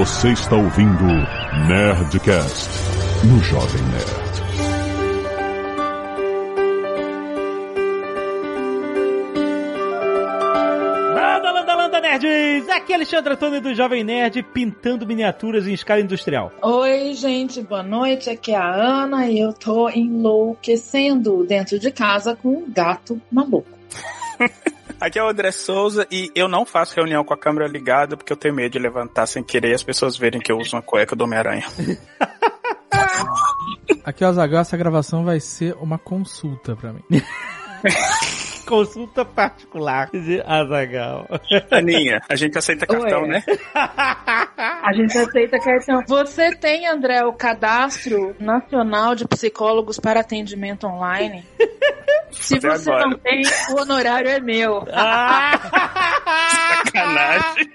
[0.00, 1.04] Você está ouvindo
[1.68, 2.70] Nerdcast
[3.22, 4.40] no Jovem Nerd.
[11.14, 12.66] Landa, landa, landa, nerds!
[12.70, 16.50] Aqui é Alexandre Antônio do Jovem Nerd pintando miniaturas em escala industrial.
[16.62, 18.30] Oi, gente, boa noite.
[18.30, 23.68] Aqui é a Ana e eu tô enlouquecendo dentro de casa com um gato maluco.
[25.00, 28.32] Aqui é o André Souza e eu não faço reunião com a câmera ligada porque
[28.32, 30.82] eu tenho medo de levantar sem querer e as pessoas verem que eu uso uma
[30.82, 31.66] cueca do Homem-Aranha.
[34.04, 37.02] Aqui, ó, Zagal, essa gravação vai ser uma consulta pra mim.
[38.70, 41.26] Consulta particular de Azagal.
[41.72, 43.28] Aninha, a gente aceita cartão, Ué.
[43.28, 43.42] né?
[43.74, 46.04] A gente aceita cartão.
[46.06, 51.44] Você tem, André, o cadastro nacional de psicólogos para atendimento online?
[52.30, 53.10] Se Até você agora.
[53.10, 53.42] não tem,
[53.72, 54.86] o honorário é meu.
[56.84, 57.70] Sacanagem.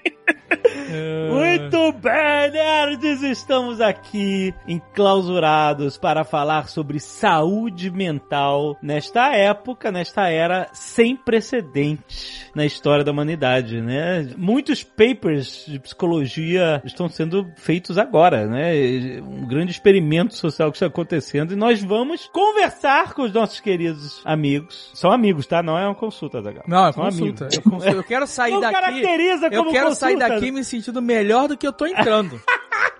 [1.30, 3.22] Muito bem, nerds!
[3.22, 12.64] Estamos aqui enclausurados para falar sobre saúde mental nesta época, nesta era sem precedentes na
[12.64, 14.28] história da humanidade, né?
[14.36, 18.72] Muitos papers de psicologia estão sendo feitos agora, né?
[19.20, 24.22] Um grande experimento social que está acontecendo e nós vamos conversar com os nossos queridos
[24.24, 24.90] amigos.
[24.94, 25.62] São amigos, tá?
[25.62, 26.64] Não é uma consulta, Zagal.
[26.66, 27.44] Não, é São consulta.
[27.44, 27.56] amigos.
[27.56, 27.96] Eu, consulta.
[27.96, 28.74] eu quero sair Não daqui.
[28.74, 30.35] caracteriza Eu como quero sair consulta.
[30.40, 32.40] Daqui me sentindo melhor do que eu tô entrando.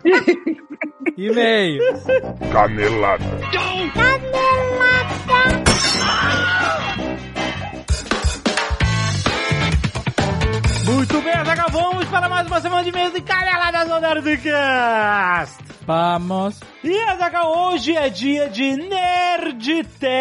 [1.17, 1.81] E-mail.
[2.53, 3.25] Canelada.
[10.84, 15.57] Muito bem, Azaghal, vamos para mais uma semana de mesa e caneladas do Nerdcast.
[15.87, 16.59] Vamos.
[16.83, 20.17] E Azaghal, hoje é dia de Nerdtech.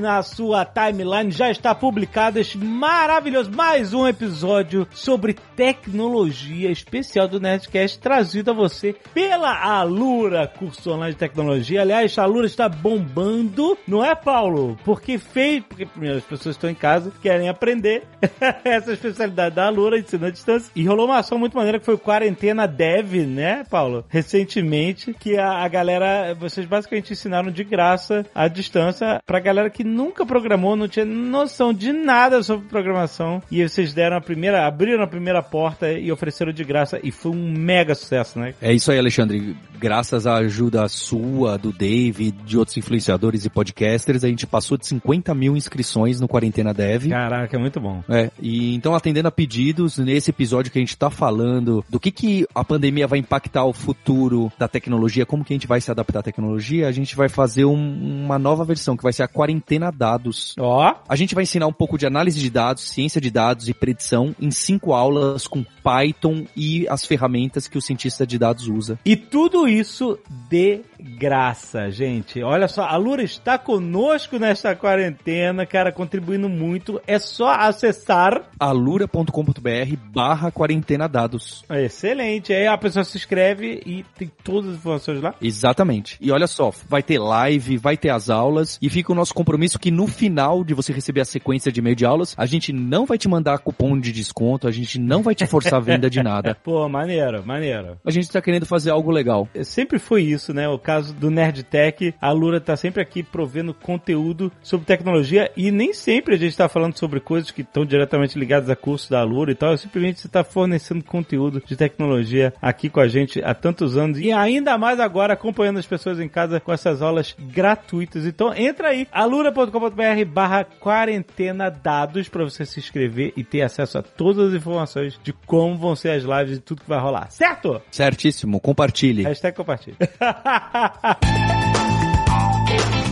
[0.00, 7.38] Na sua timeline já está publicado este maravilhoso mais um episódio sobre tecnologia especial do
[7.38, 11.82] Nerdcast trazido a você pela Alura, curso online de tecnologia.
[11.82, 14.76] Aliás, a Alura está bombando, não é, Paulo?
[14.84, 18.02] Porque fez, porque primeiro as pessoas estão em casa, querem aprender
[18.64, 20.72] essa especialidade da Alura, ensino à distância.
[20.74, 24.04] E rolou uma ação muito maneira que foi Quarentena Dev, né, Paulo?
[24.40, 29.84] Recentemente, que a, a galera, vocês basicamente ensinaram de graça à distância pra galera que
[29.84, 33.42] nunca programou, não tinha noção de nada sobre programação.
[33.50, 36.98] E vocês deram a primeira, abriram a primeira porta e ofereceram de graça.
[37.02, 38.54] E foi um mega sucesso, né?
[38.62, 39.54] É isso aí, Alexandre.
[39.78, 44.86] Graças à ajuda sua, do Dave, de outros influenciadores e podcasters, a gente passou de
[44.86, 47.08] 50 mil inscrições no Quarentena Dev.
[47.08, 48.02] Caraca, é muito bom.
[48.08, 52.10] É, e então atendendo a pedidos, nesse episódio que a gente tá falando do que
[52.10, 55.90] que a pandemia vai impactar o futuro da tecnologia, como que a gente vai se
[55.90, 59.28] adaptar à tecnologia, a gente vai fazer um- uma nova versão, que vai ser a
[59.28, 60.54] Quarentena Dados.
[60.58, 63.74] Ó, A gente vai ensinar um pouco de análise de dados, ciência de dados e
[63.74, 68.98] predição em cinco aulas com Python e as ferramentas que o cientista de dados usa.
[69.04, 70.18] E tudo isso
[70.48, 70.80] de
[71.18, 72.42] graça, gente.
[72.42, 77.00] Olha só, a Lura está conosco nesta quarentena, cara, contribuindo muito.
[77.06, 78.42] É só acessar.
[78.58, 81.64] alura.com.br barra quarentena dados.
[81.70, 82.52] Excelente.
[82.52, 85.34] Aí a pessoa se inscreve e tem todas as informações lá.
[85.40, 86.18] Exatamente.
[86.20, 89.78] E olha só, vai ter live, vai ter as aulas e fica o nosso compromisso
[89.78, 93.06] que no final de você receber a sequência de e-mail de aulas, a gente não
[93.06, 96.22] vai te mandar cupom de desconto, a gente não vai te forçar a venda de
[96.22, 96.54] nada.
[96.62, 97.98] Pô, maneiro, maneiro.
[98.04, 99.48] A gente tá querendo fazer algo legal.
[99.62, 100.68] Sempre foi isso, né?
[100.68, 105.94] O caso do Nerdtech, a Lura tá sempre aqui provendo conteúdo sobre tecnologia e nem
[105.94, 109.52] sempre a gente tá falando sobre coisas que estão diretamente ligadas a cursos da Lura
[109.52, 109.76] e tal.
[109.78, 114.32] Simplesmente você tá fornecendo conteúdo de tecnologia aqui com a gente há tantos anos e
[114.32, 118.26] ainda mais agora acompanhando as pessoas em casa com essas aulas gratuitas.
[118.26, 124.02] Então entra aí, alura.com.br barra quarentena dados para você se inscrever e ter acesso a
[124.02, 127.30] todas as informações de como vão ser as lives e tudo que vai rolar.
[127.30, 127.80] Certo?
[127.90, 129.22] Certíssimo, compartilhe.
[129.22, 129.96] Hashtag compartilha.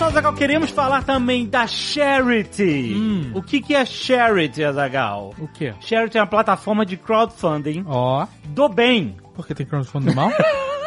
[0.00, 2.94] Só, Azagal, queremos falar também da Charity.
[2.96, 3.32] Hum.
[3.34, 5.34] O que, que é Charity, Azagal?
[5.38, 5.74] O quê?
[5.78, 8.26] Charity é uma plataforma de crowdfunding Ó.
[8.46, 9.14] do bem.
[9.34, 10.30] Por que tem crowdfunding do mal?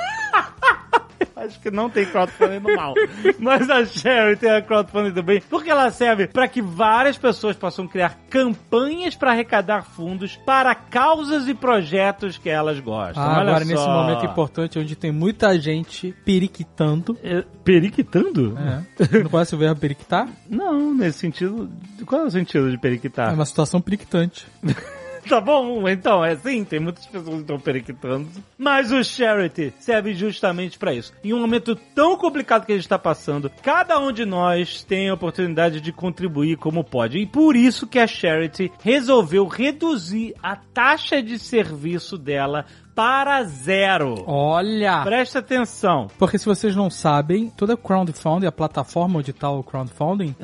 [1.45, 2.93] Acho que não tem crowdfunding do mal.
[3.39, 7.87] Mas a Charity é a crowdfunding bem porque ela serve para que várias pessoas possam
[7.87, 13.21] criar campanhas para arrecadar fundos para causas e projetos que elas gostam.
[13.23, 13.71] Ah, Olha agora só.
[13.71, 17.17] nesse momento importante onde tem muita gente periquitando.
[17.23, 18.57] É, periquitando?
[18.57, 19.19] É.
[19.23, 20.27] Não conhece o verbo periquitar?
[20.49, 21.69] Não, nesse sentido.
[22.05, 23.33] Qual é o sentido de É periquitar?
[23.33, 24.45] uma situação periquitante.
[25.29, 25.87] tá bom?
[25.87, 28.27] Então, é assim, tem muitas pessoas que estão periquitando.
[28.57, 31.13] Mas o Charity serve justamente pra isso.
[31.23, 35.09] Em um momento tão complicado que a gente tá passando, cada um de nós tem
[35.09, 37.17] a oportunidade de contribuir como pode.
[37.17, 42.65] E por isso que a Charity resolveu reduzir a taxa de serviço dela
[42.95, 44.23] para zero.
[44.27, 45.01] Olha!
[45.03, 46.07] Presta atenção.
[46.17, 50.35] Porque se vocês não sabem, toda crowdfunding, a plataforma onde tá o crowdfunding,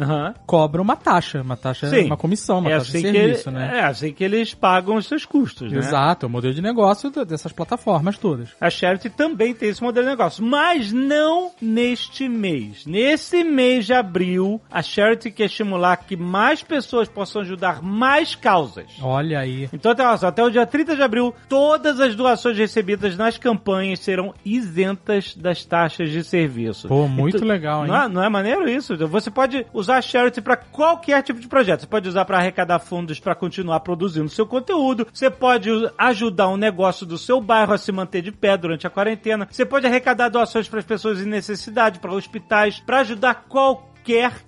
[0.46, 1.42] cobra uma taxa.
[1.42, 2.06] Uma taxa, Sim.
[2.06, 3.78] uma comissão, uma É taxa assim, de que, serviço, ele- né?
[3.80, 5.78] é assim que eles pagam os seus custos, né?
[5.78, 8.50] Exato, é o modelo de negócio dessas plataformas todas.
[8.60, 12.86] A Charity também tem esse modelo de negócio, mas não neste mês.
[12.86, 18.86] Nesse mês de abril, a Charity quer estimular que mais pessoas possam ajudar mais causas.
[19.01, 19.69] Olha aí.
[19.72, 24.33] Então, até, até o dia 30 de abril, todas as doações recebidas nas campanhas serão
[24.45, 26.88] isentas das taxas de serviço.
[26.88, 27.91] Pô, muito Então, legal, hein?
[27.91, 28.95] Não é, não é maneiro isso?
[29.07, 31.81] Você pode usar a Charity para qualquer tipo de projeto.
[31.81, 35.07] Você pode usar para arrecadar fundos para continuar produzindo seu conteúdo.
[35.12, 38.89] Você pode ajudar um negócio do seu bairro a se manter de pé durante a
[38.89, 39.47] quarentena.
[39.50, 43.89] Você pode arrecadar doações para as pessoas em necessidade, para hospitais, para ajudar qualquer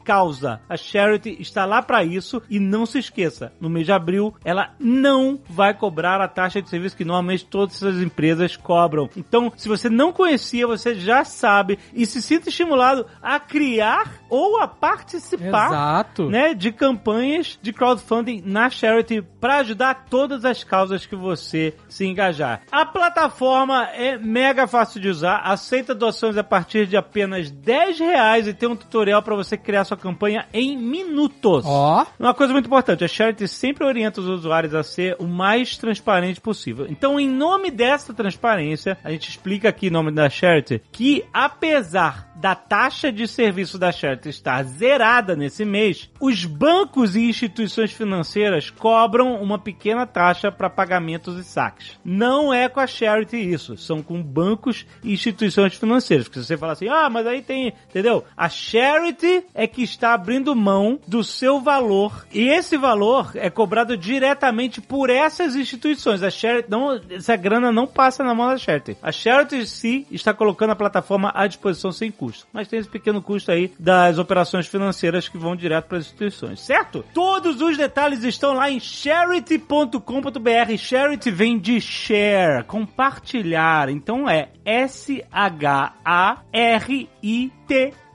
[0.04, 0.60] causa.
[0.68, 4.74] A Charity está lá para isso e não se esqueça, no mês de abril ela
[4.80, 9.10] não vai cobrar a taxa de serviço que normalmente todas essas empresas cobram.
[9.16, 14.60] Então, se você não conhecia, você já sabe e se sinta estimulado a criar ou
[14.62, 16.30] a participar Exato.
[16.30, 22.06] né, de campanhas de crowdfunding na Charity para ajudar todas as causas que você se
[22.06, 22.62] engajar.
[22.72, 28.48] A plataforma é mega fácil de usar, aceita doações a partir de apenas 10 reais
[28.48, 31.64] e tem um tutorial para você criar sua campanha em minutos.
[31.66, 35.78] Ó, Uma coisa muito importante, a Charity sempre orienta os usuários a ser o mais
[35.78, 36.86] transparente possível.
[36.90, 42.32] Então, em nome dessa transparência, a gente explica aqui em nome da Charity que, apesar
[42.42, 48.72] da taxa de serviço da Charity estar zerada nesse mês, os bancos e instituições financeiras
[48.72, 52.00] cobram uma pequena taxa para pagamentos e saques.
[52.04, 56.28] Não é com a Charity isso, são com bancos e instituições financeiras.
[56.28, 58.26] Porque se você falar assim, ah, mas aí tem, entendeu?
[58.36, 63.98] A Charity é que está abrindo mão do seu valor e esse valor é cobrado
[63.98, 66.24] diretamente por essas instituições.
[66.24, 68.98] A Charity não, essa grana não passa na mão da Charity.
[69.02, 72.90] A Charity em si está colocando a plataforma à disposição sem custo, mas tem esse
[72.90, 77.04] pequeno custo aí das operações financeiras que vão direto para as instituições, certo?
[77.14, 80.78] Todos os detalhes estão lá em charity.com.br.
[80.78, 83.90] Charity vem de share, compartilhar.
[83.90, 88.11] Então é S H A R I T Y.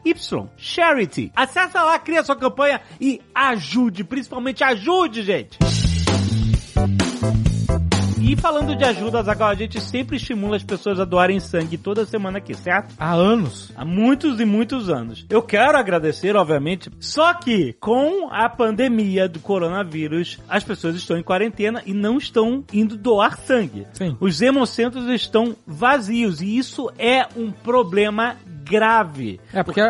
[0.56, 1.32] Charity.
[1.34, 5.58] Acesse lá, cria sua campanha e ajude, principalmente ajude, gente.
[8.28, 12.04] E falando de ajuda, Zagal, a gente sempre estimula as pessoas a doarem sangue toda
[12.04, 12.92] semana aqui, certo?
[12.98, 13.70] há anos.
[13.76, 15.24] Há muitos e muitos anos.
[15.30, 21.22] Eu quero agradecer, obviamente, só que com a pandemia do coronavírus, as pessoas estão em
[21.22, 23.86] quarentena e não estão indo doar sangue.
[23.92, 24.16] Sim.
[24.18, 28.34] Os hemocentros estão vazios e isso é um problema
[28.68, 29.40] grave.
[29.52, 29.84] É, porque é,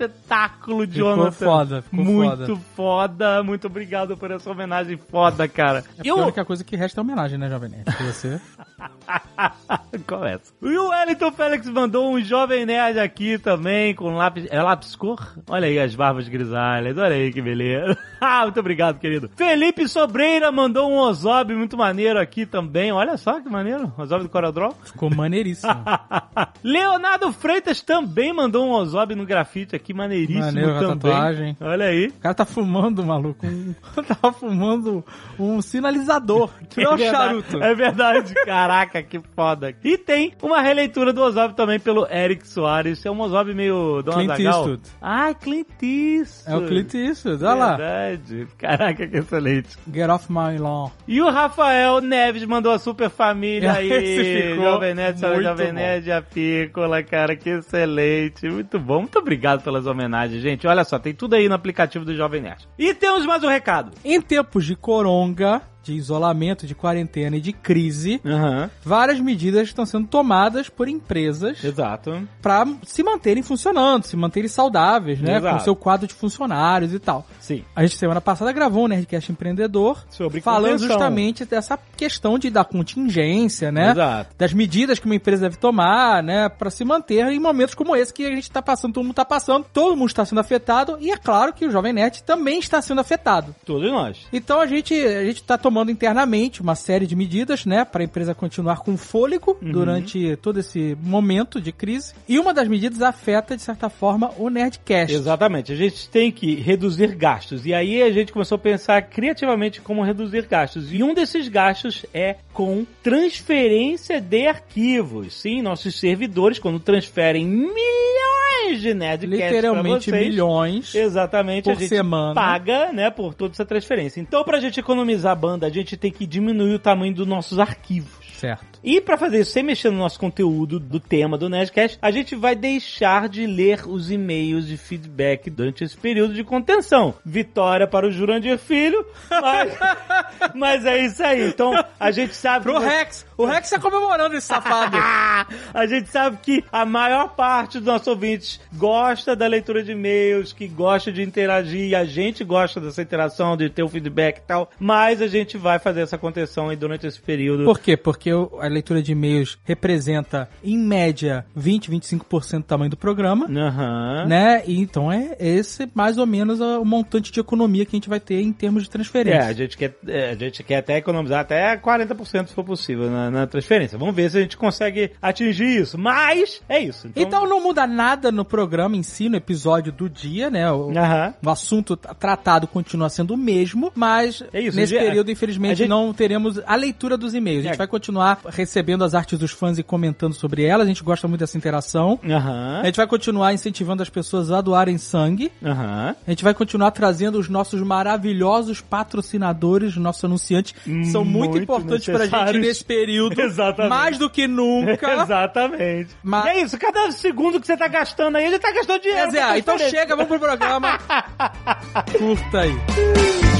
[0.06, 1.32] espetáculo, Ficou Jonathan.
[1.46, 3.44] foda, ficou muito foda.
[3.44, 5.84] Muito obrigado por essa homenagem foda, cara.
[6.04, 7.96] É a única coisa que resta é homenagem, né, Jovem Nerd?
[7.96, 8.42] Que você...
[10.08, 10.54] Começa.
[10.62, 14.48] E o Wellington Félix mandou um jovem nerd aqui também, com lápis.
[14.50, 15.36] É lápis cor?
[15.48, 16.98] Olha aí as barbas grisalhas.
[16.98, 17.98] Olha aí que beleza.
[18.24, 19.32] Ah, muito obrigado, querido.
[19.36, 22.92] Felipe Sobreira mandou um Ozob muito maneiro aqui também.
[22.92, 23.92] Olha só que maneiro.
[23.98, 24.76] Ozob do Corodrol.
[24.84, 25.74] Ficou maneiríssimo.
[26.64, 30.98] Leonardo Freitas também mandou um Ozob no grafite aqui, maneiríssimo Maneiro também.
[30.98, 31.58] tatuagem.
[31.60, 32.08] Olha aí.
[32.08, 33.46] O cara tá fumando, maluco.
[33.46, 33.74] Um...
[34.04, 35.04] Tava fumando
[35.40, 36.50] um sinalizador.
[36.70, 37.64] Que é um verdade, charuto.
[37.64, 38.34] É verdade.
[38.46, 39.74] Caraca, que foda.
[39.84, 43.06] E tem uma releitura do Ozob também pelo Eric Soares.
[43.06, 44.60] É um Ozob meio Dom Clint Azaghal.
[44.60, 44.82] Eastwood.
[45.02, 46.44] Ah, Clint Eastwood.
[46.46, 47.78] É o Clint Eastwood, olha lá.
[47.78, 48.48] Verdade.
[48.58, 49.78] Caraca, que excelente.
[49.92, 50.90] Get off my lawn.
[51.08, 53.92] E o Rafael Neves mandou a super família aí.
[53.92, 55.72] Esse ficou Jovem Nerd, Jovem.
[55.72, 58.48] Nerd a Pícola, cara, que excelente.
[58.50, 59.00] Muito bom.
[59.00, 60.68] Muito obrigado homenagens, gente.
[60.68, 62.68] Olha só, tem tudo aí no aplicativo do Jovem Nerd.
[62.78, 63.92] E temos mais um recado.
[64.04, 68.70] Em tempos de coronga, de isolamento, de quarentena e de crise, Aham.
[68.84, 72.28] várias medidas estão sendo tomadas por empresas Exato.
[72.42, 75.38] para se manterem funcionando, se manterem saudáveis, né?
[75.38, 75.58] Exato.
[75.58, 77.26] Com seu quadro de funcionários e tal.
[77.40, 77.64] Sim.
[77.76, 80.88] A gente semana passada gravou um Nerdcast Empreendedor Sobre falando contenção.
[80.90, 83.92] justamente dessa questão de da contingência, né?
[83.92, 84.36] Exato.
[84.38, 88.14] Das medidas que uma empresa deve tomar, né, para se manter em momentos como esse
[88.14, 91.12] que a gente tá passando, todo mundo tá passando, todo mundo está sendo afetado e
[91.12, 93.56] é claro que o Jovem Nerd também está sendo afetado.
[93.66, 94.28] Todos nós.
[94.32, 98.06] Então a gente a gente tá tomando internamente uma série de medidas, né, para a
[98.06, 99.72] empresa continuar com fôlego Uhum.
[99.72, 102.14] durante todo esse momento de crise.
[102.28, 105.14] E uma das medidas afeta de certa forma o Nerdcast.
[105.16, 105.72] Exatamente.
[105.72, 107.66] A gente tem que reduzir gastos.
[107.66, 110.92] E aí a gente começou a pensar criativamente como reduzir gastos.
[110.92, 115.34] E um desses gastos é com transferência de arquivos.
[115.42, 120.96] Sim, nossos servidores, quando transferem milhões de Nerdcasts Literalmente vocês, milhões.
[120.96, 122.34] Exatamente, por a gente semana.
[122.36, 124.22] paga, né, por toda essa transferência.
[124.22, 127.60] Então, pra gente economizar a banda, a gente tem que diminuir o tamanho dos nossos
[127.60, 128.31] arquivos.
[128.42, 128.80] Certo.
[128.84, 132.36] E pra fazer isso sem mexer no nosso conteúdo do tema do Nerdcast, a gente
[132.36, 137.14] vai deixar de ler os e-mails de feedback durante esse período de contenção.
[137.24, 139.78] Vitória para o Jurandir Filho, mas,
[140.56, 141.50] mas é isso aí.
[141.50, 142.64] Então, a gente sabe...
[142.64, 143.28] Pro que- Rex.
[143.38, 144.98] O Rex tá comemorando esse safado.
[145.72, 150.52] a gente sabe que a maior parte dos nossos ouvintes gosta da leitura de e-mails,
[150.52, 154.42] que gosta de interagir, e a gente gosta dessa interação, de ter o feedback e
[154.42, 157.66] tal, mas a gente vai fazer essa contenção aí durante esse período.
[157.66, 157.96] Por quê?
[157.96, 158.31] Porque
[158.62, 163.46] a leitura de e-mails representa, em média, 20, 25% do tamanho do programa.
[163.48, 164.26] Aham.
[164.28, 164.64] Né?
[164.66, 168.20] E então é esse mais ou menos o montante de economia que a gente vai
[168.20, 169.46] ter em termos de É, transferência.
[169.50, 173.32] a gente quer, é, a gente quer até economizar até 40% se for possível na,
[173.32, 173.98] na transferência.
[173.98, 175.98] Vamos ver se a gente consegue atingir isso.
[175.98, 177.10] Mas é isso.
[177.16, 180.72] Então não muda nada no programa em si, no episódio do dia, né?
[180.72, 181.34] O, Aham.
[181.46, 186.14] o assunto tratado continua sendo o mesmo, mas É isso, nesse período, infelizmente, gente- não
[186.14, 187.62] teremos a leitura dos e-mails.
[187.62, 187.78] A gente É.
[187.78, 190.86] vai continuar recebendo as artes dos fãs e comentando sobre elas.
[190.86, 192.20] A gente gosta muito dessa interação.
[192.24, 192.80] Aham.
[192.82, 195.52] A gente vai continuar incentivando as pessoas a doarem sangue.
[195.64, 196.16] Aham.
[196.26, 201.64] A gente vai continuar trazendo os nossos maravilhosos patrocinadores, nossos anunciantes, que são muito, Muito
[201.64, 203.40] importantes pra gente nesse período.
[203.42, 203.90] Exatamente.
[203.90, 205.12] Mais do que nunca.
[205.24, 206.10] Exatamente.
[206.24, 209.22] Mas- E é isso, cada segundo que você tá gastando aí, ele tá gastando dinheiro.
[209.22, 211.00] Quer dizer, pra ah, então chega, vamos pro programa.
[212.18, 213.51] Curta aí.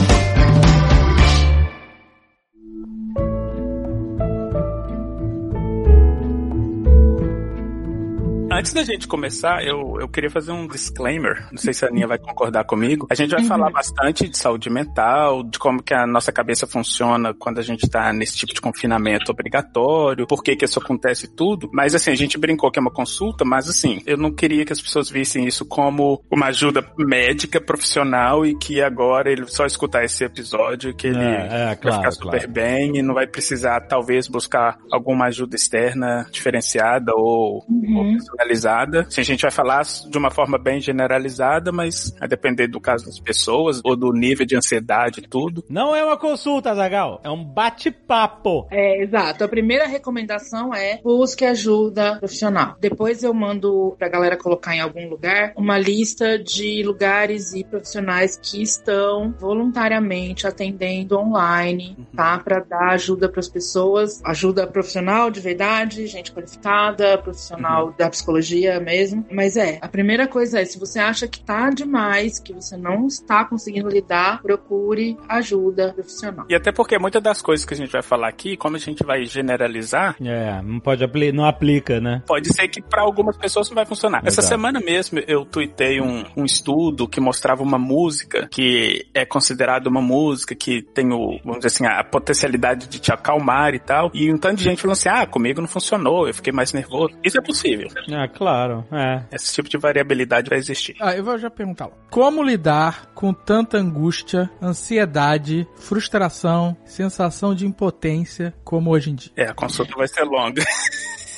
[8.52, 11.48] Antes da gente começar, eu, eu queria fazer um disclaimer.
[11.52, 13.08] Não sei se a Aninha vai concordar comigo.
[13.10, 17.34] A gente vai falar bastante de saúde mental, de como que a nossa cabeça funciona
[17.34, 21.70] quando a gente tá nesse tipo de confinamento obrigatório, por que que isso acontece tudo.
[21.74, 24.74] Mas assim, a gente brincou que é uma consulta, mas assim, eu não queria que
[24.74, 30.04] as pessoas vissem isso como uma ajuda médica profissional e que agora ele só escutar
[30.04, 32.52] esse episódio que ele É, é, vai claro, ficar super claro.
[32.52, 37.66] bem e não vai precisar talvez buscar alguma ajuda externa diferenciada ou,
[37.96, 39.02] ou personalizada.
[39.02, 43.06] Assim, a gente vai falar de uma forma bem generalizada, mas a depender do caso
[43.06, 45.64] das pessoas ou do nível de ansiedade e tudo.
[45.70, 47.22] Não é uma consulta, Zagal.
[47.24, 48.68] É um bate-papo.
[48.70, 49.44] É, exato.
[49.44, 52.76] A primeira recomendação é busque ajuda profissional.
[52.80, 58.40] Depois eu mando pra galera colocar em algum lugar uma lista de lugares e profissionais
[58.42, 62.40] que estão voluntariamente atendendo online, tá?
[62.40, 68.31] Pra dar ajuda pras pessoas, ajuda profissional de verdade, gente qualificada, profissional da psicologia
[68.80, 69.26] mesmo.
[69.32, 73.08] Mas é, a primeira coisa é, se você acha que tá demais, que você não
[73.08, 76.46] está conseguindo lidar, procure ajuda profissional.
[76.50, 79.04] E até porque muitas das coisas que a gente vai falar aqui, como a gente
[79.04, 82.22] vai generalizar, É, não pode apli não aplica, né?
[82.26, 84.20] pode ser que para algumas pessoas não vai funcionar.
[84.20, 84.48] Essa Exato.
[84.48, 90.02] semana mesmo eu tuitei um, um estudo que mostrava uma música que é considerada uma
[90.02, 94.12] música que tem o, vamos dizer assim, a potencialidade de te acalmar e tal.
[94.14, 97.16] E um tanto de gente falou assim: ah, comigo não funcionou, eu fiquei mais nervoso.
[97.24, 97.88] Isso é possível.
[98.22, 99.24] Ah, claro, é.
[99.32, 100.96] Esse tipo de variabilidade vai existir.
[101.00, 101.94] Ah, eu vou já perguntar lá.
[102.10, 109.32] Como lidar com tanta angústia, ansiedade, frustração, sensação de impotência como hoje em dia?
[109.36, 110.64] É, a consulta vai ser longa.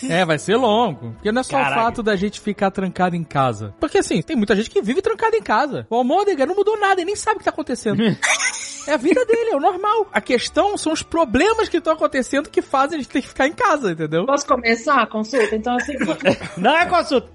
[0.10, 1.12] É, vai ser longo.
[1.14, 1.80] Porque não é só Caraca.
[1.80, 3.74] o fato da gente ficar trancado em casa.
[3.80, 5.88] Porque assim, tem muita gente que vive trancada em casa.
[5.90, 8.02] O Almôndega não mudou nada e nem sabe o que tá acontecendo.
[8.88, 10.08] é a vida dele, é o normal.
[10.12, 13.48] A questão são os problemas que estão acontecendo que fazem a gente ter que ficar
[13.48, 14.26] em casa, entendeu?
[14.26, 15.56] Posso começar a consulta?
[15.56, 15.94] Então, assim,
[16.58, 17.30] Não é consulta.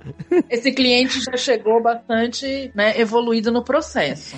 [0.50, 4.36] esse cliente já chegou bastante né, evoluído no processo.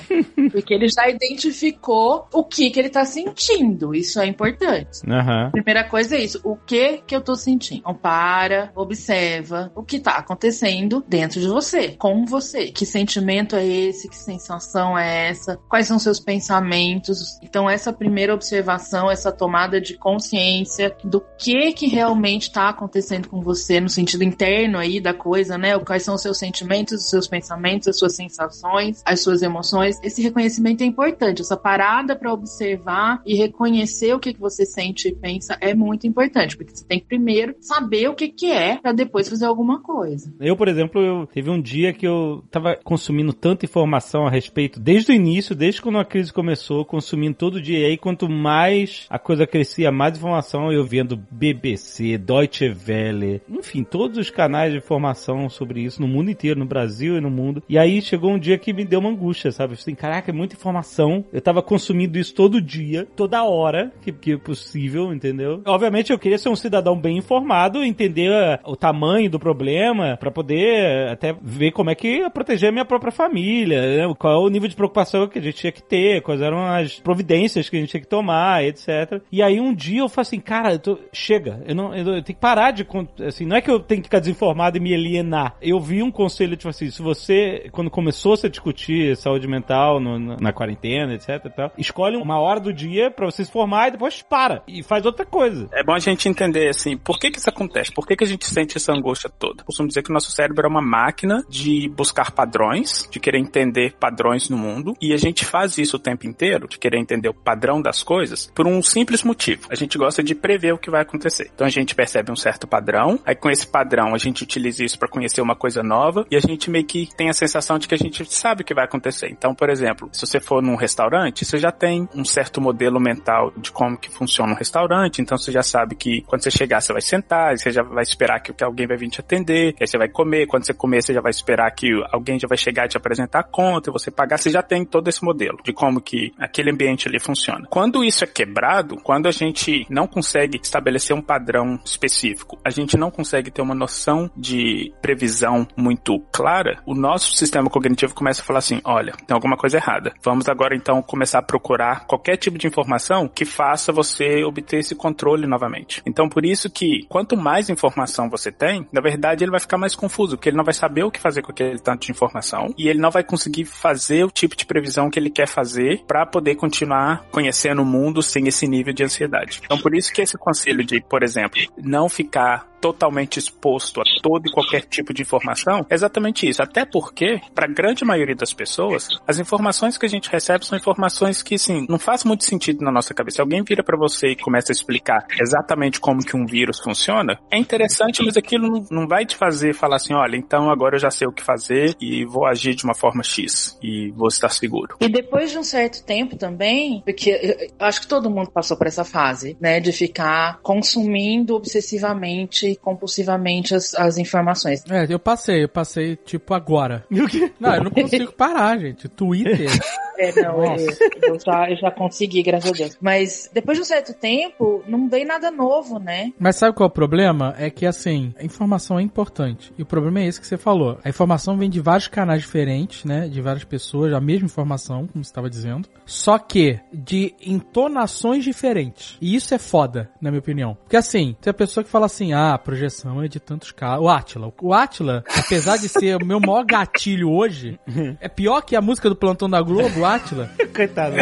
[0.52, 3.94] Porque ele já identificou o que, que ele tá sentindo.
[3.94, 5.00] Isso é importante.
[5.08, 5.50] Aham.
[5.52, 6.40] Primeira coisa é isso.
[6.44, 7.80] O que que eu tô sentindo?
[7.80, 12.70] Então, para, observa o que tá acontecendo dentro de você, com você.
[12.70, 14.08] Que sentimento é esse?
[14.08, 15.58] Que sensação é essa?
[15.68, 16.99] Quais são seus pensamentos?
[17.42, 23.40] Então, essa primeira observação, essa tomada de consciência do que que realmente tá acontecendo com
[23.40, 25.78] você no sentido interno aí da coisa, né?
[25.78, 29.98] Quais são os seus sentimentos, os seus pensamentos, as suas sensações, as suas emoções.
[30.02, 31.42] Esse reconhecimento é importante.
[31.42, 36.06] Essa parada para observar e reconhecer o que, que você sente e pensa é muito
[36.06, 39.80] importante, porque você tem que primeiro saber o que, que é para depois fazer alguma
[39.80, 40.32] coisa.
[40.40, 44.80] Eu, por exemplo, eu teve um dia que eu tava consumindo tanta informação a respeito,
[44.80, 47.78] desde o início, desde quando a crise começou, consumindo todo dia.
[47.78, 53.84] E aí, quanto mais a coisa crescia, mais informação eu vendo BBC, Deutsche Welle, enfim,
[53.84, 57.62] todos os canais de informação sobre isso no mundo inteiro, no Brasil e no mundo.
[57.68, 59.74] E aí chegou um dia que me deu uma angústia, sabe?
[59.74, 61.24] Assim, caraca, é muita informação.
[61.32, 65.62] Eu tava consumindo isso todo dia, toda hora que, que é possível, entendeu?
[65.64, 70.30] Obviamente eu queria ser um cidadão bem informado, entender eh, o tamanho do problema, pra
[70.30, 74.14] poder até ver como é que proteger a minha própria família, né?
[74.18, 76.79] qual é o nível de preocupação que a gente tinha que ter, quais eram as
[76.98, 79.20] providências que a gente tinha que tomar, etc.
[79.30, 82.22] E aí um dia eu falei assim, cara, eu tô- chega, eu não, eu, eu
[82.22, 82.86] tenho que parar de,
[83.26, 85.54] assim, não é que eu tenho que ficar desinformado e me alienar.
[85.60, 90.00] Eu vi um conselho, tipo assim, se você, quando começou -se a discutir saúde mental
[90.00, 93.88] no- na, na quarentena, etc tal, escolhe uma hora do dia pra você se formar
[93.88, 95.68] e depois para e faz outra coisa.
[95.72, 97.92] É bom a gente entender, assim, por que que isso acontece?
[97.92, 99.64] Por que que a gente sente essa angústia toda?
[99.64, 103.94] Costumo dizer que o nosso cérebro é uma máquina de buscar padrões, de querer entender
[103.98, 107.34] padrões no mundo, e a gente faz isso o tempo inteiro, de querer entender o
[107.34, 109.66] padrão das coisas, por um simples motivo.
[109.68, 111.50] A gente gosta de prever o que vai acontecer.
[111.54, 114.98] Então a gente percebe um certo padrão, aí com esse padrão a gente utiliza isso
[114.98, 117.94] para conhecer uma coisa nova, e a gente meio que tem a sensação de que
[117.94, 119.28] a gente sabe o que vai acontecer.
[119.30, 123.52] Então, por exemplo, se você for num restaurante, você já tem um certo modelo mental
[123.56, 126.92] de como que funciona um restaurante, então você já sabe que quando você chegar você
[126.92, 130.08] vai sentar, você já vai esperar que, alguém vai vir te atender, aí você vai
[130.08, 132.96] comer, quando você comer você já vai esperar que alguém já vai chegar e te
[132.96, 136.32] apresentar a conta, e você pagar, você já tem todo esse modelo de como que
[136.38, 137.66] aquele ambiente ali funciona.
[137.70, 142.96] Quando isso é quebrado, quando a gente não consegue estabelecer um padrão específico, a gente
[142.96, 148.44] não consegue ter uma noção de previsão muito clara, o nosso sistema cognitivo começa a
[148.44, 150.12] falar assim, olha, tem alguma coisa errada.
[150.22, 154.94] Vamos agora então começar a procurar qualquer tipo de informação que faça você obter esse
[154.94, 156.02] controle novamente.
[156.04, 159.94] Então por isso que quanto mais informação você tem, na verdade ele vai ficar mais
[159.94, 162.88] confuso, porque ele não vai saber o que fazer com aquele tanto de informação e
[162.88, 166.49] ele não vai conseguir fazer o tipo de previsão que ele quer fazer para poder
[166.50, 169.60] poder continuar conhecendo o mundo sem esse nível de ansiedade.
[169.64, 174.46] Então, por isso que esse conselho de, por exemplo, não ficar totalmente exposto a todo
[174.46, 176.62] e qualquer tipo de informação, é exatamente isso.
[176.62, 180.78] Até porque, para a grande maioria das pessoas, as informações que a gente recebe são
[180.78, 183.42] informações que, sim, não faz muito sentido na nossa cabeça.
[183.42, 187.58] Alguém vira para você e começa a explicar exatamente como que um vírus funciona, é
[187.58, 191.28] interessante, mas aquilo não vai te fazer falar assim, olha, então agora eu já sei
[191.28, 194.96] o que fazer e vou agir de uma forma X e vou estar seguro.
[195.00, 197.30] E depois de um certo tempo também, porque
[197.78, 202.76] eu acho que todo mundo passou por essa fase, né, de ficar consumindo obsessivamente e
[202.76, 204.82] compulsivamente as, as informações.
[204.90, 207.04] É, eu passei, eu passei tipo agora.
[207.20, 207.52] E o quê?
[207.60, 209.08] Não, eu não consigo parar, gente.
[209.08, 209.68] Twitter.
[210.20, 210.86] É, não, eu,
[211.22, 212.98] eu já, eu já consegui, graças a Deus.
[213.00, 216.30] Mas depois de um certo tempo, não vem nada novo, né?
[216.38, 217.54] Mas sabe qual é o problema?
[217.58, 219.72] É que assim, a informação é importante.
[219.78, 220.98] E o problema é esse que você falou.
[221.02, 223.28] A informação vem de vários canais diferentes, né?
[223.28, 225.88] De várias pessoas, a mesma informação, como você estava dizendo.
[226.20, 229.16] Só que de entonações diferentes.
[229.22, 230.76] E isso é foda, na minha opinião.
[230.82, 234.04] Porque assim, tem a pessoa que fala assim, ah, a projeção é de tantos casos.
[234.04, 234.52] O Atila.
[234.60, 237.80] O Atila, apesar de ser o meu maior gatilho hoje,
[238.20, 240.50] é pior que a música do Plantão da Globo, o Atila.
[240.76, 241.16] Coitado.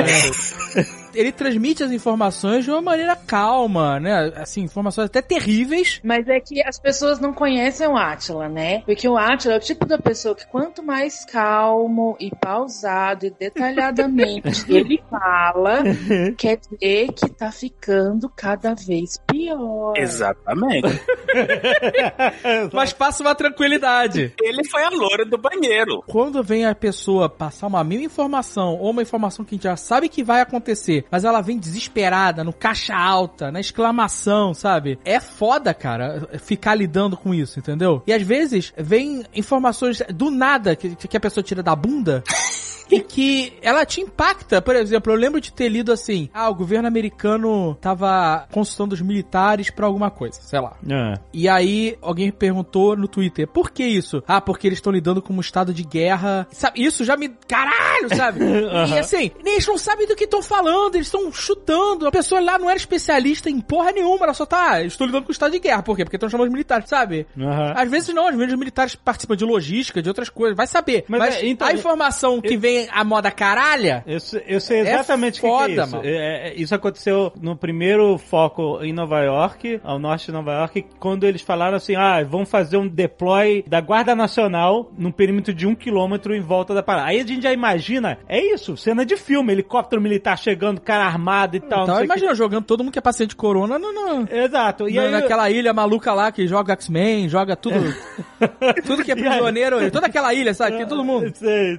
[1.18, 4.32] Ele transmite as informações de uma maneira calma, né?
[4.36, 6.00] Assim, informações até terríveis.
[6.04, 8.82] Mas é que as pessoas não conhecem o Átila, né?
[8.82, 13.30] Porque o Átila é o tipo da pessoa que quanto mais calmo e pausado e
[13.30, 15.82] detalhadamente ele fala,
[16.36, 19.94] quer dizer que tá ficando cada vez pior.
[19.96, 21.00] Exatamente.
[22.72, 24.32] Mas passa uma tranquilidade.
[24.42, 26.02] Ele foi a loura do banheiro.
[26.06, 29.76] Quando vem a pessoa passar uma mínima informação ou uma informação que a gente já
[29.76, 34.98] sabe que vai acontecer, mas ela vem desesperada, no caixa alta, na exclamação, sabe?
[35.04, 38.02] É foda, cara, ficar lidando com isso, entendeu?
[38.06, 42.24] E às vezes vem informações do nada que, que a pessoa tira da bunda.
[42.90, 44.60] e que ela te impacta.
[44.62, 49.00] Por exemplo, eu lembro de ter lido assim: ah, o governo americano tava consultando os
[49.00, 50.76] militares pra alguma coisa, sei lá.
[50.88, 51.14] É.
[51.32, 54.22] E aí alguém perguntou no Twitter: por que isso?
[54.26, 56.46] Ah, porque eles estão lidando com um estado de guerra.
[56.50, 57.28] Sabe, isso já me.
[57.46, 58.40] Caralho, sabe?
[58.88, 62.06] E assim, eles não sabem do que estão falando, eles estão chutando.
[62.06, 64.72] A pessoa lá não era especialista em porra nenhuma, ela só tá.
[64.72, 65.82] "Ah, Estou lidando com o estado de guerra.
[65.82, 66.04] Por quê?
[66.04, 67.26] Porque estão chamando os militares, sabe?
[67.38, 67.72] Aham.
[67.76, 71.04] Às vezes não, às vezes os militares participam de logística, de outras coisas, vai saber.
[71.08, 74.80] Mas Mas, é, então, a informação que vem a moda caralha, Eu, sei- eu sei
[74.80, 75.96] exatamente o que que, foda, é isso.
[75.96, 76.08] mano.
[76.08, 80.86] É, é, isso aconteceu no primeiro foco em Nova York, ao norte de Nova York,
[81.00, 85.66] quando eles falaram assim: ah, vão fazer um deploy da Guarda Nacional num perímetro de
[85.66, 87.08] um quilômetro em volta da parada.
[87.08, 91.56] Aí a gente já imagina, é isso, cena de filme, helicóptero militar chegando, cara armado
[91.56, 91.86] e tal.
[91.86, 94.34] não então imagina jogando todo mundo que é paciente de corona no, no- que.
[94.36, 94.88] Exato.
[94.88, 97.76] E na- aí, naquela ilha maluca lá que joga X-Men, joga tudo.
[98.86, 100.78] tudo que é aí- prisioneiro, toda aquela ilha, sabe?
[100.78, 101.32] Que todo mundo.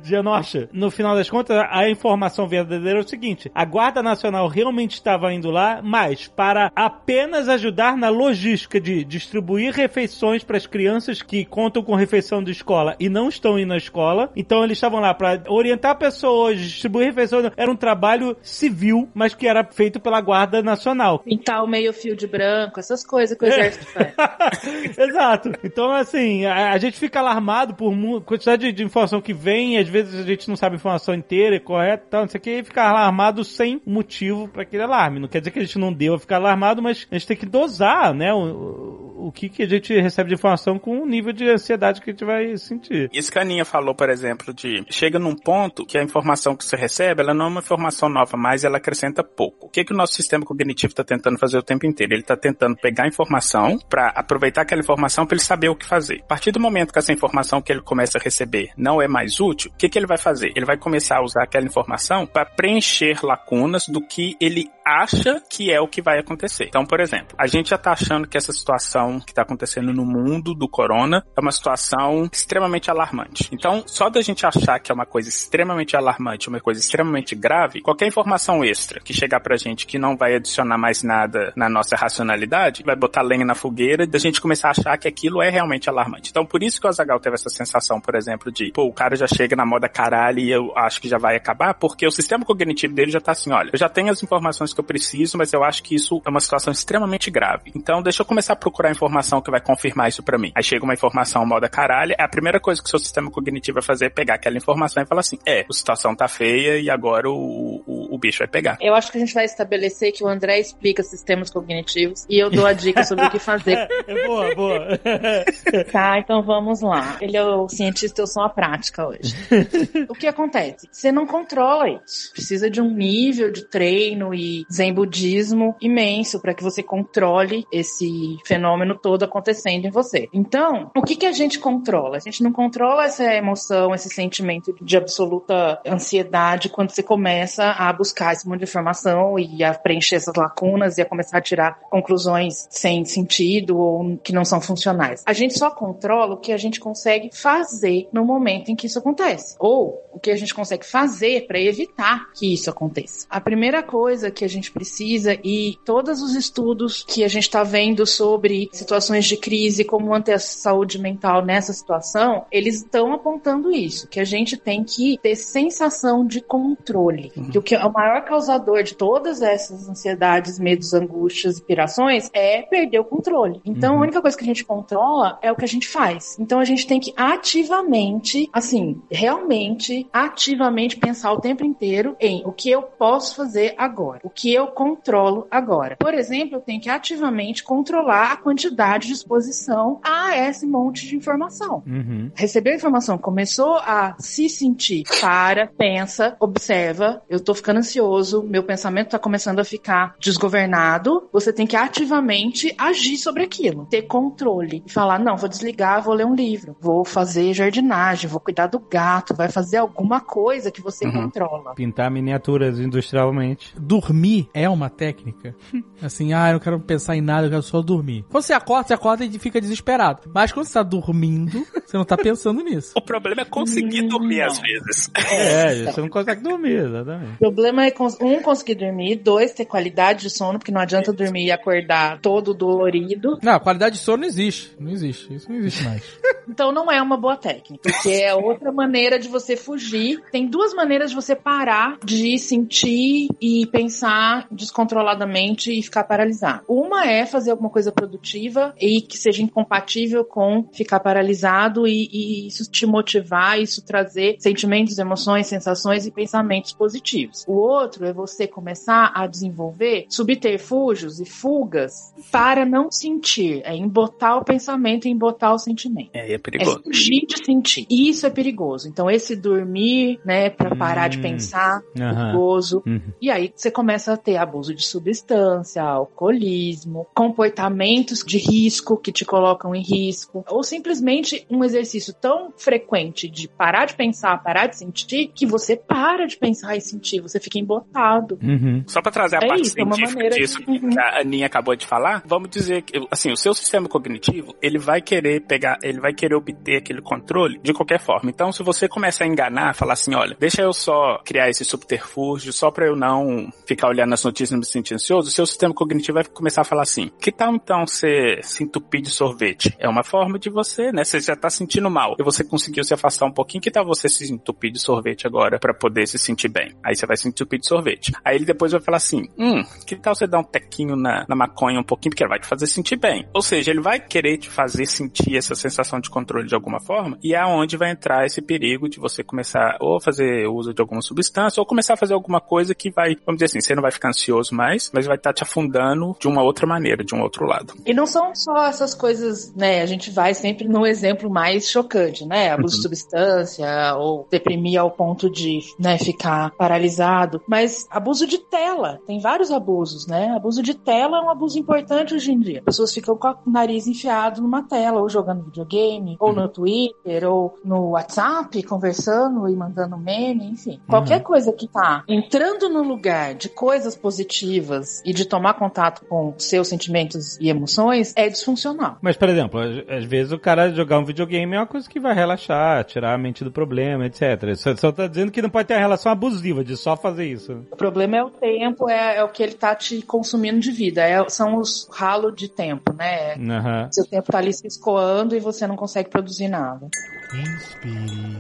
[0.03, 0.69] Genosha.
[0.89, 5.32] No final das contas, a informação verdadeira é o seguinte: a Guarda Nacional realmente estava
[5.32, 11.45] indo lá, mas para apenas ajudar na logística de distribuir refeições para as crianças que
[11.45, 14.32] contam com refeição de escola e não estão indo na escola.
[14.36, 17.52] Então eles estavam lá para orientar pessoas, distribuir refeições.
[17.56, 21.19] Era um trabalho civil, mas que era feito pela Guarda Nacional.
[21.19, 24.97] Pintar o meio fio de branco, essas coisas que o exército faz.
[24.97, 25.52] Exato.
[25.63, 29.78] Então, assim, a, a gente fica alarmado por quantidade de, de informação que vem, e
[29.78, 32.63] às vezes a gente não sabe informação inteira correta, tal, não sei o que, e
[32.63, 35.19] fica alarmado sem motivo para aquele alarme.
[35.19, 37.45] Não quer dizer que a gente não deva ficar alarmado, mas a gente tem que
[37.45, 41.49] dosar, né, o, o, que, que a gente recebe de informação com o nível de
[41.49, 43.09] ansiedade que a gente vai sentir.
[43.13, 46.75] Isso que a falou, por exemplo, de chega num ponto que a informação que você
[46.75, 49.67] recebe, ela não é uma informação nova, mas ela acrescenta pouco.
[49.67, 52.13] O que, que o nosso sistema cognitivo está tentando fazer o tempo inteiro?
[52.13, 56.21] Ele está tentando pegar informação para aproveitar aquela informação para ele saber o que fazer.
[56.21, 59.39] A partir do momento que essa informação que ele começa a receber não é mais
[59.39, 60.51] útil, o que, que ele vai fazer?
[60.55, 65.71] Ele vai começar a usar aquela informação para preencher lacunas do que ele acha que
[65.71, 66.65] é o que vai acontecer.
[66.67, 70.06] Então, por exemplo, a gente já tá achando que essa situação que tá acontecendo no
[70.06, 73.49] mundo do corona é uma situação extremamente alarmante.
[73.52, 77.82] Então, só da gente achar que é uma coisa extremamente alarmante, uma coisa extremamente grave,
[77.82, 81.95] qualquer informação extra que chegar pra gente que não vai adicionar mais nada na nossa
[81.95, 85.49] racionalidade, vai botar lenha na fogueira e da gente começar a achar que aquilo é
[85.49, 86.32] realmente alarmante.
[86.32, 89.15] Então, por isso que o Azagal teve essa sensação, por exemplo, de, pô, o cara
[89.15, 92.43] já chega na moda caralho e eu acho que já vai acabar, porque o sistema
[92.45, 95.51] cognitivo dele já tá assim, olha, eu já tenho as informações que eu preciso, mas
[95.51, 97.71] eu acho que isso é uma situação extremamente grave.
[97.75, 100.51] Então, deixa eu começar a procurar informação que vai confirmar isso pra mim.
[100.55, 103.75] Aí chega uma informação moda caralho, é a primeira coisa que o seu sistema cognitivo
[103.75, 106.89] vai fazer é pegar aquela informação e falar assim, é, a situação tá feia e
[106.89, 108.77] agora o, o, o bicho vai pegar.
[108.79, 112.49] Eu acho que a gente vai estabelecer que o André explica sistemas cognitivos e eu
[112.49, 113.87] dou a dica sobre o que fazer.
[114.07, 114.99] É boa, boa.
[115.91, 117.17] Tá, então vamos lá.
[117.21, 119.35] Ele é o cientista, eu sou a prática hoje.
[120.09, 120.87] o que acontece?
[120.91, 122.31] Você não controla isso.
[122.33, 128.38] Precisa de um nível de treino e zen budismo imenso para que você controle esse
[128.45, 130.29] fenômeno todo acontecendo em você.
[130.34, 132.17] Então, o que, que a gente controla?
[132.17, 137.91] A gente não controla essa emoção, esse sentimento de absoluta ansiedade quando você começa a
[137.93, 141.79] buscar esse monte de informação e a preencher essas lacunas e a começar a tirar
[141.89, 145.23] conclusões sem sentido ou que não são funcionais.
[145.25, 148.99] A gente só controla o que a gente consegue fazer no momento em que isso
[148.99, 149.55] acontece.
[149.60, 153.25] Ou o que a gente consegue fazer para evitar que isso aconteça.
[153.29, 157.63] A primeira coisa que a gente precisa, e todos os estudos que a gente está
[157.63, 163.71] vendo sobre situações de crise, como manter a saúde mental nessa situação, eles estão apontando
[163.71, 167.31] isso, que a gente tem que ter sensação de controle.
[167.51, 172.29] Que o que é o maior causador de todas essas ansiedades, medos, angústias e pirações
[172.33, 173.62] é perder o controle.
[173.65, 176.38] Então, a única coisa que a gente controla é o que a gente faz.
[176.39, 182.51] Então, a gente tem que ativamente, assim, realmente, ativamente pensar o tempo inteiro em o
[182.51, 185.97] que eu posso fazer agora, o que eu controlo agora.
[185.97, 191.17] Por exemplo, eu tenho que ativamente controlar a quantidade de exposição a esse monte de
[191.17, 191.84] informação.
[191.86, 192.32] Uhum.
[192.34, 198.63] Recebeu a informação, começou a se sentir, para, pensa, observa, eu tô ficando ansioso, meu
[198.63, 204.82] pensamento tá começando a ficar desgovernado, você tem que ativamente agir sobre aquilo, ter controle
[204.86, 208.80] e falar, não, vou desligar, vou ler um livro, vou fazer jardinagem, vou cuidar do
[208.80, 211.75] gato, vai fazer alguma coisa que você controla.
[211.75, 213.73] Pintar miniaturas industrialmente.
[213.78, 215.55] Dormir é uma técnica.
[216.01, 218.25] Assim, ah, eu não quero pensar em nada, eu quero só dormir.
[218.29, 220.29] Quando você acorda, você acorda e fica desesperado.
[220.33, 222.93] Mas quando você tá dormindo, você não tá pensando nisso.
[222.95, 225.09] O problema é conseguir dormir às vezes.
[225.15, 227.33] É, você não consegue dormir, exatamente.
[227.35, 231.45] O problema é, um, conseguir dormir, dois, ter qualidade de sono, porque não adianta dormir
[231.45, 233.37] e acordar todo dolorido.
[233.41, 234.75] Não, a qualidade de sono não existe.
[234.79, 235.33] Não existe.
[235.33, 236.03] Isso não existe mais.
[236.47, 240.21] Então não é uma boa técnica, porque é outra maneira de você fugir.
[240.31, 244.18] Tem duas maneiras de você parar de sentir e pensar
[244.51, 246.63] descontroladamente e ficar paralisado.
[246.67, 252.47] Uma é fazer alguma coisa produtiva e que seja incompatível com ficar paralisado e, e
[252.47, 257.43] isso te motivar, isso trazer sentimentos, emoções, sensações e pensamentos positivos.
[257.47, 264.38] O outro é você começar a desenvolver subterfúgios e fugas para não sentir, é embotar
[264.38, 266.10] o pensamento e embotar o sentimento.
[266.13, 266.82] É, é É perigoso.
[266.84, 267.86] fugir de sentir.
[267.89, 268.88] E isso é perigoso.
[268.88, 271.21] Então, esse dormir, né, pra parar de Hum.
[271.21, 272.25] pensar, é Aham.
[272.25, 272.84] perigoso.
[272.86, 273.01] Uhum.
[273.21, 279.26] E aí você começa a ter abuso de substância, alcoolismo, comportamentos de risco que te
[279.26, 284.78] colocam em risco, ou simplesmente um exercício tão frequente de parar de pensar, parar de
[284.78, 288.38] sentir, que você para de pensar e sentir, você fica embotado.
[288.41, 288.84] Uhum.
[288.88, 291.19] Só pra trazer a É parte isso, é uma científica maneira disso de- que a
[291.19, 295.41] Aninha acabou de falar, vamos dizer que, assim, o seu sistema cognitivo, ele vai querer
[295.41, 298.30] pegar, ele vai querer obter aquele controle de qualquer forma.
[298.30, 302.52] Então, se você começar a enganar, falar assim, olha, deixa eu só criar esse subterfúgio,
[302.54, 306.15] só pra eu não ficar olhando as notícias e me sentir ansioso, seu sistema cognitivo
[306.15, 309.75] vai começar a falar assim, que tal então você se entupir de sorvete?
[309.79, 312.93] É uma forma de você, né, você já tá sentindo mal, e você conseguiu se
[312.93, 316.49] afastar um pouquinho, que tal você se entupir de sorvete agora pra poder se sentir
[316.49, 316.75] bem?
[316.83, 318.12] Aí você vai se entupir de sorvete.
[318.23, 321.35] Aí ele depois vai falar assim, hum, que tal você dar um tequinho na, na
[321.35, 323.27] maconha um pouquinho, porque ela vai te fazer sentir bem.
[323.33, 327.17] Ou seja, ele vai querer te fazer sentir essa sensação de controle de alguma forma,
[327.23, 331.01] e é onde vai entrar esse perigo de você começar ou fazer uso de alguma
[331.01, 333.88] substância, ou começar a fazer alguma coisa que vai, vamos dizer assim, você não vai
[333.91, 337.45] ficar ansioso mais, mas vai estar te afundando de uma outra maneira, de um outro
[337.45, 337.73] lado.
[337.86, 339.82] E não são só essas coisas, né?
[339.82, 342.52] A gente vai sempre no exemplo mais chocante, né?
[342.52, 347.41] Abuso de substância ou deprimir ao ponto de, né, ficar paralisado.
[347.47, 350.30] Mas abuso de tela, tem vários abusos, né?
[350.36, 352.62] Abuso de tela é um abuso importante hoje em dia.
[352.63, 357.56] Pessoas ficam com o nariz enfiado numa tela, ou jogando videogame, ou no Twitter, ou
[357.63, 360.80] no WhatsApp, conversando e mandando meme, enfim.
[360.88, 366.33] Qualquer coisa que tá entrando no lugar de coisas positivas e de tomar contato com
[366.37, 368.97] seus sentimentos e emoções é disfuncional.
[369.01, 372.13] Mas, por exemplo, às, vezes o cara jogar um videogame é uma coisa que vai
[372.13, 374.53] relaxar, tirar a mente do problema, etc.
[374.57, 377.65] Só, só tá dizendo que não pode ter uma relação abusiva de só fazer isso.
[377.71, 381.01] O problema é o tempo, é, é o que ele tá te consumindo de vida.
[381.01, 383.35] É- são os ralos de tempo, né?
[383.35, 383.87] Aham.
[383.91, 386.89] Seu tempo tá ali se escoando e você não consegue produzir nada.
[387.33, 388.39] Inspire.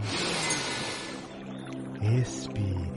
[2.01, 2.89] Expire.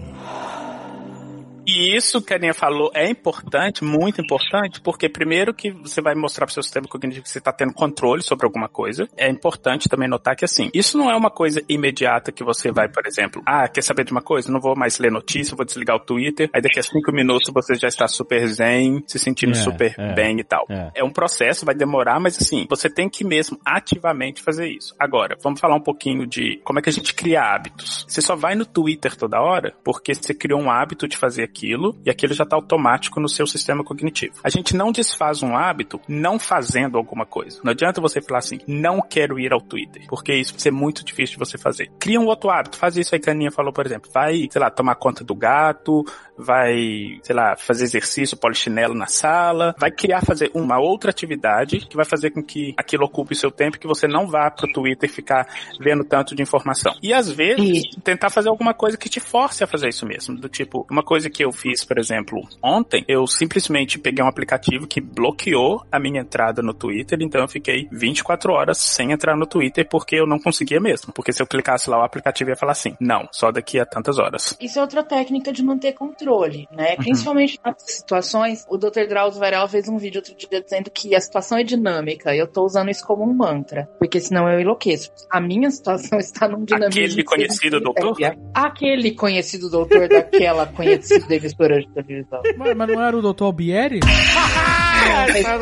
[1.73, 6.15] E isso que a Aninha falou é importante, muito importante, porque primeiro que você vai
[6.15, 9.09] mostrar para o seu sistema cognitivo que você está tendo controle sobre alguma coisa.
[9.17, 12.91] É importante também notar que assim, isso não é uma coisa imediata que você vai,
[12.91, 14.53] por exemplo, ah, quer saber de uma coisa?
[14.53, 16.51] Não vou mais ler notícia, vou desligar o Twitter.
[16.53, 20.13] Aí daqui a cinco minutos você já está super zen, se sentindo É, super é.
[20.13, 20.67] bem e tal.
[20.69, 20.91] É.
[20.97, 24.95] É um processo, vai demorar, mas assim, você tem que mesmo ativamente fazer isso.
[24.99, 28.05] Agora, vamos falar um pouquinho de como é que a gente cria hábitos.
[28.07, 31.62] Você só vai no Twitter toda hora porque você criou um hábito de fazer aquilo
[32.05, 34.35] e aquilo já está automático no seu sistema cognitivo.
[34.43, 37.61] A gente não desfaz um hábito não fazendo alguma coisa.
[37.63, 41.05] Não adianta você falar assim, não quero ir ao Twitter, porque isso vai ser muito
[41.05, 41.91] difícil de você fazer.
[41.99, 44.11] Cria um outro hábito, faz isso aí que a Aninha falou, por exemplo.
[44.13, 46.05] Vai, sei lá, tomar conta do gato,
[46.37, 51.97] vai, sei lá, fazer exercício, polichinelo na sala, vai criar, fazer uma outra atividade que
[51.97, 54.71] vai fazer com que aquilo ocupe o seu tempo e que você não vá pro
[54.73, 55.47] Twitter ficar
[55.81, 56.95] vendo tanto de informação.
[57.03, 58.01] E às vezes, Isso.
[58.01, 60.37] tentar fazer alguma coisa que te force a fazer isso mesmo.
[60.37, 64.87] Do tipo, uma coisa que eu fiz, por exemplo, ontem, eu simplesmente peguei um aplicativo
[64.87, 69.47] que bloqueou a minha entrada no Twitter, então eu fiquei 24 horas sem entrar no
[69.47, 71.13] Twitter porque eu não conseguia mesmo.
[71.13, 74.19] Porque se eu clicasse lá, o aplicativo ia falar assim, não, só daqui a tantas
[74.19, 74.57] horas.
[74.61, 76.97] Isso é outra técnica de manter controle, né?
[76.97, 78.65] Principalmente nas situações.
[78.69, 79.07] O Dr.
[79.09, 82.35] Drauzio Varela fez um vídeo outro dia dizendo que a situação é dinâmica.
[82.35, 85.11] e Eu tô usando isso como um mantra, porque senão eu enlouqueço.
[85.31, 87.03] A minha situação está num dinamismo.
[87.03, 88.17] Aquele conhecido doutor?
[88.55, 92.41] Aquele conhecido doutor daquela conhecida emissora de televisão.
[92.57, 93.45] Mas, mas não era o Dr.
[93.45, 94.01] Albieri?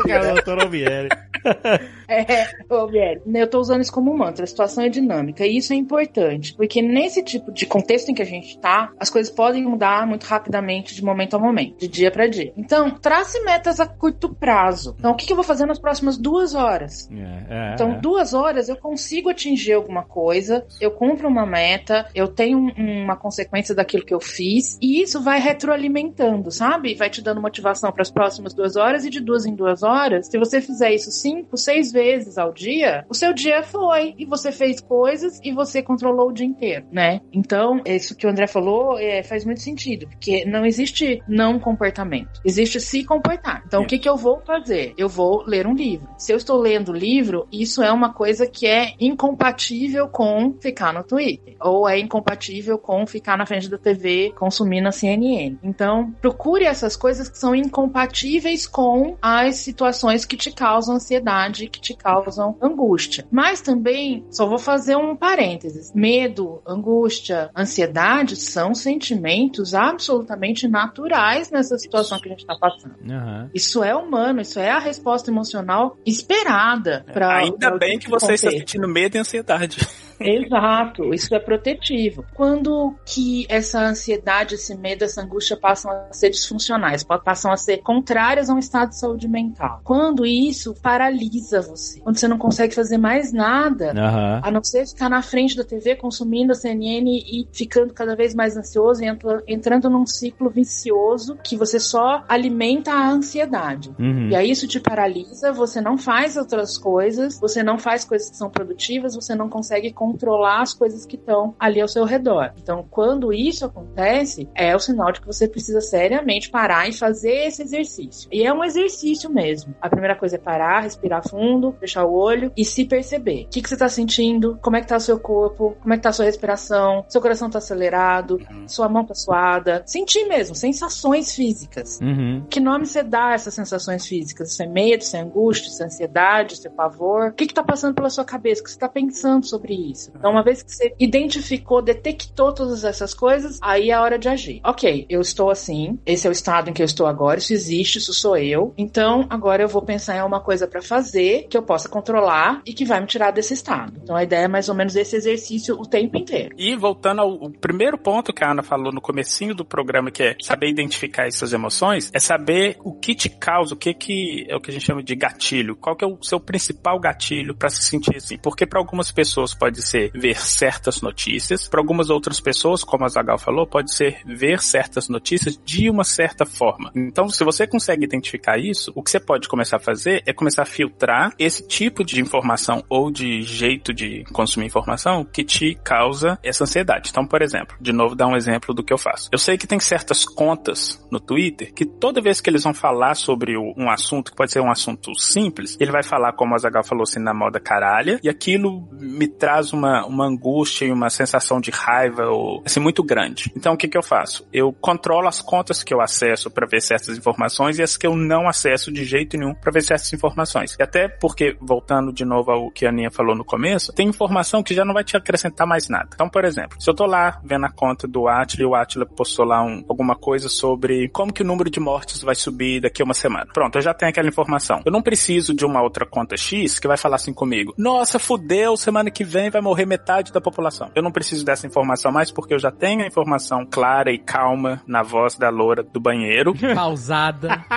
[0.05, 1.09] Que é o doutor Albieri.
[2.11, 2.89] É, ô,
[3.37, 4.43] eu tô usando isso como um mantra.
[4.43, 5.45] A situação é dinâmica.
[5.45, 6.53] E isso é importante.
[6.55, 10.23] Porque nesse tipo de contexto em que a gente tá, as coisas podem mudar muito
[10.25, 12.51] rapidamente de momento a momento, de dia para dia.
[12.57, 14.95] Então, trace metas a curto prazo.
[14.99, 17.09] Então, o que, que eu vou fazer nas próximas duas horas?
[17.11, 17.99] É, é, Então, é.
[17.99, 23.15] duas horas eu consigo atingir alguma coisa, eu cumpro uma meta, eu tenho um- uma
[23.15, 26.93] consequência daquilo que eu fiz, e isso vai retroalimentando, sabe?
[26.95, 30.27] Vai te dando motivação para as próximas duas horas, e de duas em duas horas,
[30.27, 32.00] se você fizer isso cinco, seis vezes
[32.37, 36.45] ao dia, o seu dia foi, e você fez coisas, e você controlou o dia
[36.45, 37.21] inteiro, né?
[37.31, 42.41] Então, isso que o André falou é, faz muito sentido, porque não existe não comportamento,
[42.45, 43.63] existe se comportar.
[43.65, 44.93] Então, o que, que eu vou fazer?
[44.97, 46.07] Eu vou ler um livro.
[46.17, 51.03] Se eu estou lendo livro, isso é uma coisa que é incompatível com ficar no
[51.03, 55.57] Twitter, ou é incompatível com ficar na frente da TV consumindo a CNN.
[55.63, 61.79] Então, procure essas coisas que são incompatíveis com as situações que te causam ansiedade, que
[61.79, 63.25] te causam angústia.
[63.31, 71.77] Mas também, só vou fazer um parênteses: medo, angústia, ansiedade são sentimentos absolutamente naturais nessa
[71.77, 72.95] situação que a gente está passando.
[73.09, 73.49] Aham.
[73.53, 78.49] Isso é humano, isso é a resposta emocional esperada para Ainda bem que você está
[78.51, 79.77] sentindo medo e ansiedade.
[80.23, 82.25] Exato, isso é protetivo.
[82.33, 87.57] Quando que essa ansiedade, esse medo, essa angústia passam a ser disfuncionais, pa- passam a
[87.57, 89.81] ser contrárias a um estado de saúde mental?
[89.83, 94.41] Quando isso paralisa você, quando você não consegue fazer mais nada, Aham.
[94.43, 98.33] a não ser ficar na frente da TV consumindo a CNN e ficando cada vez
[98.35, 103.93] mais ansioso e entra- entrando num ciclo vicioso que você só alimenta a ansiedade.
[103.99, 104.29] Uhum.
[104.29, 108.37] E aí isso te paralisa, você não faz outras coisas, você não faz coisas que
[108.37, 112.51] são produtivas, você não consegue controlar as coisas que estão ali ao seu redor.
[112.57, 117.47] Então, quando isso acontece, é o sinal de que você precisa seriamente parar e fazer
[117.47, 118.29] esse exercício.
[118.31, 119.73] E é um exercício mesmo.
[119.81, 123.45] A primeira coisa é parar, respirar fundo, fechar o olho e se perceber.
[123.45, 124.57] O que, que você tá sentindo?
[124.61, 125.75] Como é que tá o seu corpo?
[125.81, 127.05] Como é que tá a sua respiração?
[127.07, 128.39] Seu coração tá acelerado?
[128.67, 129.83] Sua mão tá suada?
[129.85, 131.99] Sentir mesmo, sensações físicas.
[132.01, 132.45] Uhum.
[132.49, 134.51] Que nome você dá a essas sensações físicas?
[134.51, 137.29] Isso é medo, isso é angústia, isso é ansiedade, isso é pavor?
[137.29, 138.61] O que que tá passando pela sua cabeça?
[138.61, 140.00] O que você tá pensando sobre isso?
[140.15, 144.29] Então, uma vez que você identificou, detectou todas essas coisas, aí é a hora de
[144.29, 144.61] agir.
[144.63, 147.97] Ok, eu estou assim, esse é o estado em que eu estou agora, isso existe,
[147.97, 148.73] isso sou eu.
[148.77, 152.73] Então, agora eu vou pensar em uma coisa pra fazer que eu possa controlar e
[152.73, 153.93] que vai me tirar desse estado.
[154.01, 156.55] Então, a ideia é mais ou menos esse exercício o tempo inteiro.
[156.57, 160.35] E voltando ao, primeiro ponto que a Ana falou no comecinho do programa, que é
[160.41, 164.59] saber identificar essas emoções, é saber o que te causa, o que que é o
[164.59, 167.83] que a gente chama de gatilho, qual que é o seu principal gatilho pra se
[167.83, 168.37] sentir assim.
[168.37, 173.09] Porque pra algumas pessoas pode ser ver certas notícias, pra algumas outras pessoas, como a
[173.09, 176.91] Zagal falou, pode ser ver certas notícias de uma certa forma.
[176.95, 180.63] Então, se você consegue identificar isso, o que você pode começar a fazer é começar
[180.63, 186.39] a filtrar esse tipo de informação ou de jeito de consumir informação que te causa
[186.43, 187.09] essa ansiedade.
[187.09, 189.29] Então, por exemplo, de novo dar um exemplo do que eu faço.
[189.31, 193.15] Eu sei que tem certas contas no Twitter que toda vez que eles vão falar
[193.15, 196.83] sobre um assunto, que pode ser um assunto simples, ele vai falar, como a Zagal
[196.83, 201.59] falou assim, na moda caralha, e aquilo me traz uma, uma angústia e uma sensação
[201.59, 203.51] de raiva ou assim muito grande.
[203.55, 204.47] Então o que que eu faço?
[204.51, 208.15] Eu controlo as contas que eu acesso para ver certas informações e as que eu
[208.15, 210.75] não acesso de jeito nenhum para ver certas informações.
[210.79, 214.63] E até porque voltando de novo ao que a Aninha falou no começo, tem informação
[214.63, 216.09] que já não vai te acrescentar mais nada.
[216.13, 219.05] Então, por exemplo, se eu tô lá vendo a conta do Atila e o Atila
[219.05, 223.01] postou lá um, alguma coisa sobre como que o número de mortes vai subir daqui
[223.01, 223.47] a uma semana.
[223.53, 224.81] Pronto, eu já tenho aquela informação.
[224.85, 227.73] Eu não preciso de uma outra conta X que vai falar assim comigo.
[227.77, 230.89] Nossa, fudeu, semana que vem vai morrer metade da população.
[230.95, 234.81] Eu não preciso dessa informação mais porque eu já tenho a informação clara e calma
[234.87, 236.53] na voz da loura do banheiro.
[236.75, 237.63] Pausada.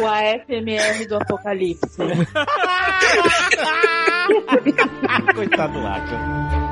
[0.00, 1.96] O AFMR do Apocalipse.
[5.34, 6.67] Coitado do Atila.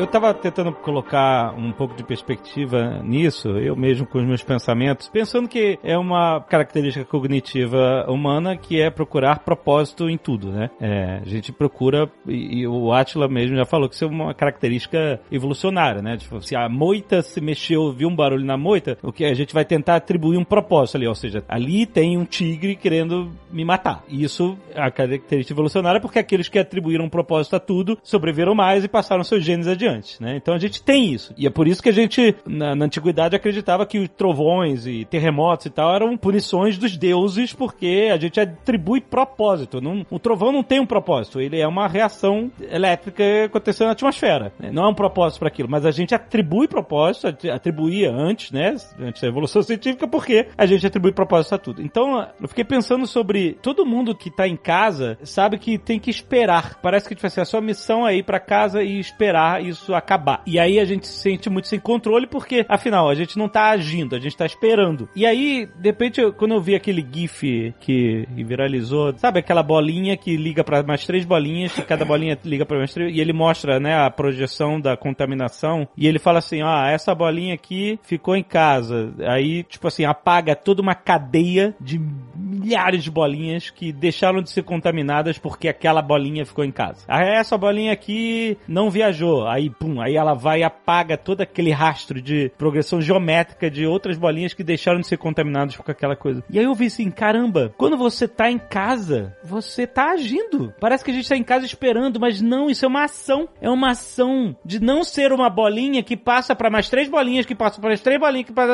[0.00, 5.10] Eu tava tentando colocar um pouco de perspectiva nisso, eu mesmo com os meus pensamentos,
[5.10, 10.70] pensando que é uma característica cognitiva humana que é procurar propósito em tudo, né?
[10.80, 14.32] É, a gente procura, e, e o Atila mesmo já falou que isso é uma
[14.32, 16.16] característica evolucionária, né?
[16.16, 19.52] Tipo, se a moita se mexeu, viu um barulho na moita, o que a gente
[19.52, 24.02] vai tentar atribuir um propósito ali, ou seja, ali tem um tigre querendo me matar.
[24.08, 28.54] E isso é a característica evolucionária porque aqueles que atribuíram um propósito a tudo sobreviveram
[28.54, 29.89] mais e passaram seus genes adiante
[30.20, 30.36] né?
[30.36, 31.34] Então a gente tem isso.
[31.36, 35.66] E é por isso que a gente, na, na antiguidade, acreditava que trovões e terremotos
[35.66, 39.80] e tal eram punições dos deuses, porque a gente atribui propósito.
[39.80, 44.52] Não, o trovão não tem um propósito, ele é uma reação elétrica acontecendo na atmosfera.
[44.58, 44.70] Né?
[44.72, 48.74] Não é um propósito para aquilo, mas a gente atribui propósito, atribuía antes, né?
[48.98, 51.82] Antes da evolução científica, porque a gente atribui propósito a tudo.
[51.82, 56.10] Então, eu fiquei pensando sobre todo mundo que tá em casa sabe que tem que
[56.10, 56.78] esperar.
[56.80, 59.94] Parece que tipo assim, a sua missão é ir para casa e esperar isso isso
[59.94, 60.42] acabar.
[60.46, 63.70] E aí a gente se sente muito sem controle porque, afinal, a gente não tá
[63.70, 65.08] agindo, a gente tá esperando.
[65.16, 70.36] E aí, de repente, quando eu vi aquele GIF que viralizou, sabe aquela bolinha que
[70.36, 73.80] liga para mais três bolinhas, e cada bolinha liga para mais três, e ele mostra,
[73.80, 78.42] né, a projeção da contaminação, e ele fala assim, ah, essa bolinha aqui ficou em
[78.42, 79.12] casa.
[79.26, 82.00] Aí, tipo assim, apaga toda uma cadeia de
[82.36, 87.04] milhares de bolinhas que deixaram de ser contaminadas porque aquela bolinha ficou em casa.
[87.08, 89.46] Ah, essa bolinha aqui não viajou.
[89.46, 94.16] Aí pum, aí ela vai e apaga todo aquele rastro de progressão geométrica de outras
[94.16, 96.42] bolinhas que deixaram de ser contaminadas com aquela coisa.
[96.48, 100.72] E aí eu vi assim, caramba, quando você tá em casa, você tá agindo.
[100.80, 103.48] Parece que a gente tá em casa esperando, mas não, isso é uma ação.
[103.60, 107.54] É uma ação de não ser uma bolinha que passa para mais três bolinhas, que
[107.54, 108.70] passa para mais três bolinhas, que passa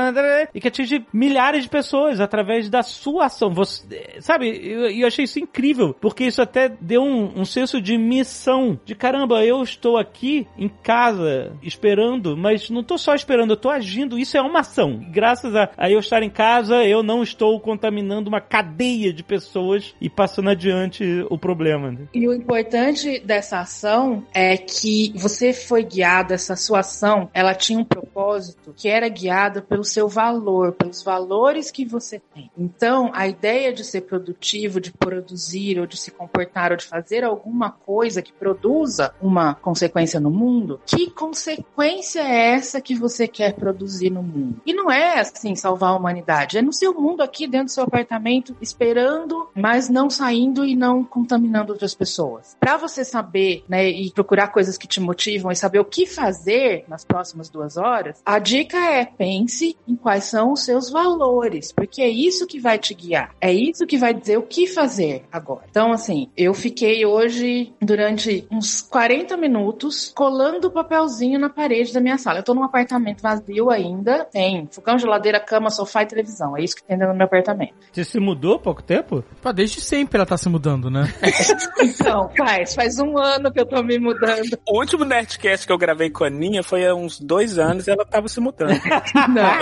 [0.55, 3.53] e que atinge milhares de pessoas através da sua ação.
[3.55, 7.97] Você, sabe, eu, eu achei isso incrível, porque isso até deu um, um senso de
[7.97, 13.57] missão, de caramba, eu estou aqui em casa esperando, mas não tô só esperando, eu
[13.57, 14.19] tô agindo.
[14.19, 15.05] Isso é uma ação.
[15.11, 19.95] Graças a, a eu estar em casa, eu não estou contaminando uma cadeia de pessoas
[20.01, 21.91] e passando adiante o problema.
[21.91, 22.09] Né?
[22.15, 27.79] E o importante dessa ação é que você foi guiado, essa sua ação, ela tinha
[27.79, 32.51] um propósito que era guiada pelo seu valor, pelos valores que você tem.
[32.57, 37.25] Então, a ideia de ser produtivo, de produzir, ou de se comportar, ou de fazer
[37.25, 43.55] alguma coisa que produza uma consequência no mundo, que consequência é essa que você quer
[43.55, 44.61] produzir no mundo?
[44.65, 47.85] E não é assim salvar a humanidade, é no seu mundo aqui dentro do seu
[47.85, 52.57] apartamento, esperando, mas não saindo e não contaminando outras pessoas.
[52.59, 56.85] Para você saber, né, e procurar coisas que te motivam e saber o que fazer
[56.89, 62.03] nas próximas duas horas, a dica é pense em quais são os seus valores, porque
[62.03, 65.65] é isso que vai te guiar, é isso que vai dizer o que fazer agora.
[65.71, 72.01] Então, assim, eu fiquei hoje durante uns 40 minutos colando do papelzinho na parede da
[72.01, 72.41] minha sala.
[72.41, 76.57] Eu tô num apartamento vazio ainda, tem fogão, geladeira, cama, sofá e televisão.
[76.57, 77.75] É isso que tem dentro do meu apartamento.
[77.93, 79.25] Você se mudou há pouco tempo?
[79.41, 81.13] Pô, desde sempre ela tá se mudando, né?
[81.83, 84.59] então, faz, faz um ano que eu tô me mudando.
[84.69, 87.91] O último Nerdcast que eu gravei com a Aninha foi há uns dois anos e
[87.91, 88.71] ela tava se mudando.
[89.29, 89.59] Não,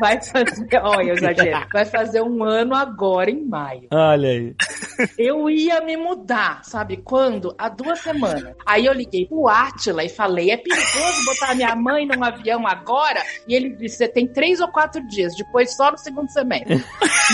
[0.00, 1.66] vai fazer, olha, eu exagero.
[1.72, 3.88] Vai fazer um ano agora, em maio.
[3.92, 4.54] Olha aí.
[5.18, 7.54] Eu ia me mudar, sabe quando?
[7.58, 8.54] Há duas semanas.
[8.64, 12.66] Aí eu liguei pro Atila e falei, falei, é perigoso botar minha mãe num avião
[12.66, 13.22] agora?
[13.46, 16.84] E ele disse, você tem três ou quatro dias, depois só no segundo semestre.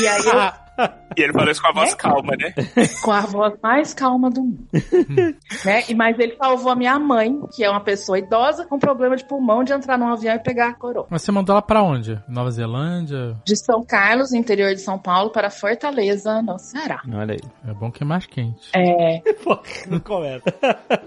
[0.00, 0.86] E aí eu
[1.16, 1.96] E ele falou isso com a voz É?
[1.96, 2.54] calma, né?
[3.02, 4.66] Com a voz mais calma do mundo.
[5.64, 5.84] né?
[5.88, 9.24] E Mas ele salvou a minha mãe, que é uma pessoa idosa, com problema de
[9.24, 11.06] pulmão, de entrar num avião e pegar a coroa.
[11.10, 12.18] Mas você mandou ela pra onde?
[12.28, 13.36] Nova Zelândia?
[13.44, 17.02] De São Carlos, interior de São Paulo, para Fortaleza, no Ceará.
[17.12, 17.40] Olha aí.
[17.70, 18.70] É bom que é mais quente.
[18.74, 19.58] É, Pô,
[19.88, 20.44] não começa.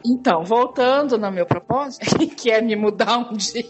[0.05, 3.63] Então, voltando no meu propósito, que é me mudar um dia.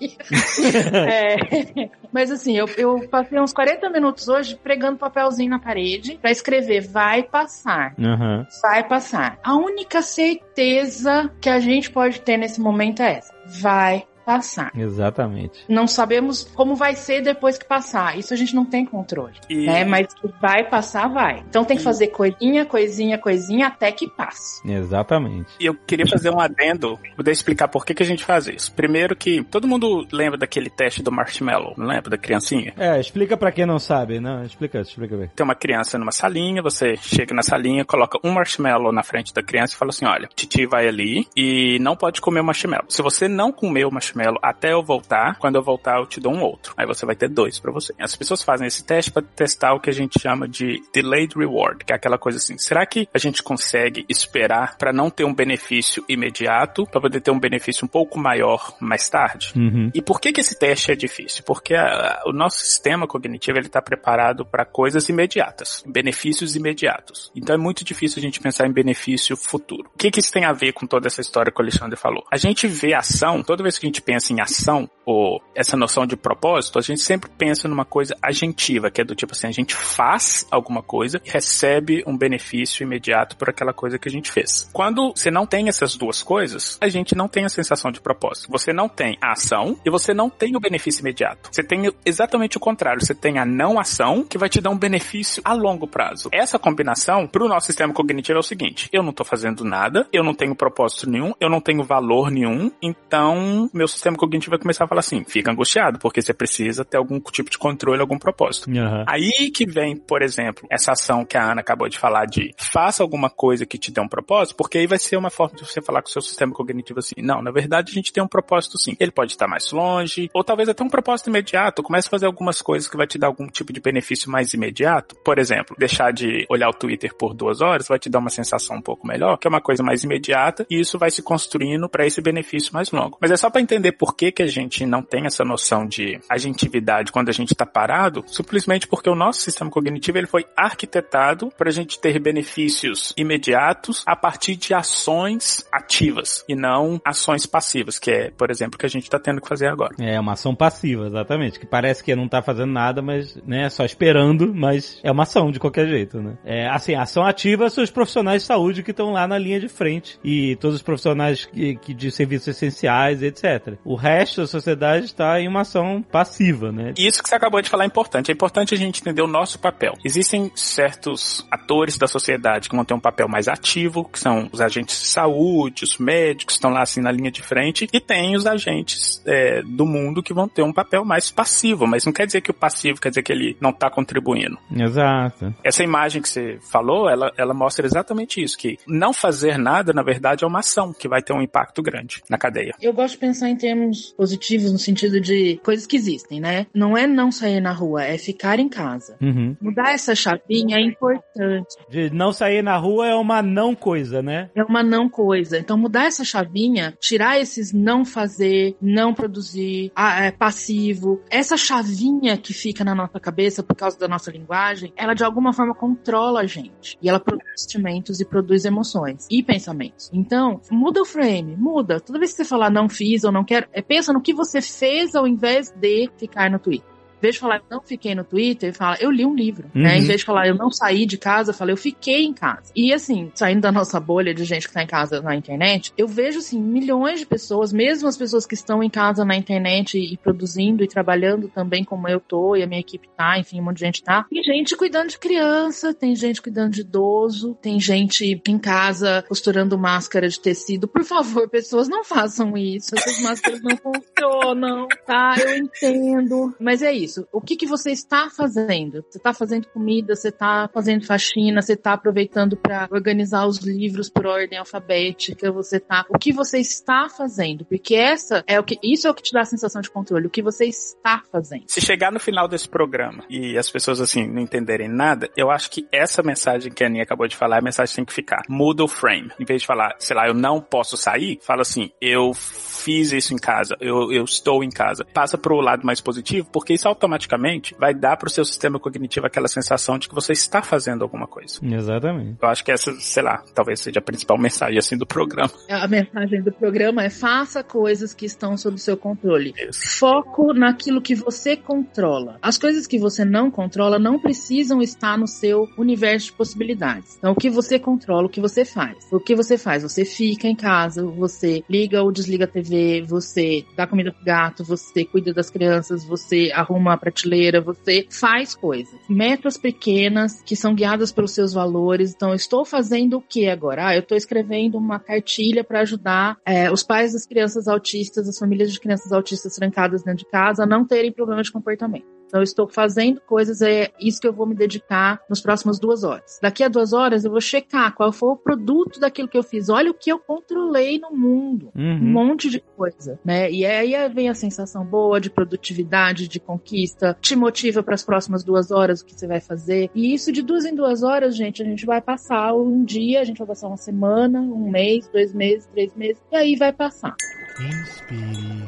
[1.08, 6.32] É, mas assim, eu, eu passei uns 40 minutos hoje pregando papelzinho na parede pra
[6.32, 7.94] escrever vai passar.
[8.00, 8.48] Aham.
[8.62, 9.38] Vai passar.
[9.44, 13.34] A única certeza que a gente pode ter nesse momento é essa.
[13.62, 14.72] Vai passar.
[14.76, 15.66] Exatamente.
[15.68, 18.18] Não sabemos como vai ser depois que passar.
[18.18, 19.34] Isso a gente não tem controle.
[19.50, 19.84] E Né?
[19.86, 21.44] Mas que vai passar, vai.
[21.48, 24.62] Então tem que fazer coisinha, coisinha, coisinha até que passe.
[24.70, 25.52] Exatamente.
[25.60, 28.74] E eu queria fazer um adendo, poder explicar por que, que a gente faz isso.
[28.74, 32.74] Primeiro que todo mundo lembra daquele teste do marshmallow, não lembra da criancinha?
[32.78, 35.30] É, explica pra quem não sabe, não, explica, explica bem.
[35.36, 39.44] Tem uma criança numa salinha, você chega na salinha, coloca um marshmallow na frente da
[39.44, 42.86] criança e fala assim, olha, Titi vai ali e não pode comer o marshmallow.
[42.90, 46.34] Se você não comer o marshmallow até eu voltar, quando eu voltar eu te dou
[46.34, 46.74] um outro.
[46.78, 47.94] Aí você vai ter dois pra você.
[48.00, 51.84] As pessoas fazem esse teste para testar o que a gente chama de delayed reward,
[51.86, 55.34] que é aquela coisa assim, será que a gente consegue esperar pra não ter um
[55.34, 59.54] benefício imediato, pra poder ter um benefício um pouco maior mais tarde?
[59.56, 59.90] Uhum.
[59.94, 61.44] E por que, que esse teste é difícil?
[61.46, 67.32] Porque a- o nosso sistema cognitivo ele está preparado para coisas imediatas, benefícios imediatos.
[67.36, 69.90] Então é muito difícil a gente pensar em benefício futuro.
[69.94, 72.24] O que, que isso tem a ver com toda essa história que o Alexandre falou?
[72.32, 76.06] A gente vê ação, toda vez que a gente pensa em ação, ou essa noção
[76.06, 79.52] de propósito, a gente sempre pensa numa coisa agentiva, que é do tipo assim, a
[79.52, 84.32] gente faz alguma coisa e recebe um benefício imediato por aquela coisa que a gente
[84.32, 84.70] fez.
[84.74, 88.52] Quando você não tem essas duas coisas, a gente não tem a sensação de propósito.
[88.52, 91.50] Você não tem a ação e você não tem o benefício imediato.
[91.52, 93.04] Você tem exatamente o contrário.
[93.04, 96.30] Você tem a não ação que vai te dar um benefício a longo prazo.
[96.32, 100.08] Essa combinação, para o nosso sistema cognitivo, é o seguinte: eu não estou fazendo nada,
[100.12, 104.60] eu não tenho propósito nenhum, eu não tenho valor nenhum, então meu sistema cognitivo vai
[104.60, 108.18] começar a falar assim: fica angustiado, porque você precisa ter algum tipo de controle, algum
[108.18, 108.70] propósito.
[108.70, 109.06] Aham.
[109.08, 113.04] Aí que vem, por exemplo, essa ação que a Ana acabou de falar de faça
[113.04, 115.82] alguma coisa que te dê um propósito, porque aí vai ser uma forma de você
[115.82, 118.78] falar com o seu sistema cognitivo assim, não, na verdade a gente tem um propósito
[118.78, 118.96] sim.
[119.00, 121.82] Ele pode estar mais longe, ou talvez até um propósito imediato.
[121.82, 125.16] Comece a fazer algumas coisas que vai te dar algum tipo de benefício mais imediato.
[125.24, 128.78] Por exemplo, deixar de olhar o Twitter por duas horas vai te dar uma sensação
[128.78, 132.06] um pouco melhor, que é uma coisa mais imediata, e isso vai se construindo para
[132.06, 133.18] esse benefício mais longo.
[133.20, 136.20] Mas é só para entender por que, que a gente não tem essa noção de
[136.30, 141.50] agentividade quando a gente está parado, simplesmente porque o nosso sistema cognitivo ele foi arquitetado
[141.58, 148.00] para a gente ter benefícios imediatos a partir de ações ativas e não ações passivas,
[148.00, 149.96] que é, por exemplo, o que a gente está tendo que fazer agora.
[150.00, 151.60] É uma ação passiva, exatamente.
[151.60, 155.52] Que parece que não tá fazendo nada, mas, né, só esperando, mas é uma ação
[155.52, 156.38] de qualquer jeito, né?
[156.44, 159.68] É, assim, ação ativa são os profissionais de saúde que estão lá na linha de
[159.68, 163.78] frente e todos os profissionais que, que de serviços essenciais, etc.
[163.84, 164.73] O resto da sociedade
[165.06, 166.94] está em uma ação passiva, né?
[166.98, 168.32] E isso que você acabou de falar é importante.
[168.32, 169.94] É importante a gente entender o nosso papel.
[170.04, 174.62] Existem certos atores da sociedade que vão ter um papel mais ativo, que são os
[174.62, 178.36] agentes de saúde, os médicos, que estão lá assim na linha de frente, e tem
[178.36, 182.26] os agentes é, do mundo que vão ter um papel mais passivo, mas não quer
[182.26, 184.58] dizer que o passivo quer dizer que ele não está contribuindo.
[184.72, 185.54] Exato.
[185.64, 190.04] Essa imagem que você falou, ela, ela mostra exatamente isso, que não fazer nada, na
[190.04, 192.74] verdade, é uma ação que vai ter um impacto grande na cadeia.
[192.82, 196.68] Eu gosto de pensar em termos positivos no sentido de coisas que existem, né?
[196.74, 199.18] Não é não sair na rua, é ficar em casa.
[199.22, 199.56] Uhum.
[199.62, 201.76] Mudar essa chavinha é importante.
[201.90, 204.50] De não sair na rua é uma não coisa, né?
[204.56, 205.58] É uma não coisa.
[205.58, 212.38] Então, mudar essa chavinha, tirar esses não fazer, não produzir, ah, é, passivo, essa chavinha
[212.38, 216.42] que fica na nossa cabeça por causa da nossa linguagem, ela de alguma forma controla
[216.42, 216.98] a gente.
[217.02, 220.10] E ela produz sentimentos e produz emoções e pensamentos.
[220.14, 222.00] Então, muda o frame, muda.
[222.00, 224.53] Toda vez que você falar não fiz ou não quero, é, pensa no que você
[224.62, 226.93] fez ao invés de ficar no Twitter.
[227.24, 229.72] Em vez de falar, eu não fiquei no Twitter, fala, eu li um livro.
[229.74, 229.94] Né?
[229.94, 229.98] Uhum.
[230.00, 232.70] Em vez de falar, eu não saí de casa, fala, eu fiquei em casa.
[232.76, 236.06] E assim, saindo da nossa bolha de gente que tá em casa na internet, eu
[236.06, 240.14] vejo assim, milhões de pessoas, mesmo as pessoas que estão em casa na internet e,
[240.14, 243.64] e produzindo e trabalhando também como eu tô, e a minha equipe tá, enfim, um
[243.64, 244.26] monte de gente tá.
[244.30, 249.78] Tem gente cuidando de criança, tem gente cuidando de idoso, tem gente em casa costurando
[249.78, 250.90] máscara de tecido.
[250.90, 252.94] Por favor, pessoas, não façam isso.
[252.98, 255.36] Essas máscaras não funcionam, tá?
[255.40, 256.54] Eu entendo.
[256.60, 257.13] Mas é isso.
[257.14, 257.28] Isso.
[257.32, 259.04] O que, que você está fazendo?
[259.10, 264.10] Você está fazendo comida, você está fazendo faxina, você está aproveitando para organizar os livros
[264.10, 266.06] por ordem alfabética, você tá.
[266.10, 267.66] O que você está fazendo?
[267.66, 268.80] Porque essa é o que.
[268.84, 271.66] Isso é o que te dá a sensação de controle, o que você está fazendo.
[271.68, 275.70] Se chegar no final desse programa e as pessoas assim não entenderem nada, eu acho
[275.70, 278.44] que essa mensagem que a Aninha acabou de falar, a mensagem tem que ficar.
[278.50, 279.32] Muda o frame.
[279.40, 283.34] Em vez de falar, sei lá, eu não posso sair, fala assim, eu fiz isso
[283.34, 285.06] em casa, eu, eu estou em casa.
[285.14, 289.48] Passa pro lado mais positivo, porque isso automaticamente vai dar pro seu sistema cognitivo aquela
[289.48, 291.60] sensação de que você está fazendo alguma coisa.
[291.62, 292.38] Exatamente.
[292.42, 295.52] Eu acho que essa, sei lá, talvez seja a principal mensagem assim do programa.
[295.70, 299.54] A mensagem do programa é faça coisas que estão sob seu controle.
[299.70, 300.00] Isso.
[300.00, 302.38] Foco naquilo que você controla.
[302.42, 307.18] As coisas que você não controla não precisam estar no seu universo de possibilidades.
[307.18, 308.98] Então, o que você controla, o que você faz.
[309.12, 309.84] O que você faz?
[309.84, 314.64] Você fica em casa, você liga ou desliga a TV, você dá comida pro gato,
[314.64, 318.94] você cuida das crianças, você arruma a prateleira, você faz coisas.
[319.10, 322.14] Metas pequenas que são guiadas pelos seus valores.
[322.14, 323.88] Então, eu estou fazendo o que agora?
[323.88, 328.38] Ah, eu estou escrevendo uma cartilha para ajudar é, os pais das crianças autistas, as
[328.38, 332.13] famílias de crianças autistas trancadas dentro de casa, a não terem problema de comportamento.
[332.34, 336.04] Então, eu estou fazendo coisas, é isso que eu vou me dedicar nos próximas duas
[336.04, 336.40] horas.
[336.42, 339.70] Daqui a duas horas, eu vou checar qual foi o produto daquilo que eu fiz.
[339.70, 341.72] Olha o que eu controlei no mundo.
[341.76, 342.00] Um Uhum.
[342.00, 343.52] monte de coisa, né?
[343.52, 348.44] E aí vem a sensação boa de produtividade, de conquista, te motiva para as próximas
[348.44, 349.92] duas horas o que você vai fazer.
[349.94, 353.24] E isso de duas em duas horas, gente, a gente vai passar um dia, a
[353.24, 357.16] gente vai passar uma semana, um mês, dois meses, três meses, e aí vai passar.
[357.60, 358.64] Inspire.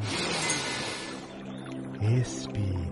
[2.20, 2.85] Expire.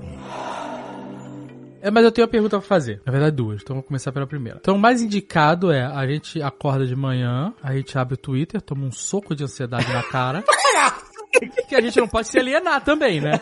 [1.81, 3.03] É, mas eu tenho uma pergunta pra fazer.
[3.05, 3.61] Na verdade, duas.
[3.63, 4.59] Então vou começar pela primeira.
[4.61, 8.61] Então, o mais indicado é a gente acorda de manhã, a gente abre o Twitter,
[8.63, 10.43] toma um soco de ansiedade na cara.
[11.69, 13.39] que a gente não pode se alienar também, né?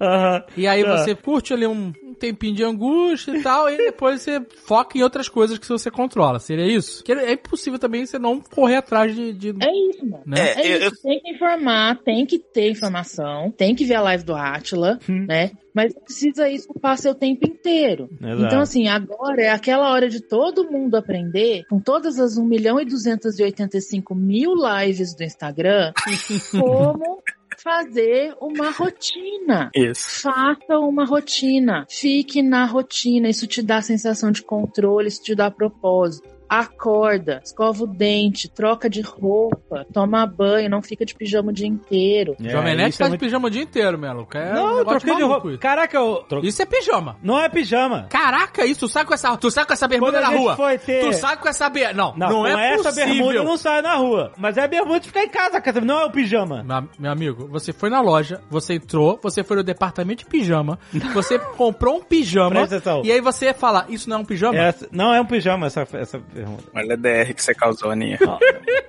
[0.00, 0.44] Aham.
[0.56, 0.96] E aí Ah.
[0.96, 5.02] você curte ali um, um tempinho de angústia e tal, e depois você foca em
[5.02, 6.38] outras coisas que você controla.
[6.38, 7.02] Seria isso?
[7.04, 9.32] Que é impossível também você não correr atrás de.
[9.34, 10.22] de- É isso, mano.
[10.24, 10.52] né?
[10.52, 14.00] É, É eu- isso, tem que informar, tem que ter informação, tem que ver a
[14.02, 15.50] live do Atila, né?
[15.74, 18.08] Mas não precisa isso ocupar seu tempo inteiro.
[18.20, 18.44] Exato.
[18.44, 22.80] Então, assim, agora é aquela hora de todo mundo aprender, com todas as 1 milhão
[22.80, 25.92] e 285 mil lives do Instagram,
[26.50, 27.22] como
[27.62, 29.70] fazer uma rotina.
[29.74, 30.22] Isso.
[30.22, 31.86] Faça uma rotina.
[31.88, 33.28] Fique na rotina.
[33.28, 36.28] Isso te dá sensação de controle, isso te dá propósito.
[36.52, 41.66] Acorda, escova o dente, troca de roupa, toma banho, não fica de pijama o dia
[41.66, 42.36] inteiro.
[42.44, 44.28] É, Jovem Nerd tá é de muito- pijama o dia inteiro, Melo.
[44.34, 45.56] É Não, um troquei de roupa.
[45.58, 46.50] Caraca, eu troquei.
[46.50, 47.16] Isso é pijama.
[47.22, 48.06] Não é pijama.
[48.10, 50.56] Caraca, isso, tu sai com essa, tu sai com essa bermuda Quando a na rua.
[50.56, 51.94] foi ter- Tu sai com essa bermuda.
[51.96, 53.06] Não, Não, não, com é essa possível.
[53.14, 54.32] bermuda não saio na rua.
[54.36, 55.80] Mas é bermuda de ficar em casa, cara.
[55.80, 56.62] Não é o pijama.
[56.62, 60.78] Meu, meu amigo, você foi na loja, você entrou, você foi no departamento de pijama,
[61.14, 62.68] você comprou um pijama,
[63.04, 64.58] e aí você fala, isso não é um pijama?
[64.58, 66.64] Essa- não é um pijama essa, essa bermuda.
[66.74, 68.18] Olha a DR que você causou, Aninha.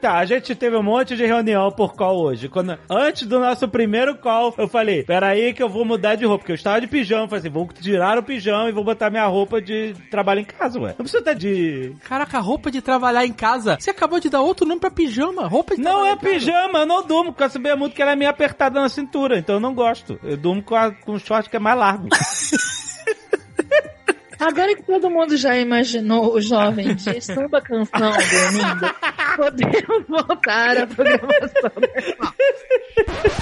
[0.01, 2.49] Tá, a gente teve um monte de reunião por call hoje.
[2.49, 6.39] Quando, antes do nosso primeiro call, eu falei, peraí que eu vou mudar de roupa,
[6.39, 7.27] porque eu estava de pijama.
[7.27, 10.79] Falei assim, vou tirar o pijama e vou botar minha roupa de trabalho em casa,
[10.79, 10.89] ué.
[10.89, 11.95] Não precisa estar de...
[12.03, 13.77] Caraca, roupa de trabalhar em casa.
[13.79, 15.47] Você acabou de dar outro nome pra pijama.
[15.47, 18.31] Roupa de Não é pijama, eu não durmo com essa bermuda que ela é meio
[18.31, 20.19] apertada na cintura, então eu não gosto.
[20.23, 22.09] Eu durmo com, a, com um short que é mais largo.
[24.45, 28.95] Agora que todo mundo já imaginou o jovem de samba canção dormindo,
[29.37, 32.33] podemos voltar à programação normal.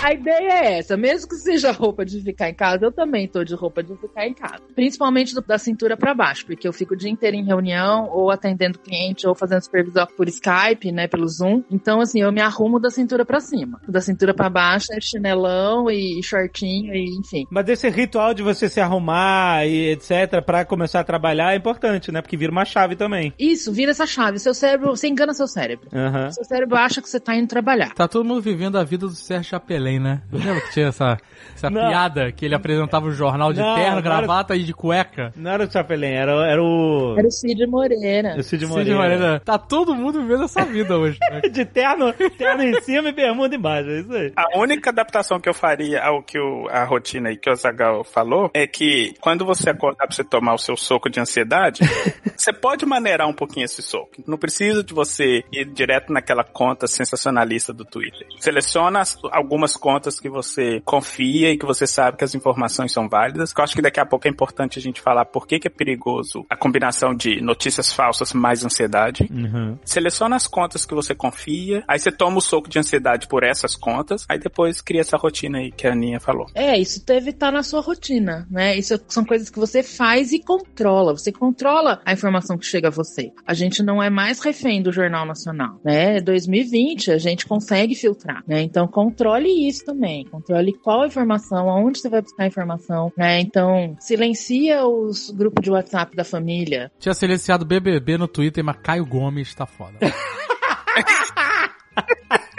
[0.04, 3.43] A ideia é essa, mesmo que seja roupa de ficar em casa, eu também tô
[3.43, 4.62] de roupa de ficar em casa.
[4.76, 8.30] Principalmente do- da cintura pra baixo, porque eu fico o dia inteiro em reunião, ou
[8.32, 11.64] atendendo cliente, ou fazendo supervisão por Skype, né, pelo Zoom.
[11.72, 13.80] Então, assim, eu me arrumo da cintura pra cima.
[13.88, 17.45] Da cintura pra baixo é chinelão e shortinho, e enfim.
[17.49, 22.12] Mas esse ritual de você se arrumar e etc, pra começar a trabalhar é importante,
[22.12, 22.22] né?
[22.22, 23.34] Porque vira uma chave também.
[23.39, 24.39] Isso, vira essa chave.
[24.39, 25.89] Seu cérebro, você engana seu cérebro.
[25.94, 26.32] Aham.
[26.32, 27.94] Seu cérebro acha que você tá indo trabalhar.
[27.94, 30.22] Tá todo mundo vivendo a vida do Sérgio Chapelin, né?
[30.32, 31.18] Lembra que tinha essa,
[31.56, 31.88] essa Não.
[31.88, 35.32] piada que ele apresentava o jornal de Não, terno, gravata e de cueca?
[35.36, 37.16] Não era o Chapelin, era, era o...
[37.18, 38.36] Era o Cid Moreira.
[38.38, 38.96] o Cid Cid Moreira.
[38.96, 39.39] Moreira.
[39.44, 41.18] Tá todo mundo vivendo essa vida hoje.
[41.32, 41.42] né?
[41.52, 44.34] De terno, terno em cima e bermuda embaixo, é isso aí.
[44.36, 48.04] A única adaptação que eu faria ao que o, a rotina aí que o Zagal
[48.04, 51.82] falou é que quando você acordar pra você tomar o seu soco de ansiedade,
[52.36, 54.11] você pode maneirar um pouquinho esse soco.
[54.27, 58.27] Não precisa de você ir direto naquela conta sensacionalista do Twitter.
[58.39, 62.91] Seleciona seleciona as- algumas contas que você confia e que você sabe que as informações
[62.91, 63.53] são válidas.
[63.53, 65.67] Que eu acho que daqui a pouco é importante a gente falar por que, que
[65.67, 69.27] é perigoso a combinação de notícias falsas mais ansiedade.
[69.32, 69.77] Uhum.
[69.84, 73.75] Seleciona as contas que você confia, aí você toma o soco de ansiedade por essas
[73.75, 76.47] contas, aí depois cria essa rotina aí que a Aninha falou.
[76.55, 78.75] É, isso deve estar na sua rotina, né?
[78.77, 81.18] Isso são coisas que você faz e controla.
[81.18, 83.32] Você controla a informação que chega a você.
[83.45, 86.22] A gente não é mais refém do Jornal Nacional, né?
[86.22, 88.62] 2020 a gente consegue filtrar, né?
[88.62, 90.26] Então controle isso também.
[90.26, 93.39] Controle qual a informação, aonde você vai buscar a informação, né?
[93.39, 96.91] Então silencia os grupos de WhatsApp da família.
[96.99, 99.97] Tinha silenciado BBB no Twitter, mas Caio Gomes tá foda.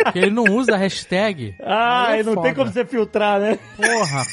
[0.05, 1.55] Porque ele não usa a hashtag.
[1.63, 3.59] Ah, é não tem como você filtrar, né?
[3.77, 4.25] Porra.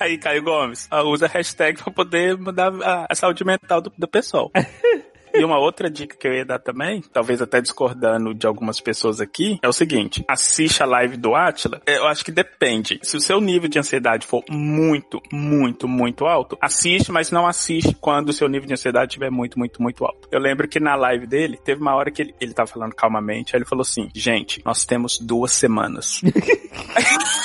[0.00, 4.08] Aí, Caio Gomes, usa a hashtag pra poder mudar a, a saúde mental do, do
[4.08, 4.50] pessoal.
[5.36, 9.20] E uma outra dica que eu ia dar também, talvez até discordando de algumas pessoas
[9.20, 11.82] aqui, é o seguinte: assiste a live do Atila.
[11.84, 13.00] Eu acho que depende.
[13.02, 17.96] Se o seu nível de ansiedade for muito, muito, muito alto, assiste, mas não assiste
[18.00, 20.28] quando o seu nível de ansiedade estiver muito, muito, muito alto.
[20.30, 23.56] Eu lembro que na live dele, teve uma hora que ele, ele tava falando calmamente,
[23.56, 26.22] aí ele falou assim: gente, nós temos duas semanas.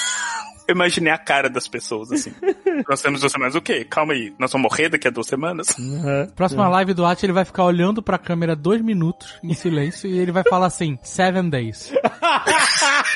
[0.70, 2.32] Eu imaginei a cara das pessoas, assim.
[2.88, 3.56] Nós temos duas semanas.
[3.56, 3.84] O quê?
[3.84, 4.32] Calma aí.
[4.38, 5.76] Nós vamos morrer daqui a duas semanas?
[5.80, 6.28] Uhum.
[6.38, 10.20] Próxima live do At, ele vai ficar olhando pra câmera dois minutos em silêncio e
[10.20, 11.92] ele vai falar assim: Seven days.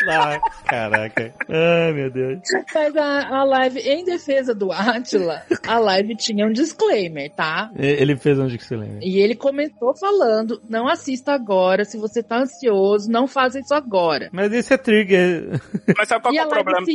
[0.09, 1.33] Ah, caraca.
[1.47, 2.39] Ai, meu Deus.
[2.73, 7.71] Mas a, a live, em defesa do Atila, a live tinha um disclaimer, tá?
[7.77, 8.99] Ele fez você lembra?
[9.01, 14.29] E ele começou falando: não assista agora, se você tá ansioso, não faça isso agora.
[14.31, 15.61] Mas isso é trigger.
[15.97, 16.91] Mas sabe qual e que é a o live problema do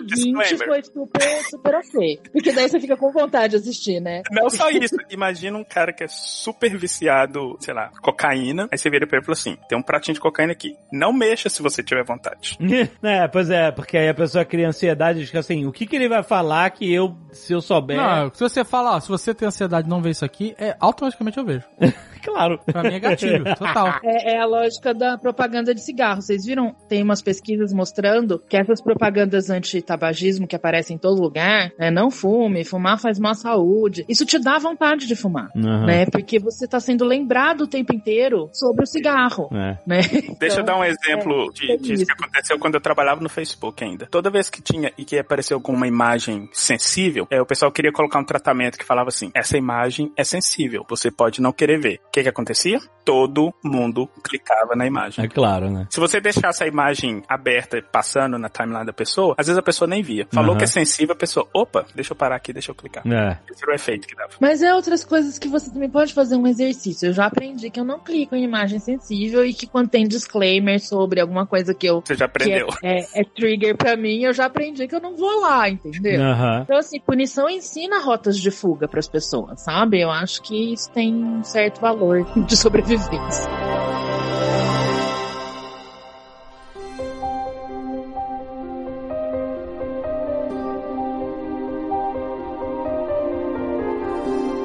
[0.48, 0.84] disclaimer?
[0.84, 2.20] foi super, super ok.
[2.32, 4.22] Porque daí você fica com vontade de assistir, né?
[4.30, 4.96] Não só isso.
[5.10, 8.68] Imagina um cara que é super viciado, sei lá, cocaína.
[8.70, 10.76] Aí você vira pra ele e fala assim: tem um pratinho de cocaína aqui.
[10.92, 12.58] Não mexa se você tiver vontade.
[13.02, 15.96] É, pois é, porque aí a pessoa cria ansiedade e fica assim, o que que
[15.96, 17.96] ele vai falar que eu, se eu souber...
[17.96, 20.76] Não, se você falar, ó, se você tem ansiedade e não vê isso aqui, é
[20.78, 21.64] automaticamente eu vejo.
[22.28, 22.58] Claro.
[22.66, 24.00] Pra mim é gatilho, total.
[24.04, 26.20] É, é a lógica da propaganda de cigarro.
[26.22, 26.74] Vocês viram?
[26.88, 32.10] Tem umas pesquisas mostrando que essas propagandas anti-tabagismo que aparecem em todo lugar, né, não
[32.10, 34.04] fume, fumar faz mal à saúde.
[34.08, 35.86] Isso te dá vontade de fumar, Uhum.
[35.86, 36.06] né?
[36.06, 39.78] Porque você tá sendo lembrado o tempo inteiro sobre o cigarro, É.
[39.86, 40.00] né?
[40.38, 43.28] Deixa eu Então, dar um exemplo de, é disso que aconteceu quando eu trabalhava no
[43.28, 44.06] Facebook ainda.
[44.10, 48.18] Toda vez que tinha e que apareceu alguma imagem sensível, é, o pessoal queria colocar
[48.18, 52.00] um tratamento que falava assim: essa imagem é sensível, você pode não querer ver.
[52.08, 52.78] O que que acontecia?
[53.04, 55.24] Todo mundo clicava na imagem.
[55.24, 55.86] É claro, né?
[55.90, 59.86] Se você deixasse a imagem aberta passando na timeline da pessoa, às vezes a pessoa
[59.88, 60.26] nem via.
[60.32, 60.58] Falou Aham.
[60.58, 63.06] que é sensível, a pessoa, opa, deixa eu parar aqui, deixa eu clicar.
[63.06, 63.38] É.
[63.50, 64.30] Esse era o efeito que dava.
[64.40, 67.08] Mas é outras coisas que você também pode fazer um exercício.
[67.08, 70.80] Eu já aprendi que eu não clico em imagem sensível e que quando tem disclaimer
[70.80, 72.68] sobre alguma coisa que eu Você já é, aprendeu.
[72.82, 76.22] é, é trigger pra mim, eu já aprendi que eu não vou lá, entendeu?
[76.22, 76.62] Aham.
[76.62, 80.00] Então, assim, punição ensina rotas de fuga pras pessoas, sabe?
[80.00, 81.97] Eu acho que isso tem um certo valor
[82.46, 83.50] de sobrevivência.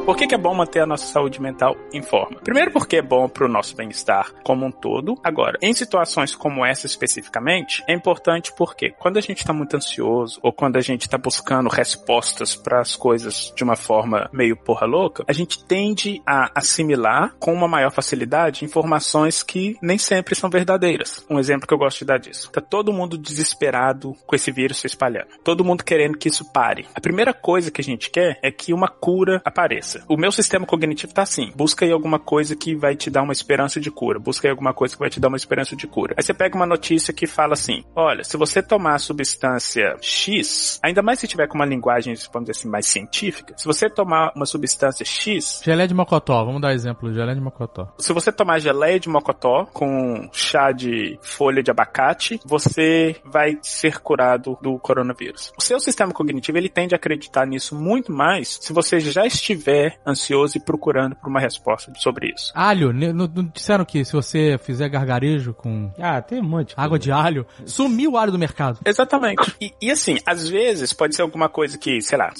[0.06, 2.42] Por que, que é bom manter a nossa saúde mental em forma?
[2.42, 5.18] Primeiro porque é bom para o nosso bem-estar como um todo.
[5.24, 10.42] Agora, em situações como essa especificamente, é importante porque quando a gente está muito ansioso
[10.44, 14.86] ou quando a gente está buscando respostas para as coisas de uma forma meio porra
[14.86, 20.50] louca, a gente tende a assimilar com uma maior facilidade informações que nem sempre são
[20.50, 21.26] verdadeiras.
[21.30, 22.52] Um exemplo que eu gosto de dar disso.
[22.52, 25.30] Tá todo mundo desesperado com esse vírus se espalhando.
[25.46, 26.86] Todo mundo querendo que isso pare.
[26.94, 29.93] A primeira coisa que a gente quer é que uma cura apareça.
[30.08, 31.52] O meu sistema cognitivo tá assim.
[31.56, 34.20] Busca aí alguma coisa que vai te dar uma esperança de cura.
[34.20, 36.16] Busca aí alguma coisa que vai te dar uma esperança de cura.
[36.18, 40.80] Aí você pega uma notícia que fala assim: olha, se você tomar a substância X,
[40.84, 44.32] ainda mais se tiver com uma linguagem, vamos dizer assim, mais científica, se você tomar
[44.36, 47.94] uma substância X, Gelé de mocotó, vamos dar exemplo, gelé de mocotó.
[47.98, 54.00] se você tomar geleia de mocotó com chá de folha de abacate, você vai ser
[54.00, 55.52] curado do coronavírus.
[55.58, 59.83] O seu sistema cognitivo ele tende a acreditar nisso muito mais se você já estiver
[60.06, 62.52] ansioso e procurando por uma resposta sobre isso.
[62.56, 66.70] Alho, não, não disseram que se você fizer gargarejo com Ah, tem um monte.
[66.70, 68.80] de água de alho, sumiu o alho do mercado.
[68.86, 69.56] Exatamente.
[69.62, 72.32] E, e assim, às vezes pode ser alguma coisa que, sei lá,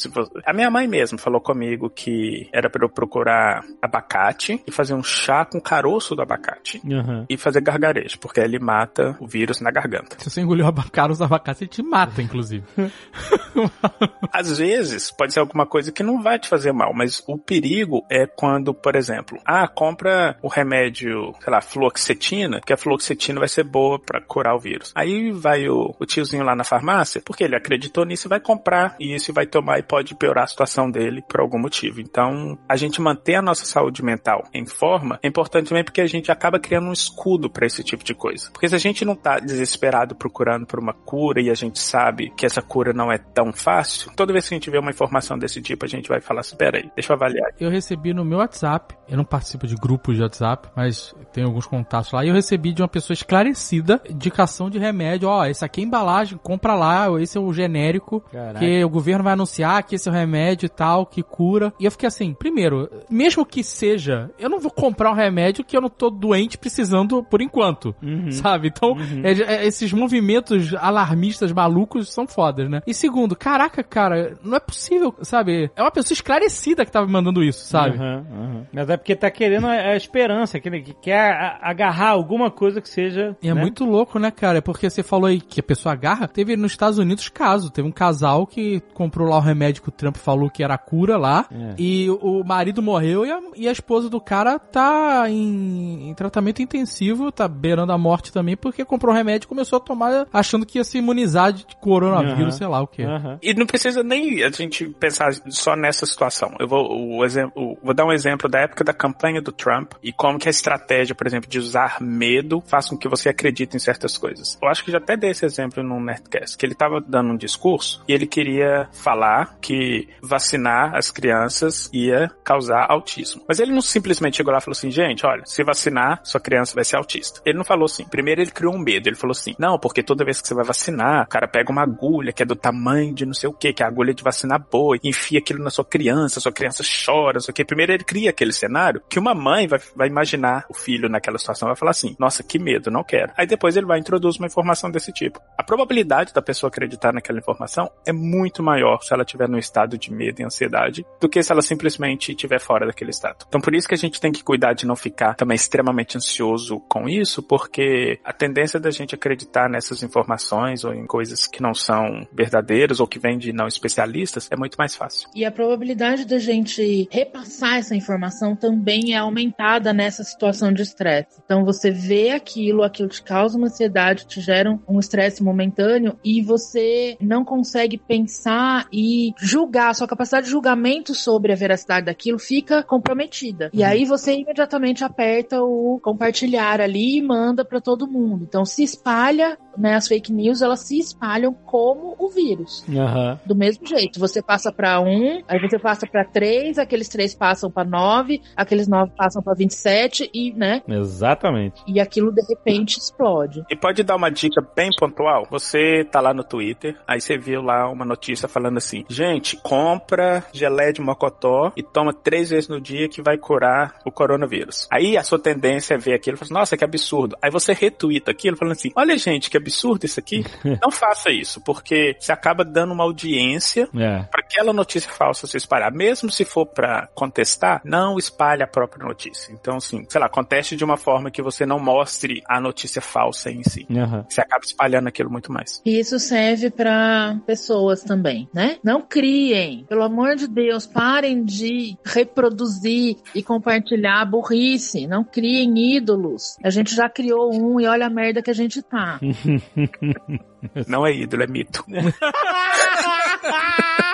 [0.46, 5.04] a minha mãe mesmo falou comigo que era para eu procurar abacate e fazer um
[5.04, 6.82] chá com caroço do abacate.
[6.92, 7.26] Aham.
[7.30, 10.16] E fazer gargarejo, porque ele mata o vírus na garganta.
[10.20, 12.64] Se você engoliu abacate, os abacates, ele te mata, inclusive.
[14.32, 17.38] Às vezes, pode ser alguma coisa que não vai te fazer mal, mas o O
[17.40, 23.40] perigo é quando, por exemplo, ah, compra o remédio, sei lá, fluoxetina, porque a fluoxetina
[23.40, 24.92] vai ser boa para curar o vírus.
[24.94, 29.16] Aí vai o, o tiozinho lá na farmácia, porque ele acreditou nisso, vai comprar e
[29.16, 32.00] isso vai tomar e pode piorar a situação dele por algum motivo.
[32.00, 36.08] Então, a gente manter a nossa saúde mental em forma é importante também porque a
[36.08, 38.52] gente acaba criando um escudo para esse tipo de coisa.
[38.52, 42.30] Porque se a gente não tá desesperado procurando por uma cura e a gente sabe
[42.38, 45.36] que essa cura não é tão fácil, toda vez que a gente vê uma informação
[45.36, 47.52] desse tipo, a gente vai falar assim, peraí, deixa eu avaliar.
[47.60, 51.66] Eu recebi no meu WhatsApp, eu não participo de grupos de WhatsApp, mas tenho alguns
[51.66, 55.82] contatos lá, e eu recebi de uma pessoa esclarecida indicação de remédio, ó, esse aqui
[55.82, 58.60] é embalagem, compra lá, esse é o genérico, Caraca.
[58.60, 61.74] que o governo vai anunciar que esse é o remédio e tal, que cura.
[61.80, 65.76] E eu fiquei assim, primeiro, mesmo que seja, eu não vou comprar um remédio que
[65.76, 68.32] eu não tô doente precisando por enquanto, Uhum.
[68.32, 68.68] sabe?
[68.68, 69.32] Então, é-
[69.64, 72.82] é- esses movimentos alarmistas malucos são fodas, né?
[72.88, 75.72] E segundo, caraca, cara, não é possível, sabe?
[75.76, 77.96] É uma pessoa esclarecida que tava me mandando isso, sabe?
[77.98, 78.68] Aham, aham.
[78.74, 82.82] Mas é porque tá querendo a, a esperança, que, que quer a- agarrar alguma coisa
[82.82, 83.36] que seja.
[83.42, 83.62] E é né?
[83.62, 84.62] muito louco, né, cara?
[84.62, 86.28] Porque você falou aí que a pessoa agarra.
[86.28, 87.70] Teve nos Estados Unidos caso.
[87.70, 90.78] Teve um casal que comprou lá o remédio que o Trump falou que era a
[90.78, 91.46] cura lá.
[91.52, 91.76] É.
[91.78, 96.62] E o marido morreu e a, e a esposa do cara tá em, em tratamento
[96.62, 100.66] intensivo, tá beirando a morte também, porque comprou um remédio e começou a tomar achando
[100.66, 102.52] que ia se imunizar de coronavírus, Aham.
[102.52, 103.04] sei lá o quê.
[103.04, 103.38] Aham.
[103.42, 106.54] E não precisa nem a gente pensar só nessa situação.
[106.60, 106.86] Eu vou,
[107.24, 110.52] exemplo, vou dar um exemplo da época da campanha do Trump e como que a
[110.52, 114.58] estratégia, por exemplo, de usar medo faz com que você acredite em certas coisas.
[114.62, 117.38] Eu acho que já até dei esse exemplo no Nerdcast, que ele estava dando um
[117.38, 123.44] discurso e ele queria falar que vacinar as crianças ia causar autismo.
[123.48, 126.76] Mas ele não simplesmente chegou lá e falou assim, gente, olha, se vacinar, sua criança
[126.76, 127.42] vai ser autista.
[127.46, 128.06] Ele não falou assim.
[128.06, 129.08] Primeiro ele criou um medo.
[129.08, 131.84] Ele falou assim, não, porque toda vez que você vai vacinar, o cara pega uma
[131.84, 134.24] agulha que é do tamanho de não sei o que, que é a agulha de
[134.24, 137.66] vacinar boa, e enfia aquilo na sua criança, sua criança chora, não sei o que.
[137.66, 141.68] Primeiro ele cria aquele cenário que uma mãe vai, vai imaginar o filho naquela situação,
[141.68, 143.32] vai falar assim, nossa, que medo, não quero.
[143.38, 145.40] Aí depois ele vai introduzir uma informação desse tipo.
[145.58, 149.98] A probabilidade da pessoa acreditar naquela informação é muito maior se ela estiver num estado
[149.98, 153.46] de medo e ansiedade do que se ela simplesmente estiver fora daquele estado.
[153.48, 156.80] Então por isso que a gente tem que cuidar de não ficar também extremamente ansioso
[156.82, 161.74] com isso, porque a tendência da gente acreditar nessas informações ou em coisas que não
[161.74, 165.30] são verdadeiras ou que vêm de não especialistas é muito mais fácil.
[165.36, 166.73] E a probabilidade da gente
[167.12, 171.42] repassar essa informação também é aumentada nessa situação de estresse.
[171.44, 176.42] Então você vê aquilo, aquilo te causa uma ansiedade, te gera um estresse momentâneo e
[176.42, 182.84] você não consegue pensar e julgar, sua capacidade de julgamento sobre a veracidade daquilo fica
[182.84, 183.70] comprometida.
[183.74, 188.46] E aí você imediatamente aperta o compartilhar ali e manda para todo mundo.
[188.48, 193.40] Então se espalha, né, as fake news, elas se espalham como o vírus Aham.
[193.46, 194.20] do mesmo jeito.
[194.20, 198.88] Você passa pra um, aí você passa pra três, aqueles três passam pra nove, aqueles
[198.88, 200.82] nove passam pra 27 e, né?
[200.88, 201.82] Exatamente.
[201.88, 203.64] E aquilo de repente explode.
[203.70, 205.48] E pode dar uma dica bem pontual?
[205.52, 210.44] Você tá lá no Twitter, aí você viu lá uma notícia falando assim: gente, compra
[210.54, 214.88] gelé de mocotó e toma três vezes no dia que vai curar o coronavírus.
[214.92, 217.38] Aí a sua tendência é ver aquilo e falar assim, nossa, que absurdo.
[217.42, 220.44] Aí você retuita aquilo falando assim: olha, gente, que absurdo isso aqui.
[220.82, 224.24] Não faça isso, porque você acaba dando uma audiência É.
[224.24, 225.92] para aquela notícia falsa se espalhar.
[225.92, 229.52] Mesmo se for para contestar, não espalhe a própria notícia.
[229.52, 233.50] Então, assim, sei lá, conteste de uma forma que você não mostre a notícia falsa
[233.50, 233.88] em si.
[233.90, 234.24] Aham.
[234.30, 235.82] Você acaba espalhando aquilo muito mais.
[235.84, 238.78] E isso serve pra pessoas também, né?
[238.84, 245.08] Não criem, pelo amor de Deus, parem de reproduzir e compartilhar burrice.
[245.08, 246.56] Não criem ídolos.
[246.64, 249.20] A gente já criou um e olha a merda que a gente tá.
[250.88, 251.84] Não é ídolo, é mito.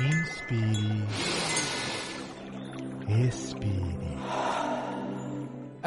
[0.00, 1.02] Inspire.
[3.08, 3.77] Expire.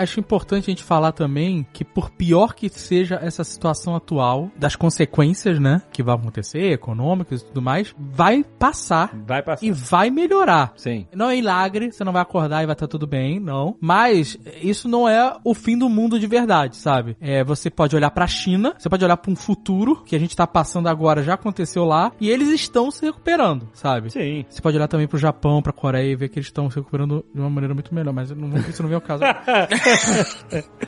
[0.01, 4.75] Acho importante a gente falar também que por pior que seja essa situação atual, das
[4.75, 9.65] consequências, né, que vão acontecer, econômicas e tudo mais, vai passar Vai passar.
[9.65, 10.73] e vai melhorar.
[10.75, 11.07] Sim.
[11.13, 13.75] Não é milagre, você não vai acordar e vai estar tudo bem, não.
[13.81, 17.17] Mas isso não é o fim do mundo de verdade, sabe?
[17.19, 20.35] É, você pode olhar pra China, você pode olhar pra um futuro que a gente
[20.35, 24.11] tá passando agora, já aconteceu lá, e eles estão se recuperando, sabe?
[24.11, 24.45] Sim.
[24.49, 27.25] Você pode olhar também pro Japão, pra Coreia e ver que eles estão se recuperando
[27.33, 29.23] de uma maneira muito melhor, mas não, isso não vem ao caso.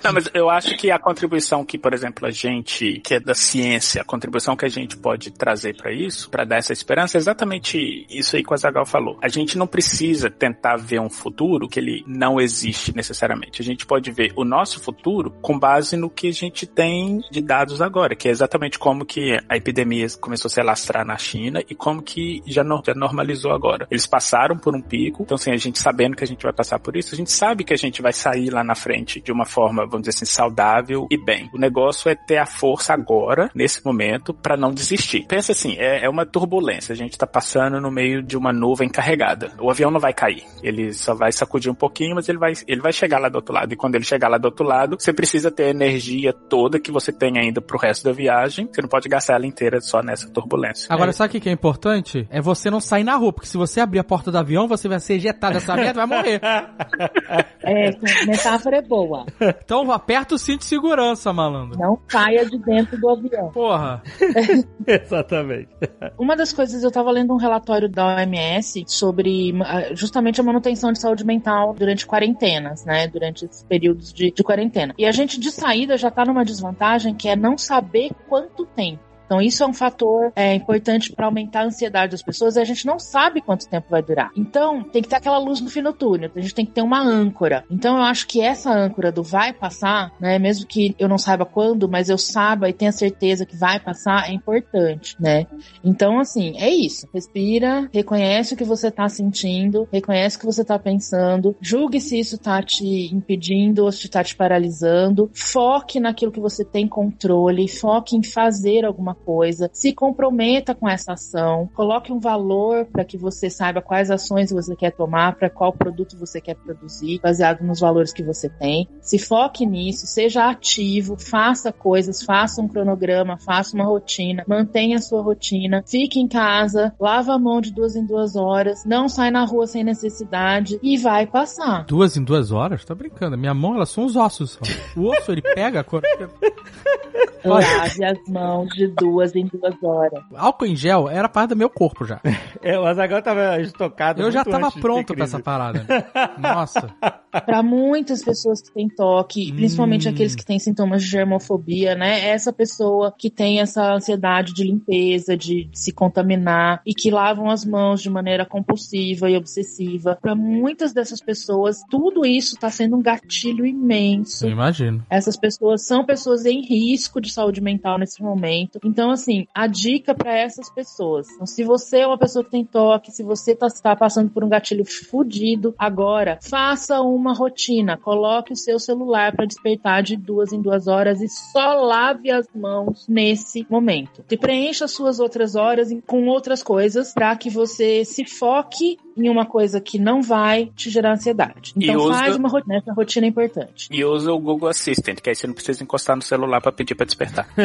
[0.03, 3.33] Não, mas eu acho que a contribuição que, por exemplo, a gente, que é da
[3.33, 7.19] ciência, a contribuição que a gente pode trazer para isso, para dar essa esperança, é
[7.19, 9.17] exatamente isso aí que o Azagal falou.
[9.21, 13.61] A gente não precisa tentar ver um futuro que ele não existe necessariamente.
[13.61, 17.41] A gente pode ver o nosso futuro com base no que a gente tem de
[17.41, 21.63] dados agora, que é exatamente como que a epidemia começou a se alastrar na China
[21.69, 23.87] e como que já, no, já normalizou agora.
[23.89, 26.79] Eles passaram por um pico, então assim, a gente sabendo que a gente vai passar
[26.79, 29.45] por isso, a gente sabe que a gente vai sair lá na frente de uma
[29.45, 31.49] forma, vamos dizer assim, saudável e bem.
[31.53, 35.25] O negócio é ter a força agora, nesse momento, para não desistir.
[35.27, 38.89] Pensa assim, é, é uma turbulência, a gente tá passando no meio de uma nuvem
[38.89, 39.51] carregada.
[39.59, 42.81] O avião não vai cair, ele só vai sacudir um pouquinho, mas ele vai, ele
[42.81, 43.73] vai chegar lá do outro lado.
[43.73, 46.91] E quando ele chegar lá do outro lado, você precisa ter a energia toda que
[46.91, 48.67] você tem ainda pro resto da viagem.
[48.71, 50.87] Você não pode gastar ela inteira só nessa turbulência.
[50.89, 52.27] Agora, sabe o que que é importante?
[52.29, 54.87] É você não sair na rua, porque se você abrir a porta do avião, você
[54.87, 56.41] vai ser ejetado dessa merda e vai morrer.
[57.65, 57.91] É,
[58.25, 59.25] metáfora é boa.
[59.63, 61.79] Então aperta o cinto de segurança, malandro.
[61.79, 63.49] Não saia de dentro do avião.
[63.49, 64.01] Porra.
[64.85, 65.69] Exatamente.
[66.17, 69.53] Uma das coisas, eu tava lendo um relatório da OMS sobre
[69.93, 73.07] justamente a manutenção de saúde mental durante quarentenas, né?
[73.07, 74.93] Durante esses períodos de, de quarentena.
[74.97, 79.12] E a gente, de saída, já tá numa desvantagem que é não saber quanto tempo.
[79.33, 82.63] Então, isso é um fator é, importante para aumentar a ansiedade das pessoas e a
[82.63, 84.29] gente não sabe quanto tempo vai durar.
[84.37, 86.83] Então, tem que ter aquela luz no fim do túnel, a gente tem que ter
[86.83, 87.65] uma âncora.
[87.67, 91.47] Então, eu acho que essa âncora do vai passar, né, mesmo que eu não saiba
[91.47, 95.47] quando, mas eu saiba e tenha certeza que vai passar, é importante, né?
[95.83, 97.07] Então, assim, é isso.
[97.11, 102.19] Respira, reconhece o que você tá sentindo, reconhece o que você tá pensando, julgue se
[102.19, 107.67] isso tá te impedindo ou se tá te paralisando, foque naquilo que você tem controle,
[107.67, 113.17] foque em fazer alguma coisa, se comprometa com essa ação, coloque um valor para que
[113.17, 117.79] você saiba quais ações você quer tomar, para qual produto você quer produzir, baseado nos
[117.79, 118.87] valores que você tem.
[119.01, 125.01] Se foque nisso, seja ativo, faça coisas, faça um cronograma, faça uma rotina, mantenha a
[125.01, 129.31] sua rotina, fique em casa, lava a mão de duas em duas horas, não sai
[129.31, 131.85] na rua sem necessidade e vai passar.
[131.85, 132.85] Duas em duas horas?
[132.85, 133.37] Tá brincando.
[133.37, 134.51] Minha mão, elas são os ossos.
[134.51, 134.59] Só.
[134.99, 136.01] O osso, ele pega a cor.
[137.43, 140.23] Lave as mãos de duas em duas horas.
[140.35, 142.19] Álcool em gel era parte do meu corpo já.
[142.63, 144.21] É, o Azaghal tava estocado.
[144.21, 145.85] Eu já tava de pronto pra essa parada.
[146.39, 146.89] Nossa.
[147.29, 150.11] Para muitas pessoas que têm toque, principalmente Hum.
[150.11, 152.25] aqueles que têm sintomas de germofobia, né?
[152.29, 157.65] Essa pessoa que tem essa ansiedade de limpeza, de se contaminar e que lavam as
[157.65, 160.17] mãos de maneira compulsiva e obsessiva.
[160.21, 165.03] Para muitas dessas pessoas, tudo isso está sendo um gatilho imenso Eu imagino.
[165.09, 168.79] essas pessoas são pessoas em risco de saúde mental nesse momento.
[168.93, 171.27] Então, assim, a dica para essas pessoas.
[171.31, 174.43] Então, se você é uma pessoa que tem toque, se você tá, tá passando por
[174.43, 177.97] um gatilho fudido, agora faça uma rotina.
[177.97, 182.47] Coloque o seu celular para despertar de duas em duas horas e só lave as
[182.53, 184.23] mãos nesse momento.
[184.29, 189.29] E preencha as suas outras horas com outras coisas para que você se foque em
[189.29, 191.73] uma coisa que não vai te gerar ansiedade.
[191.77, 192.77] E Então, usa- faz uma rotina.
[192.77, 193.87] Essa rotina é importante.
[193.91, 196.95] E usa o Google Assistant, que aí você não precisa encostar no celular pra pedir
[196.95, 197.47] pra despertar.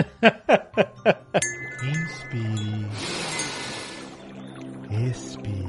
[1.82, 2.86] Inspire.
[5.08, 5.68] Expire.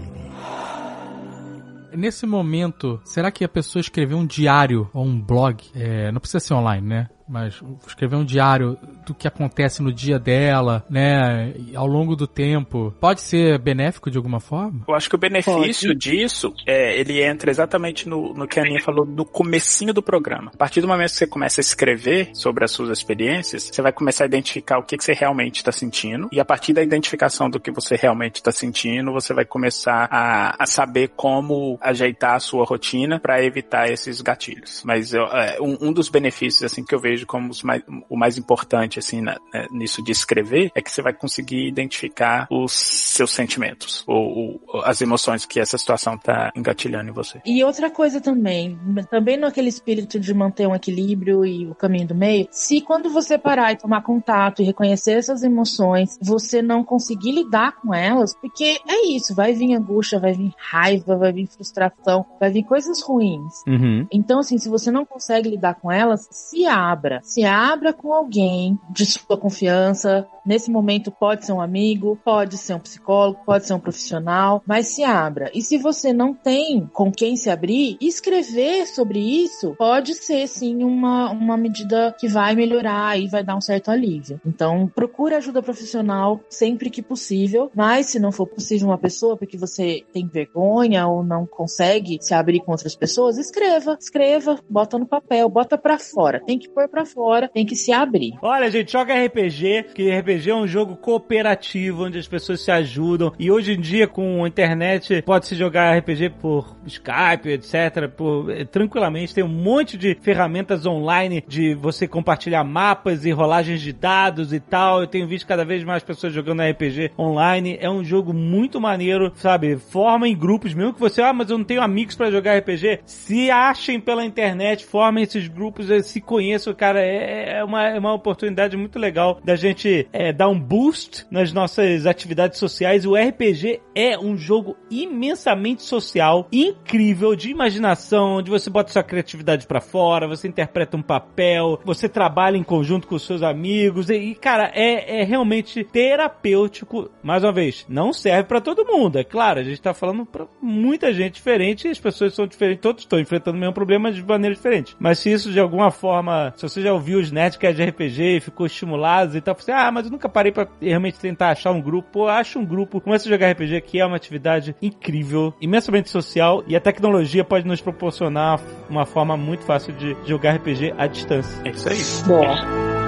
[1.95, 5.63] Nesse momento, será que a pessoa escreveu um diário ou um blog?
[5.75, 7.09] É, não precisa ser online, né?
[7.29, 11.53] Mas escrever um diário do que acontece no dia dela, né?
[11.75, 12.93] Ao longo do tempo.
[12.99, 14.83] Pode ser benéfico de alguma forma?
[14.87, 18.81] Eu acho que o benefício disso, é, ele entra exatamente no, no que a Aninha
[18.81, 20.51] falou no comecinho do programa.
[20.53, 23.91] A partir do momento que você começa a escrever sobre as suas experiências, você vai
[23.91, 26.29] começar a identificar o que, que você realmente está sentindo.
[26.31, 30.55] E a partir da identificação do que você realmente está sentindo, você vai começar a,
[30.63, 34.81] a saber como ajeitar a sua rotina para evitar esses gatilhos.
[34.83, 38.17] Mas eu, é, um, um dos benefícios assim que eu vejo como os mais, o
[38.17, 42.71] mais importante assim na- né, nisso de escrever é que você vai conseguir identificar os
[42.73, 47.41] seus sentimentos ou, ou as emoções que essa situação está engatilhando em você.
[47.45, 48.77] E outra coisa também,
[49.09, 53.37] também naquele espírito de manter um equilíbrio e o caminho do meio, se quando você
[53.37, 58.77] parar e tomar contato e reconhecer essas emoções, você não conseguir lidar com elas, porque
[58.87, 63.53] é isso, vai vir angústia, vai vir raiva, vai vir frustração, vai vir coisas ruins.
[63.67, 64.07] Uhum.
[64.11, 67.08] Então, assim, se você não consegue lidar com elas, se abra.
[67.09, 67.19] Abra.
[67.23, 70.27] Se abra com alguém de sua confiança.
[70.45, 74.87] Nesse momento pode ser um amigo, pode ser um psicólogo, pode ser um profissional, mas
[74.87, 75.51] se abra.
[75.53, 80.83] E se você não tem com quem se abrir, escrever sobre isso pode ser sim
[80.83, 84.39] uma, uma medida que vai melhorar e vai dar um certo alívio.
[84.45, 89.57] Então, procure ajuda profissional sempre que possível, mas se não for possível uma pessoa porque
[89.57, 95.05] você tem vergonha ou não consegue se abrir com outras pessoas, escreva, escreva, bota no
[95.05, 96.41] papel, bota pra fora.
[96.45, 98.33] Tem que pôr pra fora, tem que se abrir.
[98.41, 103.33] Olha, gente, joga RPG, que RPG é um jogo cooperativo, onde as pessoas se ajudam.
[103.39, 108.09] E hoje em dia, com a internet, pode-se jogar RPG por Skype, etc.
[108.15, 113.81] Por, eh, tranquilamente, tem um monte de ferramentas online de você compartilhar mapas e rolagens
[113.81, 115.01] de dados e tal.
[115.01, 117.77] Eu tenho visto cada vez mais pessoas jogando RPG online.
[117.79, 119.77] É um jogo muito maneiro, sabe?
[119.77, 122.99] Forma em grupos, mesmo que você, ah, mas eu não tenho amigos pra jogar RPG.
[123.05, 126.88] Se achem pela internet, formem esses grupos, eh, se conheçam, cara.
[126.95, 131.51] É, é uma, é uma oportunidade muito legal da gente é, dar um boost nas
[131.51, 133.05] nossas atividades sociais.
[133.05, 139.67] O RPG é um jogo imensamente social, incrível, de imaginação, onde você bota sua criatividade
[139.67, 144.09] pra fora, você interpreta um papel, você trabalha em conjunto com seus amigos.
[144.09, 147.09] E, cara, é, é realmente terapêutico.
[147.21, 149.17] Mais uma vez, não serve pra todo mundo.
[149.17, 152.81] É claro, a gente tá falando pra muita gente diferente e as pessoas são diferentes,
[152.81, 154.95] todos estão enfrentando o mesmo problema de maneira diferente.
[154.99, 158.39] Mas se isso de alguma forma, se você já ouviu os Nerdcast de RPG e
[158.39, 161.81] ficou estimulado e tal, você, ah, mas eu nunca parei pra realmente tentar achar um
[161.81, 162.09] grupo.
[162.11, 166.63] Pô, acha um grupo, começa a jogar RPG, que é uma atividade incrível, imensamente social
[166.67, 168.59] e a tecnologia pode nos proporcionar
[168.89, 171.61] uma forma muito fácil de jogar RPG à distância.
[171.65, 171.97] É isso aí.
[172.27, 172.98] Bom.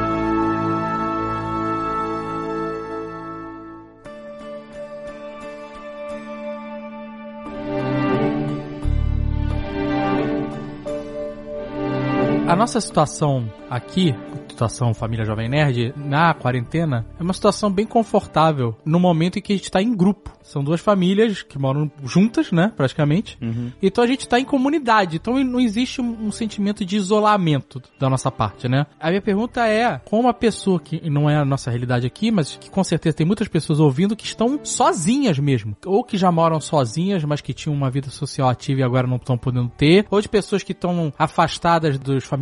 [12.51, 14.13] A nossa situação aqui,
[14.49, 19.53] situação família Jovem Nerd, na quarentena, é uma situação bem confortável no momento em que
[19.53, 20.29] a gente está em grupo.
[20.43, 23.37] São duas famílias que moram juntas, né, praticamente.
[23.41, 23.71] Uhum.
[23.81, 25.15] Então a gente tá em comunidade.
[25.15, 28.85] Então não existe um, sentimento de isolamento da nossa parte, né?
[28.99, 32.57] A minha pergunta é, como uma pessoa que não é a nossa realidade aqui, mas
[32.57, 36.59] que com certeza tem muitas pessoas ouvindo que estão sozinhas mesmo, ou que já moram
[36.59, 40.19] sozinhas, mas que tinham uma vida social ativa e agora não estão podendo ter, ou
[40.19, 42.40] de pessoas que estão afastadas dos familiares,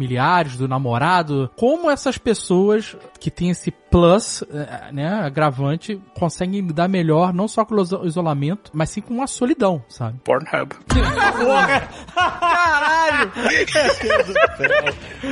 [0.58, 1.50] do namorado.
[1.56, 7.66] Como essas pessoas que têm esse plus, eh, né, agravante, conseguem lidar melhor não só
[7.66, 10.20] com o iso- isolamento, mas sim com a solidão, sabe?
[10.24, 10.74] Pornhub.
[12.14, 13.32] Caralho!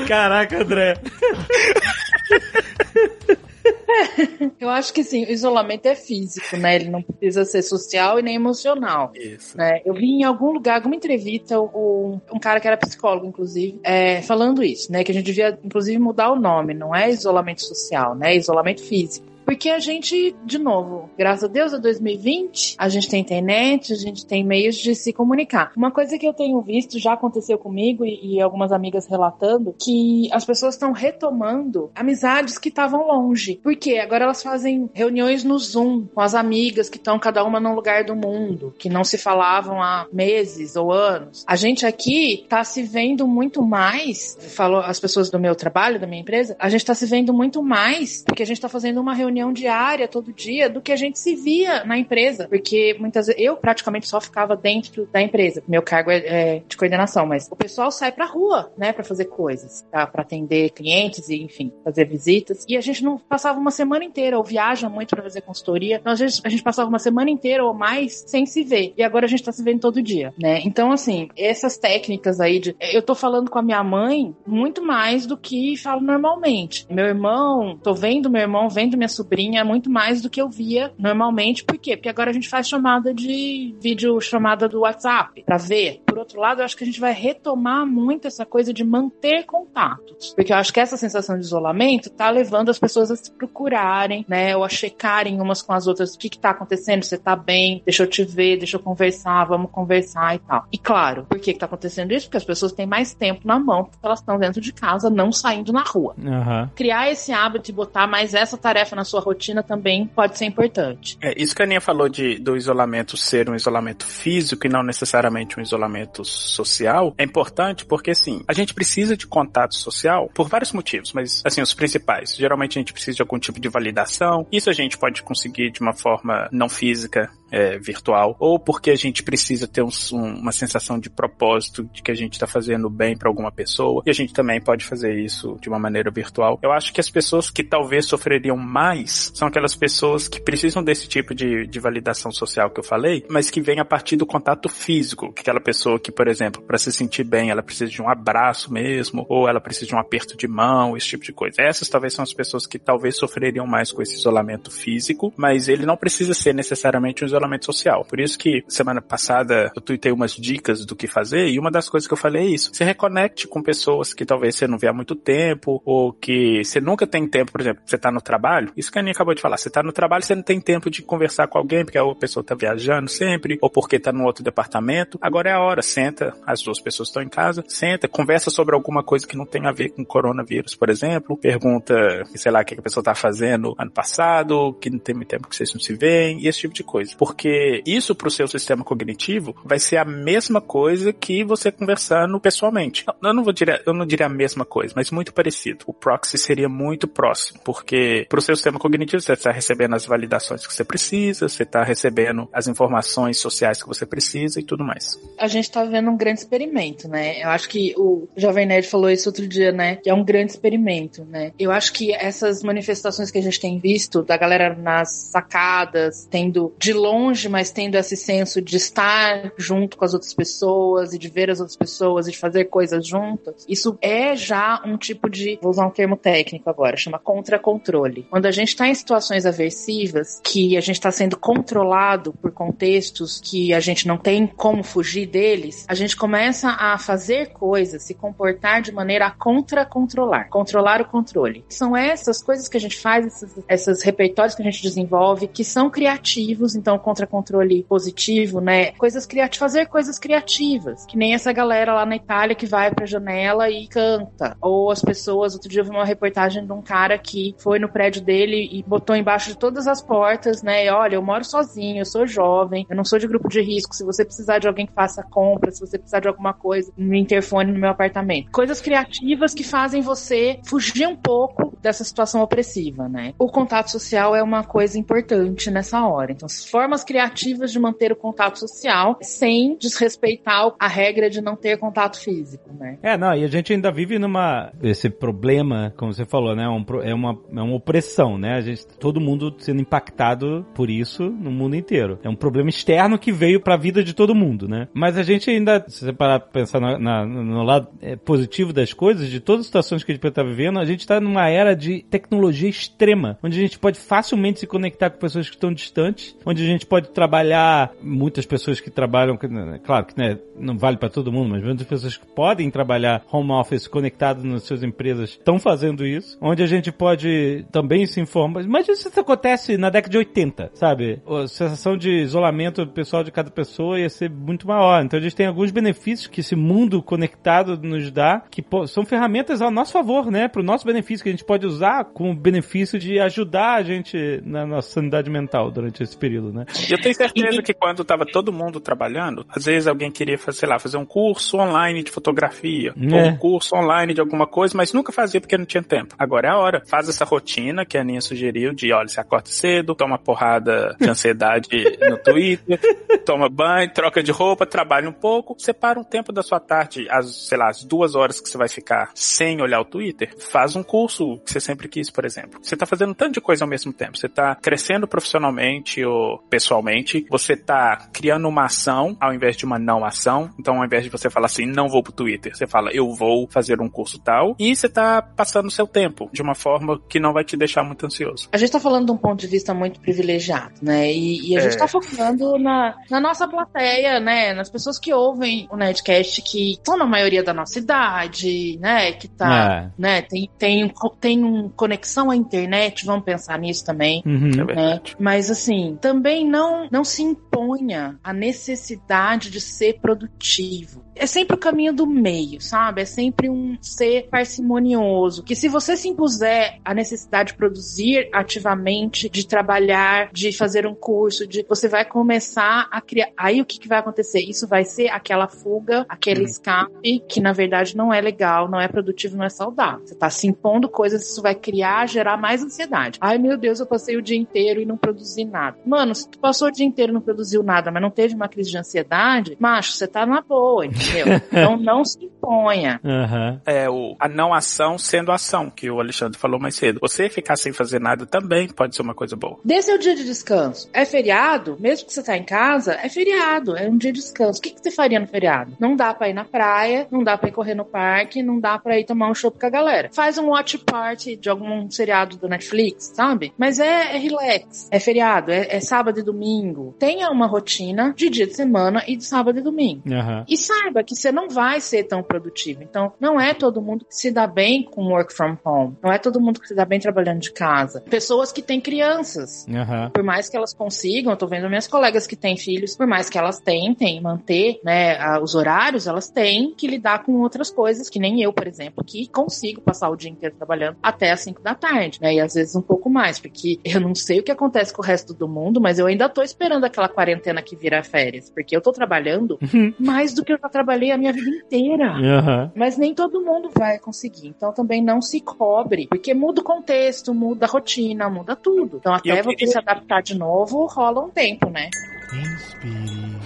[0.07, 0.93] Caraca, André.
[4.59, 6.75] Eu acho que sim, o isolamento é físico, né?
[6.75, 9.11] Ele não precisa ser social e nem emocional.
[9.15, 9.57] Isso.
[9.57, 9.81] né?
[9.85, 14.21] Eu vi em algum lugar, alguma entrevista, o- um cara que era psicólogo, inclusive, é,
[14.21, 15.03] falando isso, né?
[15.03, 16.73] Que a gente devia, inclusive, mudar o nome.
[16.73, 18.33] Não é isolamento social, né?
[18.33, 19.25] É isolamento físico.
[19.47, 23.95] Porque a gente, de novo, graças a Deus, é 2020, a gente tem internet, a
[23.95, 25.71] gente tem meios de se comunicar.
[25.77, 30.27] Uma coisa que eu tenho visto, já aconteceu comigo e, e algumas amigas relatando, que
[30.33, 33.55] as pessoas estão retomando amizades que estavam longe.
[33.63, 33.99] Por quê?
[33.99, 38.03] Agora elas fazem reuniões no Zoom com as amigas que estão cada uma num lugar
[38.03, 41.45] do mundo, que não se falavam há meses ou anos.
[41.47, 46.05] A gente aqui tá se vendo muito mais, falou as pessoas do meu trabalho, da
[46.05, 49.13] minha empresa, a gente tá se vendo muito mais porque a gente tá fazendo uma
[49.13, 52.47] reunião diária todo dia do que a gente se via na empresa.
[52.47, 55.63] Porque muitas vezes eu praticamente só ficava dentro da empresa.
[55.67, 59.25] Meu cargo é, é de coordenação, mas o pessoal sai pra rua, né, pra fazer
[59.25, 60.05] coisas, tá?
[60.07, 62.65] Pra atender clientes e, enfim, fazer visitas.
[62.67, 65.97] E a gente não passava uma semana inteira, ou viaja muito pra fazer consultoria.
[65.97, 68.93] Então, às vezes, a gente passava uma semana inteira ou mais sem se ver.
[68.97, 70.61] E agora a gente tá se vendo todo dia, né?
[70.63, 72.75] Então, assim, essas técnicas aí de.
[72.79, 76.85] Eu tô falando com a minha mãe muito mais do que falo normalmente.
[76.89, 79.26] Meu irmão, tô vendo meu irmão, vendo minha sobrinha
[79.63, 81.63] muito mais do que eu via normalmente.
[81.63, 81.95] Por quê?
[81.95, 86.01] Porque agora a gente faz chamada de vídeo chamada do WhatsApp pra ver.
[86.05, 89.45] Por outro lado, eu acho que a gente vai retomar muito essa coisa de manter
[89.45, 90.33] contatos.
[90.35, 94.25] Porque eu acho que essa sensação de isolamento tá levando as pessoas a se procurarem,
[94.27, 94.55] né?
[94.55, 96.15] Ou a checarem umas com as outras.
[96.15, 97.03] O que que tá acontecendo?
[97.03, 97.81] Você tá bem?
[97.85, 100.65] Deixa eu te ver, deixa eu conversar, vamos conversar e tal.
[100.71, 102.27] E claro, por que que tá acontecendo isso?
[102.27, 105.31] Porque as pessoas têm mais tempo na mão, porque elas estão dentro de casa, não
[105.31, 106.15] saindo na rua.
[106.23, 106.69] Aham.
[106.75, 111.17] Criar esse hábito e botar mais essa tarefa na sua rotina também pode ser importante.
[111.21, 114.83] É, isso que a Aninha falou de, do isolamento ser um isolamento físico e não
[114.83, 120.47] necessariamente um isolamento social é importante porque, assim, a gente precisa de contato social por
[120.47, 122.35] vários motivos, mas, assim, os principais.
[122.35, 124.47] Geralmente a gente precisa de algum tipo de validação.
[124.51, 128.95] Isso a gente pode conseguir de uma forma não física é, virtual, ou porque a
[128.95, 132.89] gente precisa ter um, um, uma sensação de propósito de que a gente está fazendo
[132.89, 136.59] bem para alguma pessoa, e a gente também pode fazer isso de uma maneira virtual.
[136.61, 141.07] Eu acho que as pessoas que talvez sofreriam mais são aquelas pessoas que precisam desse
[141.07, 144.69] tipo de, de validação social que eu falei, mas que vem a partir do contato
[144.69, 145.33] físico.
[145.37, 149.25] Aquela pessoa que, por exemplo, para se sentir bem, ela precisa de um abraço mesmo,
[149.29, 151.61] ou ela precisa de um aperto de mão, esse tipo de coisa.
[151.61, 155.85] Essas talvez são as pessoas que talvez sofreriam mais com esse isolamento físico, mas ele
[155.85, 158.03] não precisa ser necessariamente um isolamento social.
[158.05, 161.89] Por isso que semana passada eu tuitei umas dicas do que fazer e uma das
[161.89, 162.71] coisas que eu falei é isso.
[162.73, 166.81] Se reconecte com pessoas que talvez você não vê há muito tempo ou que você
[166.81, 169.41] nunca tem tempo, por exemplo, você tá no trabalho, isso que a Aninha acabou de
[169.41, 172.15] falar, você tá no trabalho, você não tem tempo de conversar com alguém porque a
[172.15, 175.17] pessoa tá viajando sempre ou porque tá no outro departamento.
[175.21, 179.03] Agora é a hora, senta, as duas pessoas estão em casa, senta, conversa sobre alguma
[179.03, 181.95] coisa que não tem a ver com coronavírus, por exemplo, pergunta,
[182.35, 185.47] sei lá, o que a pessoa tá fazendo ano passado, que não tem muito tempo
[185.47, 187.15] que vocês não se veem, e esse tipo de coisa.
[187.27, 193.03] Porque isso pro seu sistema cognitivo vai ser a mesma coisa que você conversando pessoalmente.
[193.21, 193.53] Eu não vou
[193.85, 195.83] eu não diria a mesma coisa, mas muito parecido.
[195.85, 200.65] O proxy seria muito próximo, porque pro seu sistema cognitivo você está recebendo as validações
[200.65, 205.19] que você precisa, você está recebendo as informações sociais que você precisa e tudo mais.
[205.37, 207.43] A gente tá vendo um grande experimento, né?
[207.43, 209.97] Eu acho que o Jovem Nerd falou isso outro dia, né?
[209.97, 211.51] Que é um grande experimento, né?
[211.59, 216.73] Eu acho que essas manifestações que a gente tem visto da galera nas sacadas, tendo
[216.77, 217.16] de longe,
[217.49, 221.59] mas tendo esse senso de estar junto com as outras pessoas e de ver as
[221.59, 225.85] outras pessoas e de fazer coisas juntas, isso é já um tipo de, vou usar
[225.85, 228.27] um termo técnico agora, chama contra-controle.
[228.29, 233.39] Quando a gente está em situações aversivas, que a gente está sendo controlado por contextos
[233.43, 238.13] que a gente não tem como fugir deles, a gente começa a fazer coisas, se
[238.13, 241.63] comportar de maneira a contra-controlar, controlar o controle.
[241.69, 245.63] São essas coisas que a gente faz, esses, esses repertórios que a gente desenvolve, que
[245.63, 248.91] são criativos, então contra-controle positivo, né?
[248.91, 253.05] Coisas criativas, fazer coisas criativas, que nem essa galera lá na Itália que vai pra
[253.05, 254.57] janela e canta.
[254.59, 257.87] Ou as pessoas, outro dia eu vi uma reportagem de um cara que foi no
[257.87, 260.91] prédio dele e botou embaixo de todas as portas, né?
[260.91, 263.95] Olha, eu moro sozinho, eu sou jovem, eu não sou de grupo de risco.
[263.95, 267.17] Se você precisar de alguém que faça compra, se você precisar de alguma coisa, me
[267.17, 268.51] interfone no meu apartamento.
[268.51, 273.33] Coisas criativas que fazem você fugir um pouco dessa situação opressiva, né?
[273.39, 276.33] O contato social é uma coisa importante nessa hora.
[276.33, 281.77] Então, formas criativas de manter o contato social sem desrespeitar a regra de não ter
[281.77, 282.97] contato físico, né?
[283.01, 286.67] É, não, e a gente ainda vive numa esse problema, como você falou, né?
[286.67, 288.55] Um, é uma é uma opressão, né?
[288.55, 292.19] A gente todo mundo sendo impactado por isso no mundo inteiro.
[292.21, 294.89] É um problema externo que veio para a vida de todo mundo, né?
[294.93, 298.73] Mas a gente ainda, se você parar pra pensar na, na, no lado é, positivo
[298.73, 301.47] das coisas, de todas as situações que a gente estar vivendo, a gente está numa
[301.47, 305.71] era de tecnologia extrema, onde a gente pode facilmente se conectar com pessoas que estão
[305.71, 310.77] distantes, onde a gente pode trabalhar, muitas pessoas que trabalham, né, claro que né, não
[310.77, 314.83] vale para todo mundo, mas muitas pessoas que podem trabalhar home office conectados nas suas
[314.83, 318.63] empresas estão fazendo isso, onde a gente pode também se informar.
[318.63, 321.21] Imagina se isso acontece na década de 80, sabe?
[321.27, 325.03] A sensação de isolamento pessoal de cada pessoa ia ser muito maior.
[325.03, 329.61] Então a gente tem alguns benefícios que esse mundo conectado nos dá, que são ferramentas
[329.61, 330.47] ao nosso favor, né?
[330.47, 334.41] Para o nosso benefício, que a gente pode usar como benefício de ajudar a gente
[334.45, 336.65] na nossa sanidade mental durante esse período, né?
[336.89, 340.69] Eu tenho certeza que quando tava todo mundo trabalhando, às vezes alguém queria fazer, sei
[340.69, 343.15] lá, fazer um curso online de fotografia, É.
[343.15, 346.15] ou um curso online de alguma coisa, mas nunca fazia porque não tinha tempo.
[346.17, 346.83] Agora é a hora.
[346.87, 351.09] Faz essa rotina que a Aninha sugeriu de, olha, você acorda cedo, toma porrada de
[351.09, 351.67] ansiedade
[352.09, 352.79] no Twitter,
[353.25, 357.47] toma banho, troca de roupa, trabalha um pouco, separa um tempo da sua tarde, as,
[357.47, 360.83] sei lá, as duas horas que você vai ficar sem olhar o Twitter, faz um
[360.83, 362.59] curso que você sempre quis, por exemplo.
[362.61, 364.17] Você tá fazendo um tanto de coisa ao mesmo tempo.
[364.17, 369.79] Você tá crescendo profissionalmente ou pessoalmente, você tá criando uma ação ao invés de uma
[369.79, 370.49] não ação.
[370.59, 373.47] Então, ao invés de você falar assim, não vou pro Twitter, você fala, eu vou
[373.49, 377.19] fazer um curso tal, e você tá passando o seu tempo de uma forma que
[377.19, 378.49] não vai te deixar muito ansioso.
[378.51, 381.11] A gente tá falando de um ponto de vista muito privilegiado, né?
[381.11, 381.63] E, e a É.
[381.63, 384.53] gente tá focando na, na nossa plateia, né?
[384.53, 389.11] Nas pessoas que ouvem o Nerdcast, que estão na maioria da nossa idade, né?
[389.13, 390.01] Que tá, É.
[390.01, 390.21] né?
[390.23, 394.21] Tem, tem, tem um conexão à internet, vamos pensar nisso também.
[394.25, 394.69] Uhum.
[394.69, 395.01] É né?
[395.19, 401.06] Mas assim, também não não se imponha a necessidade de ser produtivo.
[401.19, 403.01] É sempre o caminho do meio, sabe?
[403.01, 405.43] É sempre um ser parcimonioso.
[405.43, 410.95] Que se você se impuser a necessidade de produzir ativamente, de trabalhar, de fazer um
[410.95, 413.29] curso, de você vai começar a criar.
[413.37, 414.39] Aí o que, que vai acontecer?
[414.39, 418.87] Isso vai ser aquela fuga, aquele escape que na verdade não é legal, não é
[418.87, 420.05] produtivo, não é saudável.
[420.05, 423.19] Você tá se impondo coisas, isso vai criar, gerar mais ansiedade.
[423.21, 425.77] Ai meu Deus, eu passei o dia inteiro e não produzi nada.
[425.85, 428.47] Mano, se tu passou o dia inteiro e não produziu nada, mas não teve uma
[428.47, 431.41] crise de ansiedade, macho, você tá na boa, entendeu?
[431.51, 432.99] então não se imponha.
[433.03, 433.61] Aham.
[433.65, 436.99] É o, a não ação sendo ação, que o Alexandre falou mais cedo.
[437.01, 439.59] Você ficar sem fazer nada também pode ser uma coisa boa.
[439.63, 440.89] Dê seu dia de descanso.
[440.93, 441.77] É feriado?
[441.79, 443.75] Mesmo que você tá em casa, é feriado.
[443.77, 444.59] É um dia de descanso.
[444.59, 445.73] O que, que você faria no feriado?
[445.79, 448.77] Não dá pra ir na praia, não dá pra ir correr no parque, não dá
[448.77, 450.09] pra ir tomar um chopp com a galera.
[450.13, 453.53] Faz um watch party de algum seriado do Netflix, sabe?
[453.57, 454.87] Mas é, é relax.
[454.91, 456.95] É feriado, é, é sábado e domingo.
[456.99, 460.01] Tenha uma rotina de dia de semana e de sábado e domingo.
[460.11, 460.45] Aham.
[460.47, 462.83] E saiba que você não vai ser tão produtivo.
[462.83, 465.97] Então, não é todo mundo que se dá bem com work from home.
[466.03, 468.01] Não é todo mundo que se dá bem trabalhando de casa.
[468.01, 469.65] Pessoas que têm crianças.
[469.67, 470.09] Aham.
[470.11, 473.29] Por mais que elas consigam, eu tô vendo minhas colegas que têm filhos, por mais
[473.29, 478.19] que elas tentem manter, né, os horários, elas têm que lidar com outras coisas, que
[478.19, 481.75] nem eu, por exemplo, que consigo passar o dia inteiro trabalhando até as 5 da
[481.75, 484.93] tarde, né, e às vezes um pouco mais, porque eu não sei o que acontece
[484.93, 488.49] com o resto do mundo, mas eu ainda tô esperando aquela quarentena que vira férias,
[488.49, 489.59] porque eu tô trabalhando
[489.99, 492.11] mais do que eu já trabalhei a minha vida inteira.
[492.11, 492.71] Aham.
[492.75, 494.47] Mas nem todo mundo vai conseguir.
[494.49, 498.97] Então também não se cobre, porque muda o contexto, muda a rotina, muda tudo.
[498.97, 501.89] Então até você queria- se adaptar de novo, rola um tempo, né?
[502.33, 503.37] Inspire.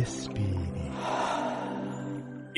[0.00, 0.57] Expire.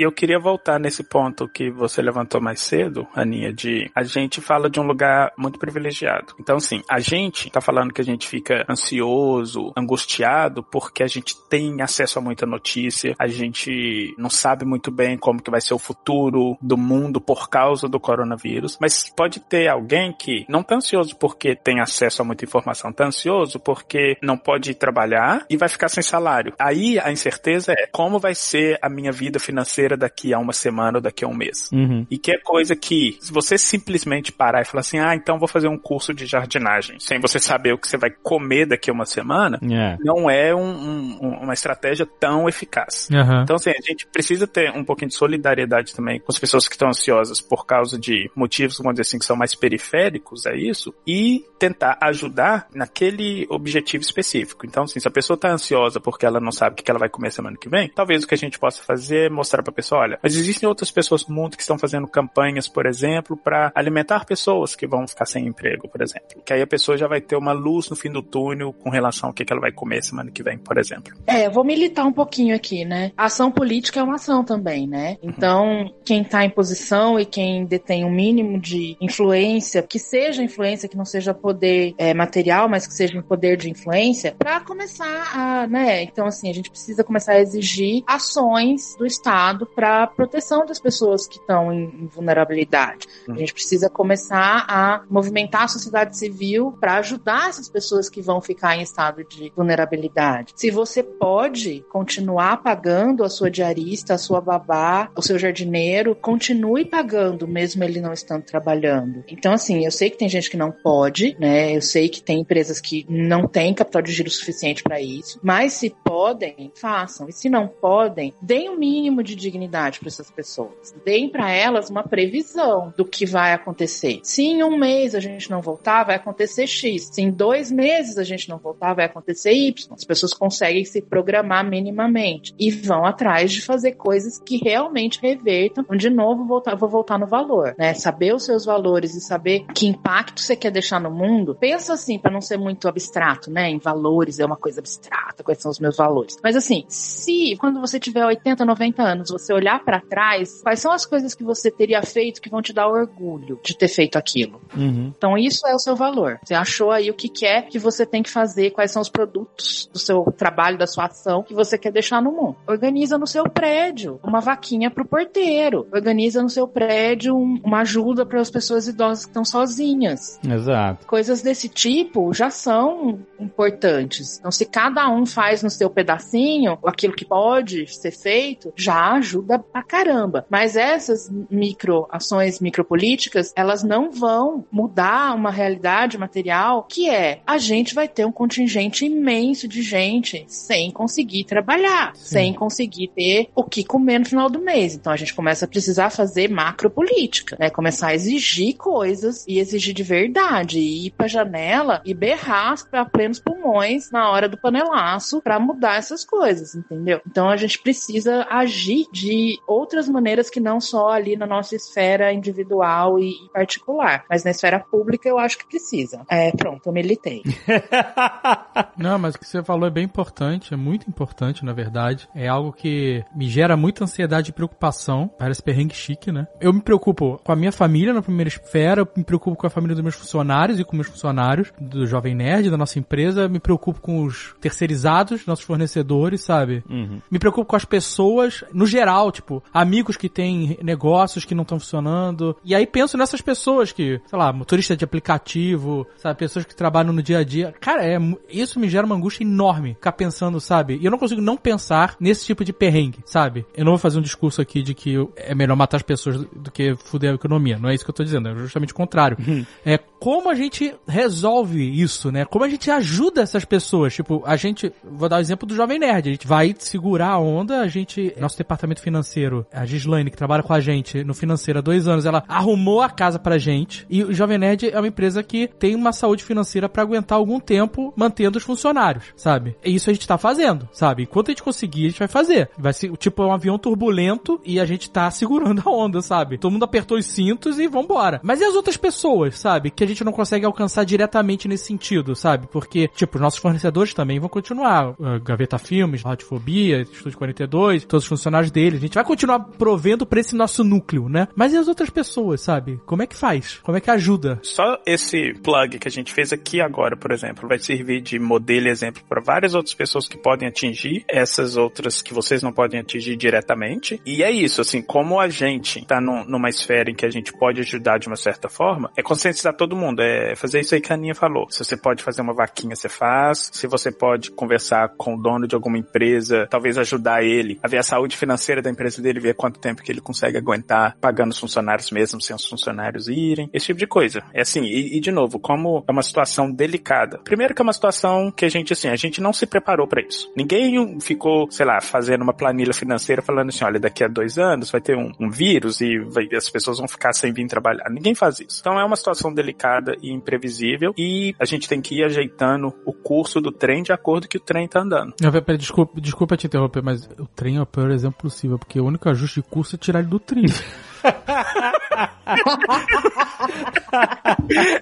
[0.01, 4.41] E eu queria voltar nesse ponto que você levantou mais cedo, Aninha, de a gente
[4.41, 6.35] fala de um lugar muito privilegiado.
[6.41, 11.37] Então, assim, a gente tá falando que a gente fica ansioso, angustiado, porque a gente
[11.51, 15.75] tem acesso a muita notícia, a gente não sabe muito bem como que vai ser
[15.75, 20.77] o futuro do mundo por causa do coronavírus, mas pode ter alguém que não tá
[20.77, 25.69] ansioso porque tem acesso a muita informação, tá ansioso porque não pode trabalhar e vai
[25.69, 26.55] ficar sem salário.
[26.59, 30.99] Aí a incerteza é como vai ser a minha vida financeira daqui a uma semana
[30.99, 31.71] ou daqui a um mês.
[31.73, 32.07] Uhum.
[32.11, 35.49] E que é coisa que, se você simplesmente parar e falar assim, ah, então vou
[35.49, 38.93] fazer um curso de jardinagem, sem você saber o que você vai comer daqui a
[38.93, 39.97] uma semana, É.
[40.01, 43.09] não é um- um- uma estratégia tão eficaz.
[43.13, 43.43] Aham.
[43.43, 46.75] Então, assim, a gente precisa ter um pouquinho de solidariedade também com as pessoas que
[46.75, 50.95] estão ansiosas por causa de motivos, vamos dizer assim, que são mais periféricos a isso,
[51.07, 54.67] e tentar ajudar naquele objetivo específico.
[54.67, 57.09] Então, assim, se a pessoa está ansiosa porque ela não sabe o que ela vai
[57.09, 60.03] comer semana que vem, talvez o que a gente possa fazer é mostrar para pessoa,
[60.03, 64.25] olha, mas existem outras pessoas no mundo que estão fazendo campanhas, por exemplo, para alimentar
[64.27, 66.43] pessoas que vão ficar sem emprego, por exemplo.
[66.45, 69.31] Que aí a pessoa já vai ter uma luz no fim do túnel com relação
[69.31, 71.13] ao que que ela vai comer semana que vem, por exemplo.
[71.27, 73.13] É, eu vou militar um pouquinho aqui, né?
[73.17, 75.17] A ação política é uma ação também, né?
[75.23, 80.89] Então, quem tá em posição e quem detém um mínimo de influência, que seja influência,
[80.89, 85.33] que não seja poder é, material, mas que seja um poder de influência, para começar
[85.35, 86.03] a, né?
[86.03, 91.27] Então, assim, a gente precisa começar a exigir ações do Estado para proteção das pessoas
[91.27, 93.07] que estão em, em vulnerabilidade.
[93.29, 98.41] A gente precisa começar a movimentar a sociedade civil para ajudar essas pessoas que vão
[98.41, 100.53] ficar em estado de vulnerabilidade.
[100.57, 106.85] Se você pode continuar pagando a sua diarista, a sua babá, o seu jardineiro, continue
[106.85, 109.25] pagando mesmo ele não estando trabalhando.
[109.29, 111.77] Então, assim, eu sei que tem gente que não pode, né?
[111.77, 115.75] Eu sei que tem empresas que não têm capital de giro suficiente para isso, mas
[115.75, 117.29] se podem, façam.
[117.29, 120.95] E se não podem, deem o um mínimo de dignidade para essas pessoas.
[121.05, 124.21] Deem para elas uma previsão do que vai acontecer.
[124.23, 127.11] Se em um mês a gente não voltar, vai acontecer X.
[127.13, 129.95] Se em dois meses a gente não voltar, vai acontecer Y.
[129.95, 135.85] As pessoas conseguem se programar minimamente e vão atrás de fazer coisas que realmente revertam,
[135.97, 137.95] de novo voltar, vou voltar no valor, né?
[137.95, 141.57] Saber os seus valores e saber que impacto você quer deixar no mundo.
[141.59, 143.69] Pensa assim, para não ser muito abstrato, né?
[143.69, 146.37] Em valores é uma coisa abstrata, quais são os meus valores.
[146.43, 150.93] Mas assim, se quando você tiver 80, 90 anos, você olhar para trás, quais são
[150.93, 154.61] as coisas que você teria feito que vão te dar orgulho de ter feito aquilo?
[154.77, 155.13] Uhum.
[155.17, 156.39] Então isso é o seu valor.
[156.45, 159.89] Você achou aí o que quer que você tem que fazer, quais são os produtos
[159.93, 162.57] do seu trabalho, da sua ação que você quer deixar no mundo.
[162.67, 165.87] Organiza no seu prédio uma vaquinha pro porteiro.
[165.93, 170.39] Organiza no seu prédio um- uma ajuda para as pessoas idosas que estão sozinhas.
[170.47, 171.07] Exato.
[171.07, 174.39] Coisas desse tipo já são importantes.
[174.39, 179.30] Então, se cada um faz no seu pedacinho aquilo que pode ser feito, já ajuda
[179.73, 180.47] pra caramba.
[180.49, 187.59] Mas essas micro ações, micropolíticas, elas não vão mudar uma realidade material que é a
[187.59, 192.25] gente vai ter um contingente imenso de gente sem conseguir trabalhar, Sim.
[192.25, 194.95] sem conseguir ter o que comer no final do mês.
[194.95, 197.71] Então a gente começa a precisar fazer macropolítica, né?
[197.71, 203.05] Começar a exigir coisas e exigir de verdade, e ir pra janela e berrar pra
[203.05, 207.21] plenos pulmões na hora do panelaço pra mudar essas coisas, entendeu?
[207.27, 209.20] Então a gente precisa agir de
[209.67, 214.51] outras maneiras que não só ali na nossa esfera individual e e particular, mas na
[214.51, 216.23] esfera pública eu acho que precisa.
[216.29, 217.43] É, pronto, eu militei.
[218.97, 222.29] Não, mas o que você falou é bem importante, é muito importante, na verdade.
[222.35, 225.31] É algo que me gera muita ansiedade e preocupação.
[225.39, 226.47] Parece perrengue chique, né?
[226.61, 229.71] Eu me preocupo com a minha família na primeira esfera, eu me preocupo com a
[229.71, 233.61] família dos meus funcionários e com meus funcionários, do Jovem Nerd, da nossa empresa, me
[233.61, 236.83] preocupo com os terceirizados, nossos fornecedores, sabe?
[237.31, 241.79] Me preocupo com as pessoas, no geral, tipo, amigos que têm negócios que não estão
[241.81, 242.57] funcionando.
[242.65, 247.13] E aí penso nessas pessoas que, sei lá, motorista de aplicativo, sabe, pessoas que trabalham
[247.13, 247.75] no dia a dia.
[247.81, 248.19] Cara, é,
[248.49, 249.95] isso me gera uma angústia enorme.
[249.95, 250.99] Ficar pensando, sabe?
[251.01, 253.65] E eu não consigo não pensar nesse tipo de perrengue, sabe?
[253.75, 256.71] Eu não vou fazer um discurso aqui de que é melhor matar as pessoas do-
[256.71, 257.79] que fuder a economia.
[257.79, 259.37] Não é isso que eu tô dizendo, é justamente o contrário.
[259.85, 262.45] É como a gente resolve isso, né?
[262.45, 264.15] Como a gente ajuda essas pessoas.
[264.15, 266.29] Tipo, a gente, vou dar o exemplo do Jovem Nerd.
[266.29, 270.63] A gente vai segurar a onda, a gente, nosso departamento financeiro, a Gislaine, que trabalha
[270.63, 274.07] com a gente no financeiro há dois anos, ela arrumou a casa pra gente.
[274.09, 277.61] E o Jovem Nerd é uma empresa que tem uma saúde financeira pra aguentar algum
[277.61, 279.77] tempo mantendo os funcionários, sabe?
[279.85, 281.25] E isso a gente tá fazendo, sabe?
[281.25, 282.71] Enquanto a gente conseguir, a gente vai fazer.
[282.79, 286.59] Vai ser, tipo, é um avião turbulento e a gente tá segurando a onda, sabe?
[286.59, 288.41] Todo mundo apertou os cintos e vambora.
[288.43, 289.91] Mas e as outras pessoas, sabe?
[289.91, 292.67] Que a gente não consegue alcançar diretamente nesse sentido, sabe?
[292.71, 295.11] Porque, tipo, os nossos fornecedores também vão continuar.
[295.11, 300.41] Uh, Gaveta Filmes, Hotfobia, Estúdio 42, todos os funcionários A gente vai continuar provendo pra
[300.41, 301.49] esse nosso núcleo, né?
[301.55, 303.01] Mas e as outras pessoas, sabe?
[303.07, 303.79] Como é que faz?
[303.83, 304.59] Como é que ajuda?
[304.63, 308.87] Só esse plug que a gente fez aqui agora, por exemplo, vai servir de modelo
[308.87, 313.01] e exemplo para várias outras pessoas que podem atingir essas outras que vocês não podem
[313.01, 314.21] atingir diretamente.
[314.25, 317.53] E é isso, assim, como a gente tá num- numa esfera em que a gente
[317.53, 321.13] pode ajudar de uma certa forma, é conscientizar todo mundo, é fazer isso aí que
[321.13, 321.67] a Aninha falou.
[321.71, 323.71] Se você pode fazer uma vaquinha, você faz.
[323.73, 327.99] Se você pode conversar com o dono de alguma empresa, talvez ajudar ele a ver
[327.99, 331.59] a saúde financeira da empresa dele, ver quanto tempo que ele consegue aguentar pagando os
[331.59, 334.43] funcionários mesmo sem os funcionários irem, esse tipo de coisa.
[334.53, 337.39] É assim, e, e de novo, como é uma situação delicada.
[337.39, 340.23] Primeiro que é uma situação que a gente, assim, a gente não se preparou pra
[340.23, 340.51] isso.
[340.57, 344.91] Ninguém ficou, sei lá, fazendo uma planilha financeira falando assim, olha, daqui a dois anos
[344.91, 348.09] vai ter um, um vírus e vai- as pessoas vão ficar sem vir trabalhar.
[348.11, 348.79] Ninguém faz isso.
[348.81, 353.13] Então é uma situação delicada e imprevisível e a gente tem que ir ajeitando o
[353.13, 355.35] curso do trem de acordo que o trem tá andando.
[355.41, 359.01] Não, pera, desculpa, desculpa te interromper, mas o trem é o pior exemplo possível, porque
[359.01, 360.75] o único ajuste de curso é tirar ele do trilho.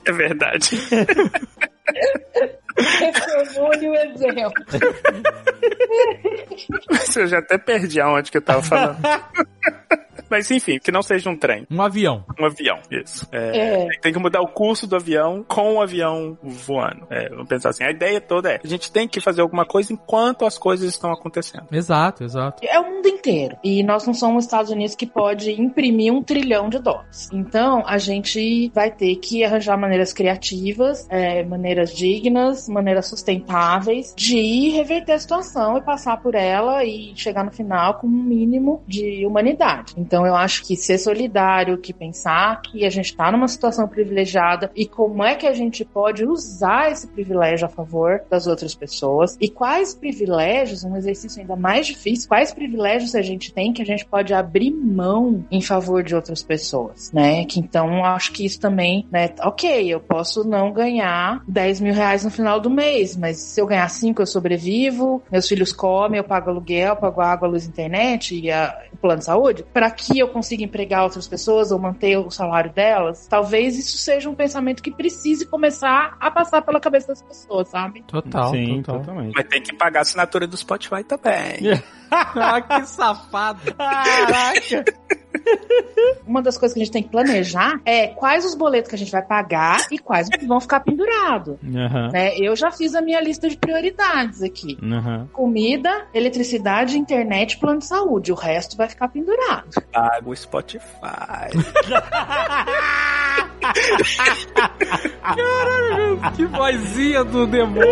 [0.05, 0.79] É verdade.
[3.59, 4.65] Olha o exemplo.
[6.91, 8.99] Mas eu já até perdi aonde que eu tava falando.
[10.31, 11.67] Mas enfim, que não seja um trem.
[11.71, 12.25] Um avião.
[12.39, 13.27] Um avião, isso.
[13.33, 13.89] É, É.
[14.01, 17.07] Tem que mudar o curso do avião com o avião voando.
[17.11, 17.85] É, vamos pensar assim.
[17.85, 21.13] A ideia toda é: a gente tem que fazer alguma coisa enquanto as coisas estão
[21.13, 21.67] acontecendo.
[21.73, 22.65] Exato, exato.
[22.65, 23.57] É o mundo inteiro.
[23.63, 27.29] E nós não somos os Estados Unidos que pode imprimir um trilhão de dólares.
[27.33, 34.71] Então, a gente vai ter que arranjar maneiras criativas, é, maneiras dignas, maneiras sustentáveis de
[34.71, 39.25] reverter a situação e passar por ela e chegar no final com um mínimo de
[39.27, 39.95] humanidade.
[39.97, 44.71] Então, eu acho que ser solidário, que pensar que a gente está numa situação privilegiada
[44.75, 49.37] e como é que a gente pode usar esse privilégio a favor das outras pessoas
[49.41, 53.87] e quais privilégios, um exercício ainda mais difícil, quais privilégios a gente tem que a
[53.87, 57.45] gente pode abrir mão em favor de outras pessoas, né?
[57.45, 59.31] Que então eu acho que isso também, né?
[59.43, 63.67] Ok, eu posso não ganhar 10 mil reais no final do mês, mas se eu
[63.67, 68.51] ganhar 5 eu sobrevivo, meus filhos comem, eu pago aluguel, pago água, luz, internet e
[68.51, 72.73] a, plano de saúde, para que eu consiga empregar outras pessoas ou manter o salário
[72.73, 77.69] delas, talvez isso seja um pensamento que precise começar a passar pela cabeça das pessoas,
[77.69, 78.03] sabe?
[78.03, 79.01] Total, Sim, total.
[79.01, 79.35] totalmente.
[79.35, 81.83] Mas tem que pagar a assinatura do Spotify também.
[82.11, 83.75] ah, que safado.
[83.75, 84.85] Caraca!
[86.27, 88.99] Uma das coisas que a gente tem que planejar é quais os boletos que a
[88.99, 91.57] gente vai pagar e quais que vão ficar pendurados.
[91.75, 92.37] Aham, Né?
[92.37, 94.79] Eu já fiz a minha lista de prioridades aqui.
[94.83, 95.29] aham.
[95.33, 98.33] Comida, eletricidade, internet, plano de saúde.
[98.33, 99.69] O resto vai ficar pendurado.
[99.93, 101.49] Paga o Spotify.
[106.37, 107.89] que vozinha do demônio.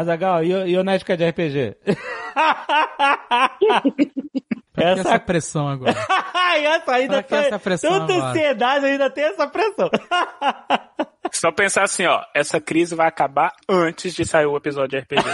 [0.00, 1.76] Azagal, e, o- e o Nerdcast de RPG?
[4.76, 5.92] Essa- essa pressão agora?
[6.58, 8.28] Essa ainda Pra que essa pressão Tanta agora?
[8.30, 9.88] ansiedade ainda tem essa pressão.
[11.32, 15.28] Só pensar assim, ó, essa crise vai acabar antes de sair o episódio de RPG.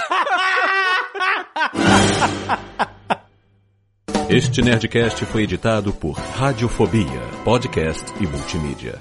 [4.28, 8.98] Este Nerdcast foi editado por Radiofobia, podcast e multimídia.